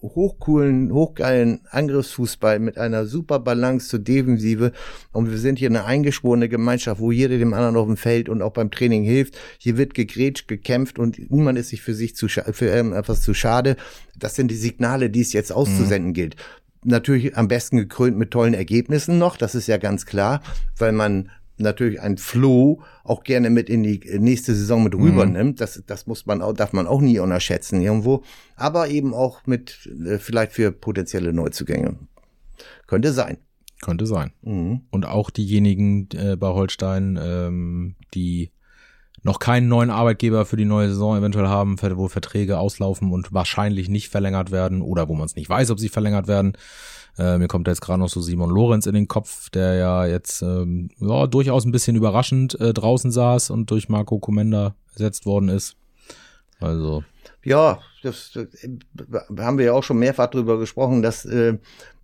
hochcoolen, 0.03 0.91
hochgeilen 0.93 1.61
Angriffsfußball 1.69 2.59
mit 2.59 2.77
einer 2.77 3.05
super 3.05 3.39
Balance 3.39 3.87
zur 3.87 3.99
Defensive. 3.99 4.71
Und 5.11 5.31
wir 5.31 5.37
sind 5.37 5.59
hier 5.59 5.69
eine 5.69 5.85
eingeschworene 5.85 6.49
Gemeinschaft, 6.49 6.99
wo 6.99 7.11
jeder 7.11 7.37
dem 7.37 7.53
anderen 7.53 7.77
auf 7.77 7.87
dem 7.87 7.97
Feld 7.97 8.29
und 8.29 8.41
auch 8.41 8.51
beim 8.51 8.69
Training 8.69 9.03
hilft. 9.03 9.37
Hier 9.57 9.77
wird 9.77 9.93
gegrätscht, 9.93 10.47
gekämpft 10.47 10.99
und 10.99 11.31
niemand 11.31 11.57
ist 11.57 11.69
sich 11.69 11.81
für 11.81 11.93
sich 11.93 12.15
zu 12.15 12.27
für 12.27 12.71
etwas 12.71 13.21
zu 13.21 13.33
schade. 13.33 13.77
Das 14.17 14.35
sind 14.35 14.51
die 14.51 14.55
Signale, 14.55 15.09
die 15.09 15.21
es 15.21 15.33
jetzt 15.33 15.51
auszusenden 15.51 16.09
mhm. 16.09 16.13
gilt. 16.13 16.35
Natürlich 16.85 17.37
am 17.37 17.47
besten 17.47 17.77
gekrönt 17.77 18.17
mit 18.17 18.31
tollen 18.31 18.53
Ergebnissen 18.53 19.17
noch, 19.17 19.37
das 19.37 19.55
ist 19.55 19.67
ja 19.67 19.77
ganz 19.77 20.05
klar, 20.05 20.41
weil 20.77 20.91
man 20.91 21.29
natürlich 21.57 22.01
ein 22.01 22.17
Flow 22.17 22.81
auch 23.03 23.23
gerne 23.23 23.49
mit 23.49 23.69
in 23.69 23.83
die 23.83 23.99
nächste 24.19 24.55
Saison 24.55 24.83
mit 24.83 24.95
rübernimmt. 24.95 25.53
Mhm. 25.53 25.55
Das, 25.55 25.83
das 25.85 26.07
muss 26.07 26.25
man 26.25 26.41
auch, 26.41 26.53
darf 26.53 26.73
man 26.73 26.87
auch 26.87 27.01
nie 27.01 27.19
unterschätzen 27.19 27.81
irgendwo. 27.81 28.23
Aber 28.55 28.89
eben 28.89 29.13
auch 29.13 29.45
mit 29.45 29.89
äh, 30.05 30.17
vielleicht 30.17 30.53
für 30.53 30.71
potenzielle 30.71 31.33
Neuzugänge. 31.33 31.95
Könnte 32.87 33.13
sein. 33.13 33.37
Könnte 33.81 34.05
sein. 34.05 34.31
Mhm. 34.41 34.81
Und 34.91 35.05
auch 35.05 35.29
diejenigen 35.29 36.07
äh, 36.13 36.35
bei 36.37 36.47
Holstein, 36.47 37.19
ähm, 37.21 37.95
die 38.13 38.51
noch 39.23 39.39
keinen 39.39 39.67
neuen 39.67 39.89
Arbeitgeber 39.89 40.45
für 40.45 40.57
die 40.57 40.65
neue 40.65 40.89
Saison 40.89 41.17
eventuell 41.17 41.47
haben, 41.47 41.77
wo 41.81 42.07
Verträge 42.07 42.59
auslaufen 42.59 43.11
und 43.11 43.33
wahrscheinlich 43.33 43.89
nicht 43.89 44.09
verlängert 44.09 44.51
werden 44.51 44.81
oder 44.81 45.07
wo 45.07 45.15
man 45.15 45.25
es 45.25 45.35
nicht 45.35 45.49
weiß, 45.49 45.71
ob 45.71 45.79
sie 45.79 45.89
verlängert 45.89 46.27
werden. 46.27 46.53
Äh, 47.17 47.37
mir 47.37 47.47
kommt 47.47 47.67
da 47.67 47.71
jetzt 47.71 47.81
gerade 47.81 47.99
noch 47.99 48.09
so 48.09 48.21
Simon 48.21 48.49
Lorenz 48.49 48.85
in 48.85 48.95
den 48.95 49.07
Kopf, 49.07 49.49
der 49.51 49.75
ja 49.75 50.05
jetzt 50.05 50.41
ähm, 50.41 50.89
ja, 50.99 51.27
durchaus 51.27 51.65
ein 51.65 51.71
bisschen 51.71 51.95
überraschend 51.95 52.59
äh, 52.59 52.73
draußen 52.73 53.11
saß 53.11 53.49
und 53.49 53.69
durch 53.71 53.87
Marco 53.87 54.19
Comenda 54.19 54.75
ersetzt 54.93 55.25
worden 55.25 55.49
ist. 55.49 55.75
Also. 56.63 57.03
Ja, 57.43 57.79
das, 58.03 58.31
das 58.33 58.47
haben 59.37 59.57
wir 59.57 59.65
ja 59.65 59.73
auch 59.73 59.83
schon 59.83 59.99
mehrfach 59.99 60.27
drüber 60.27 60.57
gesprochen, 60.57 61.01
dass 61.01 61.25
äh, 61.25 61.57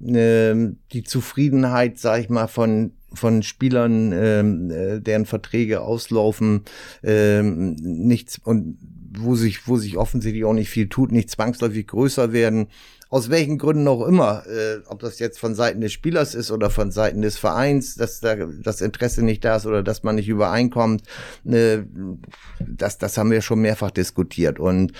äh, 0.03 0.73
die 0.91 1.03
Zufriedenheit, 1.03 1.97
sag 1.97 2.21
ich 2.21 2.29
mal, 2.29 2.47
von 2.47 2.93
von 3.11 3.41
Spielern, 3.41 4.11
ähm, 4.13 4.69
äh, 4.69 4.99
deren 4.99 5.25
Verträge 5.25 5.81
auslaufen, 5.81 6.65
äh, 7.01 7.41
nichts 7.41 8.37
und 8.37 8.77
wo 9.17 9.33
sich 9.35 9.67
wo 9.67 9.77
sich 9.77 9.97
offensichtlich 9.97 10.45
auch 10.45 10.53
nicht 10.53 10.69
viel 10.69 10.89
tut, 10.89 11.11
nicht 11.11 11.31
zwangsläufig 11.31 11.87
größer 11.87 12.33
werden 12.33 12.67
aus 13.11 13.31
welchen 13.31 13.57
Gründen 13.57 13.87
auch 13.87 14.05
immer, 14.05 14.43
äh, 14.45 14.81
ob 14.87 14.99
das 14.99 15.17
jetzt 15.17 15.39
von 15.39 15.55
Seiten 15.55 15.81
des 15.81 15.91
Spielers 15.91 16.35
ist 16.35 16.51
oder 16.51 16.69
von 16.69 16.91
Seiten 16.91 17.23
des 17.23 17.39
Vereins, 17.39 17.95
dass 17.95 18.19
da 18.19 18.35
das 18.35 18.81
Interesse 18.81 19.25
nicht 19.25 19.43
da 19.43 19.55
ist 19.55 19.65
oder 19.65 19.81
dass 19.81 20.03
man 20.03 20.15
nicht 20.15 20.29
übereinkommt, 20.29 21.01
äh, 21.45 21.79
das, 22.59 22.99
das 22.99 23.17
haben 23.17 23.31
wir 23.31 23.41
schon 23.41 23.59
mehrfach 23.61 23.89
diskutiert. 23.89 24.59
Und 24.59 24.93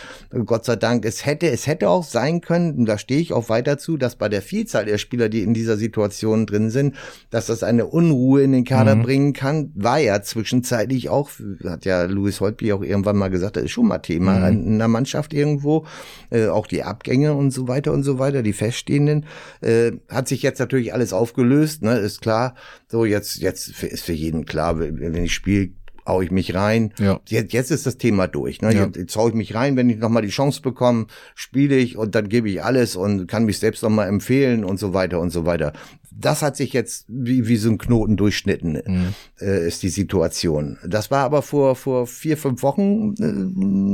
Gott 0.46 0.66
sei 0.66 0.76
Dank, 0.76 1.06
es 1.06 1.26
hätte, 1.26 1.52
es 1.52 1.68
hätte 1.68 1.88
auch 1.90 2.04
sein 2.04 2.42
können, 2.42 2.80
und 2.80 2.86
da 2.88 2.98
stehe 2.98 3.22
ich 3.22 3.32
auch 3.32 3.48
weiter 3.50 3.78
zu, 3.78 3.96
dass 3.96 4.16
bei 4.16 4.28
der 4.28 4.42
Vielzahl 4.42 4.86
der 4.86 4.98
Spieler, 4.98 5.30
die 5.30 5.44
in 5.44 5.54
dieser 5.54 5.78
Situation 5.78 6.48
drin 6.48 6.72
sind, 6.72 6.96
dass 7.30 7.46
das 7.46 7.62
eine 7.62 7.86
Unruhe 7.86 8.42
in 8.42 8.54
den 8.54 8.64
Kader 8.64 8.96
mhm. 8.96 9.04
bringen 9.04 9.34
kann, 9.34 9.72
war 9.76 10.00
ja 10.00 10.24
zwischenzeitlich 10.24 11.10
auch, 11.10 11.30
hat 11.64 11.86
ja 11.86 12.06
Louis 12.06 12.42
Holtby 12.42 12.74
auch 12.74 12.82
irgendwann 12.82 13.18
mal 13.18 13.30
gesagt, 13.30 13.56
das 13.56 13.66
ist 13.66 13.72
schon 13.72 13.88
mal 13.88 14.00
Thema 14.00 14.52
mhm. 14.52 14.66
in 14.66 14.78
der 14.80 14.88
Mannschaft 14.88 15.32
irgendwo, 15.32 15.86
äh, 16.32 16.48
auch 16.48 16.66
die 16.66 16.82
Abgänge 16.82 17.36
und 17.36 17.52
so 17.52 17.68
weiter 17.68 17.94
und 17.94 17.99
so 18.04 18.20
weiter, 18.20 18.44
die 18.44 18.54
feststehenden, 18.54 19.26
äh, 19.62 19.92
hat 20.10 20.28
sich 20.28 20.42
jetzt 20.42 20.60
natürlich 20.60 20.94
alles 20.94 21.14
aufgelöst, 21.14 21.82
ne, 21.82 21.98
ist 21.98 22.22
klar. 22.22 22.56
So, 22.88 23.06
jetzt, 23.06 23.38
jetzt 23.38 23.84
ist 23.84 24.04
für 24.04 24.14
jeden 24.14 24.46
klar, 24.46 24.80
wenn 24.80 25.16
ich 25.16 25.34
spiele, 25.34 25.72
hau 26.10 26.22
ich 26.22 26.32
mich 26.32 26.56
rein. 26.56 26.94
Ja. 27.00 27.22
Jetzt, 27.28 27.54
jetzt 27.54 27.72
ist 27.72 27.86
das 27.86 27.98
Thema 27.98 28.28
durch. 28.28 28.62
Ne? 28.62 28.74
Ja. 28.74 28.86
Jetzt, 28.86 28.98
jetzt 28.98 29.16
hau 29.16 29.30
ich 29.30 29.36
mich 29.36 29.56
rein, 29.56 29.78
wenn 29.78 29.90
ich 29.90 29.98
nochmal 29.98 30.24
die 30.24 30.30
Chance 30.30 30.62
bekomme, 30.62 31.06
spiele 31.36 31.78
ich 31.78 31.98
und 31.98 32.16
dann 32.16 32.28
gebe 32.28 32.50
ich 32.50 32.64
alles 32.64 32.96
und 32.96 33.28
kann 33.28 33.46
mich 33.46 33.60
selbst 33.60 33.84
nochmal 33.84 34.10
empfehlen 34.10 34.66
und 34.66 34.80
so 34.80 34.94
weiter 34.94 35.20
und 35.20 35.30
so 35.30 35.46
weiter 35.46 35.72
das 36.12 36.42
hat 36.42 36.58
sich 36.58 36.74
jetzt 36.74 37.06
wie, 37.08 37.48
wie 37.48 37.58
so 37.58 37.70
ein 37.70 37.78
Knoten 37.78 38.18
durchschnitten, 38.18 38.82
mhm. 38.86 39.14
äh, 39.40 39.68
ist 39.68 39.84
die 39.84 39.90
Situation. 39.90 40.78
Das 40.86 41.12
war 41.12 41.24
aber 41.24 41.42
vor, 41.42 41.76
vor 41.76 42.08
vier, 42.08 42.38
fünf 42.38 42.64
Wochen, 42.64 43.14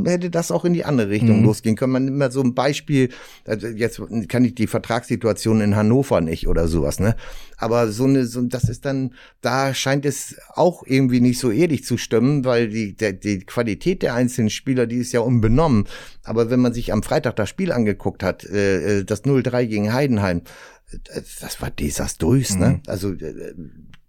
äh, 0.06 0.10
hätte 0.10 0.30
das 0.30 0.52
auch 0.52 0.66
in 0.66 0.74
die 0.74 0.86
andere 0.86 1.10
Richtung 1.10 1.40
mhm. 1.40 1.46
losgehen 1.46 1.76
können. 1.76 1.94
Man 1.94 2.08
immer 2.08 2.32
so 2.32 2.42
ein 2.42 2.56
Beispiel, 2.56 3.10
also 3.46 3.68
jetzt 3.68 4.02
kann 4.30 4.46
ich 4.46 4.56
die 4.56 4.68
Vertragssituation 4.68 5.62
in 5.62 5.76
Hannover 5.76 6.22
nicht 6.22 6.48
oder 6.48 6.68
sowas, 6.68 7.00
ne? 7.00 7.16
Aber 7.58 7.90
so 7.92 8.04
eine, 8.04 8.26
so, 8.26 8.42
das 8.42 8.66
ist 8.66 8.86
dann, 8.86 9.14
da 9.42 9.74
scheint 9.74 10.06
es 10.06 10.36
auch 10.54 10.84
irgendwie 10.86 11.22
nicht 11.22 11.40
so 11.40 11.52
ehrlich 11.52 11.86
zu 11.86 11.98
stimmen, 11.98 12.44
weil 12.44 12.68
die, 12.68 12.94
der, 12.94 13.14
die 13.14 13.40
Qualität 13.40 14.02
der 14.02 14.14
einzelnen 14.14 14.50
Spieler, 14.50 14.88
die 14.88 14.98
ist 14.98 15.14
ja 15.14 15.22
unbenommen. 15.22 15.86
Aber 16.24 16.50
wenn 16.50 16.60
man 16.60 16.74
sich 16.74 16.92
am 16.92 17.04
Freitag 17.04 17.36
das 17.38 17.50
Spiel 17.50 17.72
angeguckt 17.72 18.24
hat, 18.24 18.44
äh, 18.44 19.00
äh 19.00 19.04
das 19.06 19.24
0-3 19.24 19.68
gegen 19.68 19.94
Heidenheim, 19.94 20.42
das 21.42 21.62
war 21.62 21.72
desaströs, 21.72 22.56
ne? 22.56 22.66
mhm. 22.68 22.74
ne? 22.74 22.82
Also 22.88 23.14
äh, 23.14 23.54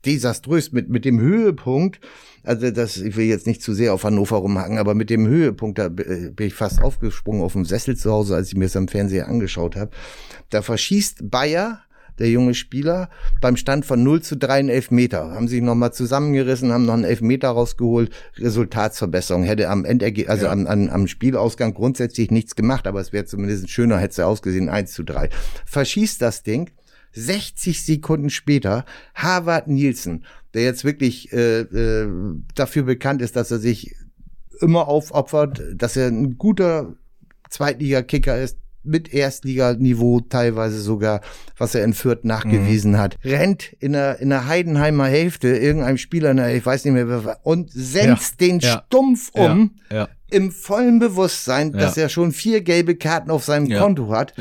desaströs 0.04 0.72
mit 0.72 0.88
mit 0.88 1.04
dem 1.04 1.20
Höhepunkt. 1.20 2.00
Also 2.42 2.70
das, 2.70 2.96
ich 2.96 3.16
will 3.16 3.26
jetzt 3.26 3.46
nicht 3.46 3.62
zu 3.62 3.74
sehr 3.74 3.92
auf 3.92 4.04
Hannover 4.04 4.36
rumhacken, 4.36 4.78
aber 4.78 4.94
mit 4.94 5.10
dem 5.10 5.26
Höhepunkt, 5.26 5.78
da 5.78 5.88
bin 5.88 6.34
ich 6.38 6.54
fast 6.54 6.80
aufgesprungen 6.80 7.42
auf 7.42 7.54
dem 7.54 7.64
Sessel 7.64 7.96
zu 7.96 8.12
Hause, 8.12 8.36
als 8.36 8.48
ich 8.48 8.56
mir 8.56 8.66
das 8.66 8.76
am 8.76 8.86
Fernseher 8.86 9.26
angeschaut 9.26 9.74
habe. 9.74 9.90
Da 10.50 10.62
verschießt 10.62 11.28
Bayer 11.28 11.85
der 12.18 12.30
junge 12.30 12.54
Spieler, 12.54 13.10
beim 13.40 13.56
Stand 13.56 13.84
von 13.84 14.02
0 14.02 14.22
zu 14.22 14.36
3 14.36 14.60
in 14.60 14.68
Elfmeter. 14.68 15.32
Haben 15.32 15.48
sich 15.48 15.62
nochmal 15.62 15.92
zusammengerissen, 15.92 16.72
haben 16.72 16.86
noch 16.86 16.94
einen 16.94 17.04
Elfmeter 17.04 17.48
rausgeholt. 17.50 18.10
Resultatsverbesserung. 18.36 19.42
Hätte 19.42 19.68
am 19.68 19.84
Endergebnis, 19.84 20.30
also 20.30 20.46
ja. 20.46 20.52
am, 20.52 20.66
am, 20.66 20.88
am 20.88 21.06
Spielausgang 21.06 21.74
grundsätzlich 21.74 22.30
nichts 22.30 22.56
gemacht, 22.56 22.86
aber 22.86 23.00
es 23.00 23.12
wäre 23.12 23.24
zumindest 23.24 23.70
schöner, 23.70 23.98
hätte 23.98 24.12
es 24.12 24.20
ausgesehen, 24.20 24.68
1 24.68 24.92
zu 24.92 25.02
3. 25.02 25.30
Verschießt 25.66 26.20
das 26.22 26.42
Ding. 26.42 26.70
60 27.12 27.82
Sekunden 27.82 28.28
später 28.28 28.84
Harvard 29.14 29.68
Nielsen, 29.68 30.26
der 30.52 30.64
jetzt 30.64 30.84
wirklich 30.84 31.32
äh, 31.32 31.60
äh, 31.60 32.08
dafür 32.54 32.82
bekannt 32.82 33.22
ist, 33.22 33.36
dass 33.36 33.50
er 33.50 33.58
sich 33.58 33.96
immer 34.60 34.86
aufopfert, 34.88 35.62
dass 35.74 35.96
er 35.96 36.08
ein 36.08 36.36
guter 36.36 36.94
Zweitliga-Kicker 37.48 38.38
ist, 38.38 38.58
mit 38.86 39.12
Erstliganiveau 39.12 40.20
teilweise 40.20 40.80
sogar, 40.80 41.20
was 41.58 41.74
er 41.74 41.84
in 41.84 41.94
Fürth 41.94 42.24
nachgewiesen 42.24 42.92
mhm. 42.92 42.98
hat, 42.98 43.16
rennt 43.24 43.72
in 43.80 43.92
der, 43.92 44.20
in 44.20 44.30
der 44.30 44.46
Heidenheimer 44.46 45.06
Hälfte 45.06 45.48
irgendeinem 45.48 45.98
Spieler, 45.98 46.54
ich 46.54 46.64
weiß 46.64 46.84
nicht 46.84 46.94
mehr, 46.94 47.38
und 47.42 47.70
senzt 47.72 48.40
ja, 48.40 48.46
den 48.46 48.60
ja, 48.60 48.84
stumpf 48.86 49.30
um. 49.32 49.72
Ja, 49.90 50.08
im 50.28 50.50
vollen 50.50 50.98
Bewusstsein, 50.98 51.72
dass 51.72 51.96
er 51.96 52.08
schon 52.08 52.32
vier 52.32 52.60
gelbe 52.60 52.96
Karten 52.96 53.30
auf 53.30 53.44
seinem 53.44 53.70
Konto 53.70 54.10
hat. 54.10 54.34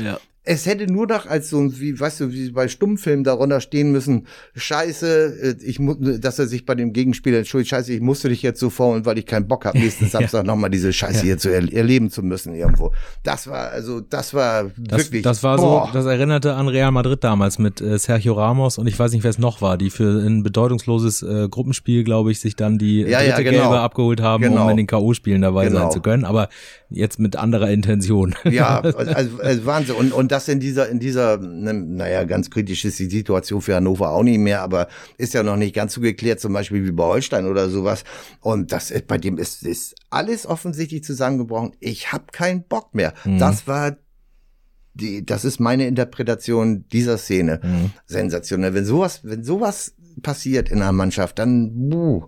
Es 0.48 0.64
hätte 0.64 0.86
nur 0.86 1.08
noch 1.08 1.26
als 1.26 1.50
so 1.50 1.58
ein, 1.58 1.78
wie, 1.80 1.98
weißt 1.98 2.20
du, 2.20 2.32
wie 2.32 2.50
bei 2.52 2.68
Stummfilmen 2.68 3.24
darunter 3.24 3.60
stehen 3.60 3.90
müssen, 3.90 4.28
scheiße, 4.54 5.38
äh, 5.42 5.56
ich 5.62 5.80
muss, 5.80 5.96
dass 6.00 6.38
er 6.38 6.46
sich 6.46 6.64
bei 6.64 6.76
dem 6.76 6.92
Gegenspieler 6.92 7.38
entschuldigt, 7.38 7.70
scheiße, 7.70 7.92
ich 7.92 8.00
musste 8.00 8.28
dich 8.28 8.42
jetzt 8.42 8.60
so 8.60 8.70
faulen, 8.70 9.04
weil 9.04 9.18
ich 9.18 9.26
keinen 9.26 9.48
Bock 9.48 9.64
habe, 9.64 9.76
nächsten 9.76 10.06
Samstag 10.08 10.38
ja. 10.38 10.42
nochmal 10.44 10.70
diese 10.70 10.92
Scheiße 10.92 11.18
ja. 11.18 11.22
hier 11.24 11.38
zu 11.38 11.48
er 11.48 11.72
erleben 11.72 12.10
zu 12.10 12.22
müssen 12.22 12.54
irgendwo. 12.54 12.92
Das 13.24 13.48
war, 13.48 13.70
also, 13.70 14.00
das 14.00 14.34
war 14.34 14.70
das, 14.76 14.98
wirklich. 15.00 15.22
Das 15.22 15.42
war 15.42 15.56
boah. 15.56 15.88
so, 15.88 15.98
das 15.98 16.06
erinnerte 16.06 16.54
an 16.54 16.68
Real 16.68 16.92
Madrid 16.92 17.24
damals 17.24 17.58
mit 17.58 17.80
äh, 17.80 17.98
Sergio 17.98 18.34
Ramos 18.34 18.78
und 18.78 18.86
ich 18.86 18.96
weiß 18.96 19.10
nicht, 19.10 19.24
wer 19.24 19.30
es 19.30 19.38
noch 19.38 19.60
war, 19.60 19.76
die 19.76 19.90
für 19.90 20.24
ein 20.24 20.44
bedeutungsloses 20.44 21.22
äh, 21.22 21.48
Gruppenspiel, 21.48 22.04
glaube 22.04 22.30
ich, 22.30 22.38
sich 22.38 22.54
dann 22.54 22.78
die 22.78 23.00
ja, 23.00 23.18
dritte 23.18 23.42
genau. 23.42 23.62
Gelbe 23.62 23.80
abgeholt 23.80 24.22
haben, 24.22 24.44
genau. 24.44 24.64
um 24.64 24.70
in 24.70 24.76
den 24.76 24.86
K.O.-Spielen 24.86 25.40
dabei 25.40 25.66
genau. 25.66 25.80
sein 25.80 25.90
zu 25.90 26.00
können, 26.00 26.24
aber 26.24 26.48
jetzt 26.88 27.18
mit 27.18 27.34
anderer 27.34 27.70
Intention. 27.70 28.34
Ja, 28.44 28.80
also, 28.80 29.38
also 29.38 29.66
Wahnsinn. 29.66 29.96
Und, 29.96 30.12
und 30.12 30.35
das 30.36 30.48
in 30.48 30.60
dieser, 30.60 30.88
in 30.88 31.00
dieser, 31.00 31.38
ne, 31.38 31.72
naja, 31.72 32.24
ganz 32.24 32.50
kritisch 32.50 32.84
ist 32.84 32.98
die 32.98 33.08
Situation 33.08 33.62
für 33.62 33.74
Hannover 33.74 34.10
auch 34.10 34.22
nicht 34.22 34.38
mehr, 34.38 34.60
aber 34.62 34.88
ist 35.16 35.34
ja 35.34 35.42
noch 35.42 35.56
nicht 35.56 35.74
ganz 35.74 35.94
so 35.94 36.00
geklärt, 36.00 36.40
zum 36.40 36.52
Beispiel 36.52 36.84
wie 36.84 36.92
bei 36.92 37.04
Holstein 37.04 37.46
oder 37.46 37.68
sowas. 37.70 38.04
Und 38.40 38.72
das 38.72 38.92
bei 39.06 39.18
dem 39.18 39.38
ist, 39.38 39.62
ist 39.62 39.94
alles 40.10 40.46
offensichtlich 40.46 41.04
zusammengebrochen. 41.04 41.72
Ich 41.80 42.12
habe 42.12 42.24
keinen 42.32 42.64
Bock 42.64 42.94
mehr. 42.94 43.14
Mhm. 43.24 43.38
Das 43.38 43.66
war 43.66 43.96
die, 44.92 45.24
das 45.24 45.44
ist 45.44 45.58
meine 45.58 45.86
Interpretation 45.86 46.86
dieser 46.92 47.18
Szene. 47.18 47.60
Mhm. 47.62 47.90
Sensationell. 48.06 48.74
Wenn 48.74 48.84
sowas, 48.84 49.20
wenn 49.24 49.42
sowas 49.42 49.94
passiert 50.22 50.70
in 50.70 50.82
einer 50.82 50.92
Mannschaft, 50.92 51.38
dann, 51.38 51.88
buh, 51.88 52.24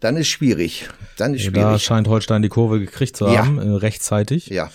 dann 0.00 0.16
ist 0.16 0.28
schwierig. 0.28 0.88
Dann 1.16 1.34
ist 1.34 1.42
schwierig. 1.42 1.62
Da 1.62 1.78
scheint 1.78 2.08
Holstein 2.08 2.42
die 2.42 2.48
Kurve 2.48 2.80
gekriegt 2.80 3.16
zu 3.16 3.28
haben, 3.28 3.56
ja. 3.56 3.62
äh, 3.64 3.76
rechtzeitig. 3.76 4.48
Ja. 4.48 4.70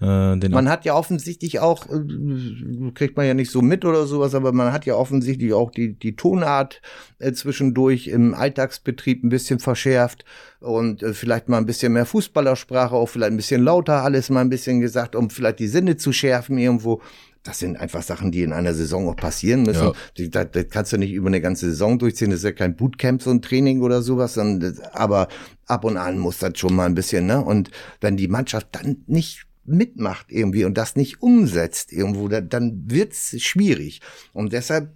Äh, 0.00 0.36
man 0.48 0.68
hat 0.68 0.84
ja 0.84 0.94
offensichtlich 0.94 1.60
auch, 1.60 1.86
äh, 1.86 2.90
kriegt 2.94 3.16
man 3.16 3.26
ja 3.26 3.34
nicht 3.34 3.50
so 3.50 3.60
mit 3.60 3.84
oder 3.84 4.06
sowas, 4.06 4.34
aber 4.34 4.52
man 4.52 4.72
hat 4.72 4.86
ja 4.86 4.94
offensichtlich 4.94 5.52
auch 5.52 5.70
die, 5.70 5.92
die 5.92 6.16
Tonart 6.16 6.80
äh, 7.18 7.32
zwischendurch 7.32 8.08
im 8.08 8.34
Alltagsbetrieb 8.34 9.22
ein 9.22 9.28
bisschen 9.28 9.58
verschärft 9.58 10.24
und 10.60 11.02
äh, 11.02 11.12
vielleicht 11.12 11.48
mal 11.48 11.58
ein 11.58 11.66
bisschen 11.66 11.92
mehr 11.92 12.06
Fußballersprache, 12.06 12.94
auch 12.94 13.08
vielleicht 13.08 13.32
ein 13.32 13.36
bisschen 13.36 13.62
lauter 13.62 14.02
alles 14.02 14.30
mal 14.30 14.40
ein 14.40 14.50
bisschen 14.50 14.80
gesagt, 14.80 15.14
um 15.14 15.28
vielleicht 15.28 15.58
die 15.58 15.68
Sinne 15.68 15.96
zu 15.96 16.12
schärfen 16.12 16.56
irgendwo 16.56 17.02
das 17.42 17.58
sind 17.58 17.78
einfach 17.78 18.02
Sachen, 18.02 18.30
die 18.32 18.42
in 18.42 18.52
einer 18.52 18.74
Saison 18.74 19.08
auch 19.08 19.16
passieren 19.16 19.62
müssen. 19.62 19.92
Ja. 20.14 20.28
Das, 20.28 20.50
das 20.52 20.66
kannst 20.68 20.92
du 20.92 20.98
nicht 20.98 21.12
über 21.12 21.28
eine 21.28 21.40
ganze 21.40 21.70
Saison 21.70 21.98
durchziehen. 21.98 22.30
Das 22.30 22.40
ist 22.40 22.44
ja 22.44 22.52
kein 22.52 22.76
Bootcamp, 22.76 23.22
so 23.22 23.30
ein 23.30 23.40
Training 23.40 23.80
oder 23.80 24.02
sowas. 24.02 24.34
Sondern, 24.34 24.78
aber 24.92 25.28
ab 25.66 25.84
und 25.84 25.96
an 25.96 26.18
muss 26.18 26.38
das 26.38 26.58
schon 26.58 26.74
mal 26.74 26.84
ein 26.84 26.94
bisschen, 26.94 27.24
ne? 27.26 27.42
Und 27.42 27.70
wenn 28.02 28.18
die 28.18 28.28
Mannschaft 28.28 28.68
dann 28.72 29.04
nicht 29.06 29.46
mitmacht 29.70 30.26
irgendwie 30.30 30.64
und 30.64 30.76
das 30.76 30.96
nicht 30.96 31.22
umsetzt 31.22 31.92
irgendwo, 31.92 32.28
dann 32.28 32.82
wird's 32.86 33.40
schwierig. 33.40 34.00
Und 34.32 34.52
deshalb 34.52 34.90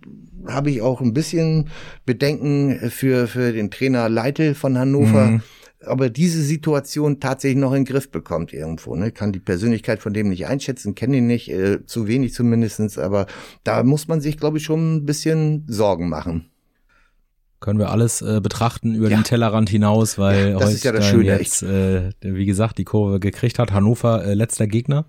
habe 0.46 0.70
ich 0.70 0.82
auch 0.82 1.00
ein 1.00 1.14
bisschen 1.14 1.70
Bedenken 2.04 2.90
für, 2.90 3.26
für 3.26 3.52
den 3.52 3.70
Trainer 3.70 4.08
Leitl 4.08 4.54
von 4.54 4.78
Hannover. 4.78 5.26
Mhm 5.26 5.42
ob 5.86 6.00
er 6.00 6.10
diese 6.10 6.42
Situation 6.42 7.20
tatsächlich 7.20 7.58
noch 7.58 7.72
in 7.72 7.84
den 7.84 7.92
Griff 7.92 8.10
bekommt 8.10 8.52
irgendwo. 8.52 8.94
Ne? 8.96 9.12
Kann 9.12 9.32
die 9.32 9.40
Persönlichkeit 9.40 10.00
von 10.00 10.12
dem 10.12 10.28
nicht 10.28 10.46
einschätzen, 10.46 10.94
kenne 10.94 11.18
ihn 11.18 11.26
nicht, 11.26 11.50
äh, 11.50 11.84
zu 11.84 12.06
wenig 12.08 12.32
zumindestens. 12.32 12.98
aber 12.98 13.26
da 13.64 13.82
muss 13.82 14.08
man 14.08 14.20
sich, 14.20 14.38
glaube 14.38 14.58
ich, 14.58 14.64
schon 14.64 14.96
ein 14.96 15.04
bisschen 15.04 15.64
Sorgen 15.68 16.08
machen. 16.08 16.50
Können 17.64 17.78
wir 17.78 17.88
alles 17.88 18.20
äh, 18.20 18.42
betrachten 18.42 18.94
über 18.94 19.08
ja. 19.08 19.16
den 19.16 19.24
Tellerrand 19.24 19.70
hinaus, 19.70 20.18
weil 20.18 20.50
ja, 20.50 20.58
das 20.58 20.82
ja 20.82 20.92
jetzt, 21.22 21.62
äh, 21.62 22.10
wie 22.20 22.44
gesagt, 22.44 22.76
die 22.76 22.84
Kurve 22.84 23.20
gekriegt 23.20 23.58
hat. 23.58 23.72
Hannover 23.72 24.22
äh, 24.22 24.34
letzter 24.34 24.66
Gegner 24.66 25.06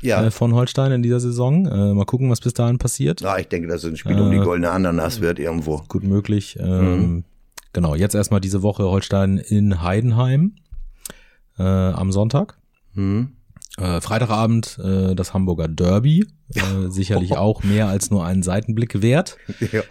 ja. 0.00 0.24
äh, 0.24 0.30
von 0.30 0.54
Holstein 0.54 0.90
in 0.90 1.02
dieser 1.02 1.20
Saison. 1.20 1.66
Äh, 1.66 1.92
mal 1.92 2.06
gucken, 2.06 2.30
was 2.30 2.40
bis 2.40 2.54
dahin 2.54 2.78
passiert. 2.78 3.20
Ja, 3.20 3.36
ich 3.36 3.48
denke, 3.48 3.68
dass 3.68 3.84
es 3.84 3.90
ein 3.90 3.98
Spiel 3.98 4.18
um 4.18 4.30
die 4.30 4.38
äh, 4.38 4.42
goldene 4.42 4.70
Ananas 4.70 5.20
wird 5.20 5.38
irgendwo. 5.38 5.82
Gut 5.86 6.02
möglich. 6.02 6.56
Ähm, 6.58 7.00
mhm. 7.00 7.24
Genau, 7.74 7.94
jetzt 7.94 8.14
erstmal 8.14 8.40
diese 8.40 8.62
Woche 8.62 8.84
Holstein 8.84 9.36
in 9.36 9.82
Heidenheim. 9.82 10.54
äh, 11.58 11.62
am 11.62 12.10
Sonntag. 12.10 12.56
Hm. 12.94 13.32
Äh, 13.76 14.00
Freitagabend 14.00 14.78
äh, 14.82 15.14
das 15.14 15.34
Hamburger 15.34 15.68
Derby. 15.68 16.26
Äh, 16.54 16.90
sicherlich 16.90 17.36
auch 17.36 17.62
mehr 17.62 17.88
als 17.88 18.10
nur 18.10 18.24
einen 18.24 18.42
Seitenblick 18.42 19.02
wert. 19.02 19.36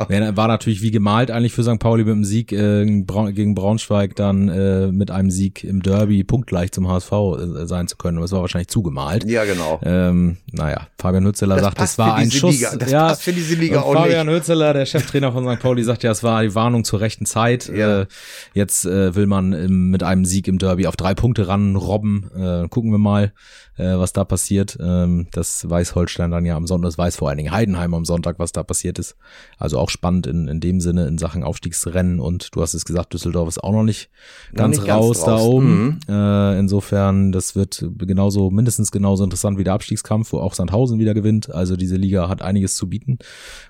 Ja. 0.09 0.35
War 0.35 0.47
natürlich 0.47 0.81
wie 0.81 0.91
gemalt 0.91 1.29
eigentlich 1.29 1.53
für 1.53 1.63
St. 1.63 1.77
Pauli 1.79 2.03
mit 2.03 2.13
dem 2.13 2.23
Sieg 2.23 2.51
äh, 2.51 2.83
gegen 2.85 3.05
Braun- 3.05 3.33
gegen 3.33 3.53
Braunschweig 3.53 4.15
dann 4.15 4.47
äh, 4.49 4.87
mit 4.91 5.11
einem 5.11 5.29
Sieg 5.29 5.63
im 5.63 5.81
Derby 5.83 6.23
punktgleich 6.23 6.71
zum 6.71 6.87
HSV 6.87 7.11
äh, 7.11 7.65
sein 7.67 7.87
zu 7.87 7.97
können. 7.97 8.17
Aber 8.17 8.25
es 8.25 8.31
war 8.31 8.41
wahrscheinlich 8.41 8.69
zugemalt. 8.69 9.25
ja, 9.25 9.43
genau. 9.43 9.79
Ähm, 9.83 10.37
naja, 10.51 10.87
Fabian 10.97 11.25
Hützeler 11.25 11.59
sagt, 11.59 11.79
es 11.81 11.97
war 11.97 12.15
ein 12.15 12.31
Schuss. 12.31 12.55
Liga. 12.55 12.75
Das 12.77 12.91
ja, 12.91 13.07
passt 13.09 13.23
für 13.23 13.33
diese 13.33 13.55
Liga 13.55 13.81
auch 13.81 13.93
Fabian 13.93 14.29
Hützeler, 14.29 14.73
der 14.73 14.85
Cheftrainer 14.85 15.31
von 15.31 15.47
St. 15.47 15.61
Pauli, 15.61 15.83
sagt 15.83 16.03
ja, 16.03 16.11
es 16.11 16.23
war 16.23 16.41
die 16.41 16.55
Warnung 16.55 16.83
zur 16.83 17.01
rechten 17.01 17.25
Zeit. 17.25 17.67
Ja. 17.67 18.01
Äh, 18.01 18.05
jetzt 18.53 18.85
äh, 18.85 19.13
will 19.15 19.27
man 19.27 19.53
im, 19.53 19.89
mit 19.91 20.01
einem 20.01 20.25
Sieg 20.25 20.47
im 20.47 20.57
Derby 20.57 20.87
auf 20.87 20.95
drei 20.95 21.13
Punkte 21.13 21.47
ran 21.47 21.75
robben. 21.75 22.31
Äh, 22.35 22.67
gucken 22.69 22.91
wir 22.91 22.97
mal, 22.99 23.33
äh, 23.77 23.97
was 23.97 24.13
da 24.13 24.23
passiert. 24.25 24.77
Ähm, 24.81 25.27
das 25.31 25.69
weiß 25.69 25.95
Holstein 25.95 26.31
dann 26.31 26.45
ja 26.45 26.55
am 26.55 26.67
Sonntag, 26.67 26.87
das 26.87 26.97
weiß 26.97 27.15
vor 27.17 27.29
allen 27.29 27.37
Dingen 27.37 27.51
Heidenheim 27.51 27.93
am 27.93 28.05
Sonntag, 28.05 28.39
was 28.39 28.51
da 28.51 28.63
passiert 28.63 28.99
ist. 28.99 29.15
Also 29.57 29.77
auch 29.77 29.89
spannend 29.89 30.27
in, 30.27 30.47
in 30.47 30.59
dem 30.59 30.79
Sinne 30.79 31.07
in 31.07 31.17
Sachen 31.17 31.43
Aufstiegsrennen 31.43 32.19
und 32.19 32.55
du 32.55 32.61
hast 32.61 32.73
es 32.73 32.85
gesagt, 32.85 33.13
Düsseldorf 33.13 33.47
ist 33.47 33.63
auch 33.63 33.71
noch 33.71 33.83
nicht 33.83 34.09
ganz 34.53 34.77
nicht 34.77 34.87
ganz 34.87 34.99
raus 34.99 35.23
da 35.23 35.35
raus. 35.35 35.45
oben. 35.45 35.99
Mhm. 36.07 36.13
Äh, 36.13 36.59
insofern, 36.59 37.31
das 37.31 37.55
wird 37.55 37.85
genauso, 37.97 38.49
mindestens 38.49 38.91
genauso 38.91 39.23
interessant 39.23 39.57
wie 39.57 39.63
der 39.63 39.73
Abstiegskampf, 39.73 40.33
wo 40.33 40.39
auch 40.39 40.53
Sandhausen 40.53 40.99
wieder 40.99 41.13
gewinnt. 41.13 41.53
Also 41.53 41.75
diese 41.75 41.95
Liga 41.95 42.29
hat 42.29 42.41
einiges 42.41 42.75
zu 42.75 42.89
bieten. 42.89 43.19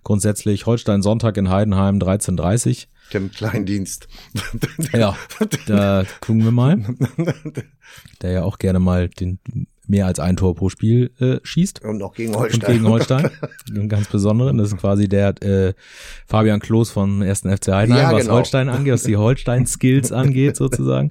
Grundsätzlich 0.03 0.66
Holstein 0.66 1.01
Sonntag 1.01 1.38
in 1.38 1.49
Heidenheim 1.49 1.97
13.30 1.99 2.88
Dem 3.14 3.32
Kleindienst. 3.32 4.08
Ja, 4.93 5.16
da 5.68 6.03
gucken 6.22 6.43
wir 6.43 6.51
mal. 6.51 6.78
Der 8.22 8.32
ja 8.32 8.43
auch 8.43 8.58
gerne 8.58 8.80
mal 8.80 9.10
den 9.10 9.39
mehr 9.88 10.06
als 10.06 10.20
ein 10.20 10.36
Tor 10.36 10.56
pro 10.56 10.70
Spiel 10.70 11.12
äh, 11.20 11.38
schießt. 11.44 11.84
Und 11.84 11.98
noch 11.98 12.14
gegen 12.14 12.34
Und 12.36 12.42
Holstein. 12.42 12.72
gegen 12.74 12.88
Holstein. 12.88 13.30
Einen 13.70 13.90
ganz 13.90 14.08
besonderen. 14.08 14.58
Das 14.58 14.70
ist 14.72 14.78
quasi 14.78 15.08
der 15.08 15.42
äh, 15.42 15.74
Fabian 16.28 16.60
Klos 16.60 16.90
vom 16.90 17.22
1. 17.22 17.42
FC 17.42 17.68
Heidenheim, 17.70 17.90
Ja, 18.02 18.12
was 18.14 18.22
genau. 18.24 18.36
Holstein 18.36 18.70
angeht, 18.70 18.94
was 18.94 19.04
die 19.04 19.16
Holstein-Skills 19.18 20.12
angeht, 20.12 20.56
sozusagen. 20.58 21.10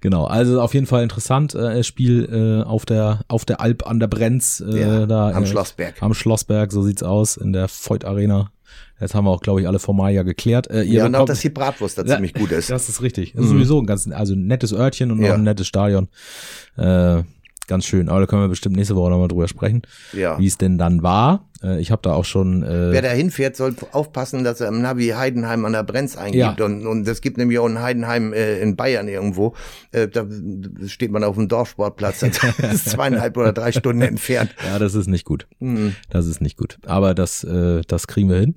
Genau, 0.00 0.24
also 0.24 0.60
auf 0.60 0.74
jeden 0.74 0.86
Fall 0.86 1.02
interessant. 1.02 1.54
Äh, 1.54 1.82
Spiel 1.84 2.62
äh, 2.64 2.66
auf 2.66 2.86
der 2.86 3.20
auf 3.28 3.44
der 3.44 3.60
Alp 3.60 3.86
an 3.86 4.00
der 4.00 4.06
Brenz. 4.08 4.60
Äh, 4.66 4.80
Ja, 4.80 5.06
da, 5.06 5.30
am 5.30 5.44
äh, 5.44 5.46
Schlossberg. 5.46 6.02
Am 6.02 6.14
Schlossberg, 6.14 6.72
so 6.72 6.82
sieht's 6.82 7.02
aus, 7.02 7.36
in 7.36 7.52
der 7.52 7.68
Voigt 7.68 8.04
Arena. 8.04 8.50
Jetzt 8.98 9.14
haben 9.14 9.26
wir 9.26 9.30
auch, 9.30 9.42
glaube 9.42 9.60
ich, 9.60 9.68
alle 9.68 9.78
Formalia 9.78 10.22
geklärt. 10.22 10.70
Äh, 10.70 10.82
ihr 10.84 10.94
Ja, 11.00 11.04
und 11.06 11.14
auch, 11.14 11.18
bekommt- 11.20 11.28
dass 11.28 11.40
die 11.40 11.50
Bratwurst 11.50 11.98
da 11.98 12.02
Ja, 12.04 12.14
ziemlich 12.14 12.32
gut 12.32 12.50
ist. 12.50 12.70
das 12.70 12.88
ist 12.88 13.02
richtig. 13.02 13.32
Das 13.34 13.44
ist 13.44 13.50
sowieso 13.50 13.78
ein 13.78 13.84
ganz, 13.86 14.08
also 14.10 14.32
ein 14.34 14.46
nettes 14.46 14.72
Örtchen 14.72 15.10
und 15.12 15.20
noch 15.20 15.28
Ja. 15.28 15.34
ein 15.34 15.42
nettes 15.42 15.66
Stadion. 15.66 16.08
Äh, 16.78 17.22
ganz 17.68 17.84
schön. 17.86 18.08
Aber 18.08 18.20
da 18.20 18.26
können 18.26 18.42
wir 18.42 18.48
bestimmt 18.48 18.76
nächste 18.76 18.96
Woche 18.96 19.10
nochmal 19.10 19.28
drüber 19.28 19.48
sprechen, 19.48 19.82
Ja. 20.12 20.38
wie 20.38 20.46
es 20.46 20.58
denn 20.58 20.78
dann 20.78 21.02
war. 21.02 21.48
Äh, 21.62 21.80
ich 21.80 21.90
habe 21.90 22.02
da 22.02 22.12
auch 22.12 22.24
schon. 22.24 22.62
Äh, 22.62 22.92
Wer 22.92 23.02
da 23.02 23.08
hinfährt, 23.10 23.56
soll 23.56 23.74
aufpassen, 23.92 24.44
dass 24.44 24.60
er 24.60 24.68
im 24.68 24.82
Navi 24.82 25.08
Heidenheim 25.08 25.64
an 25.64 25.72
der 25.72 25.82
Brenz 25.82 26.16
eingibt. 26.16 26.58
Ja. 26.60 26.64
Und, 26.64 26.86
und 26.86 27.08
es 27.08 27.20
gibt 27.20 27.38
nämlich 27.38 27.58
auch 27.58 27.66
ein 27.66 27.80
Heidenheim 27.80 28.32
äh, 28.32 28.58
in 28.60 28.76
Bayern 28.76 29.08
irgendwo. 29.08 29.54
Äh, 29.92 30.08
da 30.08 30.26
steht 30.86 31.10
man 31.12 31.24
auf 31.24 31.36
dem 31.36 31.48
Dorfsportplatz. 31.48 32.20
Das 32.20 32.74
ist 32.74 32.84
zweieinhalb 32.90 33.36
oder 33.36 33.52
drei 33.52 33.72
Stunden 33.72 34.02
entfernt. 34.02 34.54
ja, 34.66 34.78
das 34.78 34.94
ist 34.94 35.06
nicht 35.08 35.24
gut. 35.24 35.46
Hm. 35.60 35.94
Das 36.10 36.26
ist 36.26 36.40
nicht 36.40 36.56
gut. 36.56 36.78
Aber 36.86 37.14
das, 37.14 37.44
äh, 37.44 37.82
das 37.86 38.06
kriegen 38.06 38.28
wir 38.28 38.38
hin. 38.38 38.54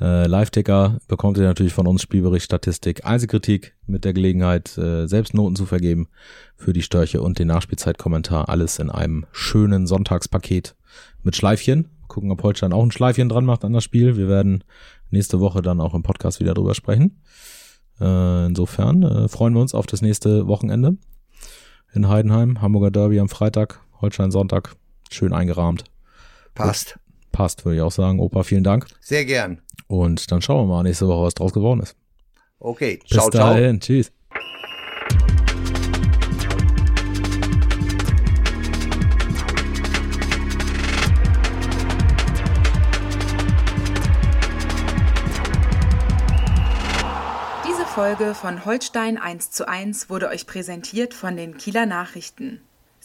Äh, 0.00 0.26
Live-Ticker 0.26 0.98
bekommt 1.08 1.36
ihr 1.36 1.44
natürlich 1.44 1.74
von 1.74 1.86
uns 1.86 2.02
Spielbericht, 2.02 2.46
Statistik, 2.46 3.04
Einzelkritik 3.04 3.74
mit 3.86 4.04
der 4.04 4.14
Gelegenheit, 4.14 4.76
äh, 4.78 5.06
selbst 5.06 5.34
Noten 5.34 5.56
zu 5.56 5.66
vergeben 5.66 6.08
für 6.56 6.72
die 6.72 6.82
Störche 6.82 7.20
und 7.20 7.38
den 7.38 7.48
Nachspielzeitkommentar. 7.48 8.48
Alles 8.48 8.78
in 8.78 8.90
einem 8.90 9.26
schönen 9.32 9.86
Sonntagspaket 9.86 10.74
mit 11.22 11.36
Schleifchen. 11.36 11.88
Gucken, 12.08 12.30
ob 12.32 12.42
Holstein 12.42 12.72
auch 12.72 12.82
ein 12.82 12.90
Schleifchen 12.90 13.28
dran 13.28 13.44
macht 13.44 13.64
an 13.64 13.74
das 13.74 13.84
Spiel. 13.84 14.16
Wir 14.16 14.26
werden 14.26 14.64
nächste 15.10 15.38
Woche 15.38 15.60
dann 15.60 15.80
auch 15.80 15.94
im 15.94 16.02
Podcast 16.02 16.40
wieder 16.40 16.54
drüber 16.54 16.74
sprechen. 16.74 17.20
Äh, 18.00 18.46
insofern 18.46 19.02
äh, 19.02 19.28
freuen 19.28 19.54
wir 19.54 19.60
uns 19.60 19.74
auf 19.74 19.86
das 19.86 20.00
nächste 20.00 20.46
Wochenende 20.46 20.96
in 21.92 22.08
Heidenheim. 22.08 22.62
Hamburger 22.62 22.90
Derby 22.90 23.20
am 23.20 23.28
Freitag, 23.28 23.80
Holstein 24.00 24.30
Sonntag. 24.30 24.76
Schön 25.10 25.34
eingerahmt. 25.34 25.84
Passt. 26.54 26.98
Passt, 27.32 27.64
würde 27.64 27.76
ich 27.76 27.82
auch 27.82 27.92
sagen. 27.92 28.20
Opa, 28.20 28.42
vielen 28.42 28.64
Dank. 28.64 28.86
Sehr 29.00 29.24
gern. 29.24 29.60
Und 29.86 30.30
dann 30.30 30.42
schauen 30.42 30.68
wir 30.68 30.74
mal 30.74 30.82
nächste 30.82 31.08
Woche, 31.08 31.24
was 31.24 31.34
draus 31.34 31.52
geworden 31.52 31.80
ist. 31.80 31.96
Okay. 32.58 32.98
Bis 33.02 33.10
Ciao, 33.10 33.30
ciao. 33.30 33.54
dahin. 33.54 33.80
Tschüss. 33.80 34.12
Diese 47.66 47.86
Folge 47.86 48.34
von 48.34 48.64
Holstein 48.64 49.16
1 49.16 49.50
zu 49.52 49.66
1 49.66 50.10
wurde 50.10 50.28
euch 50.28 50.46
präsentiert 50.46 51.14
von 51.14 51.36
den 51.36 51.56
Kieler 51.56 51.86
Nachrichten. 51.86 52.60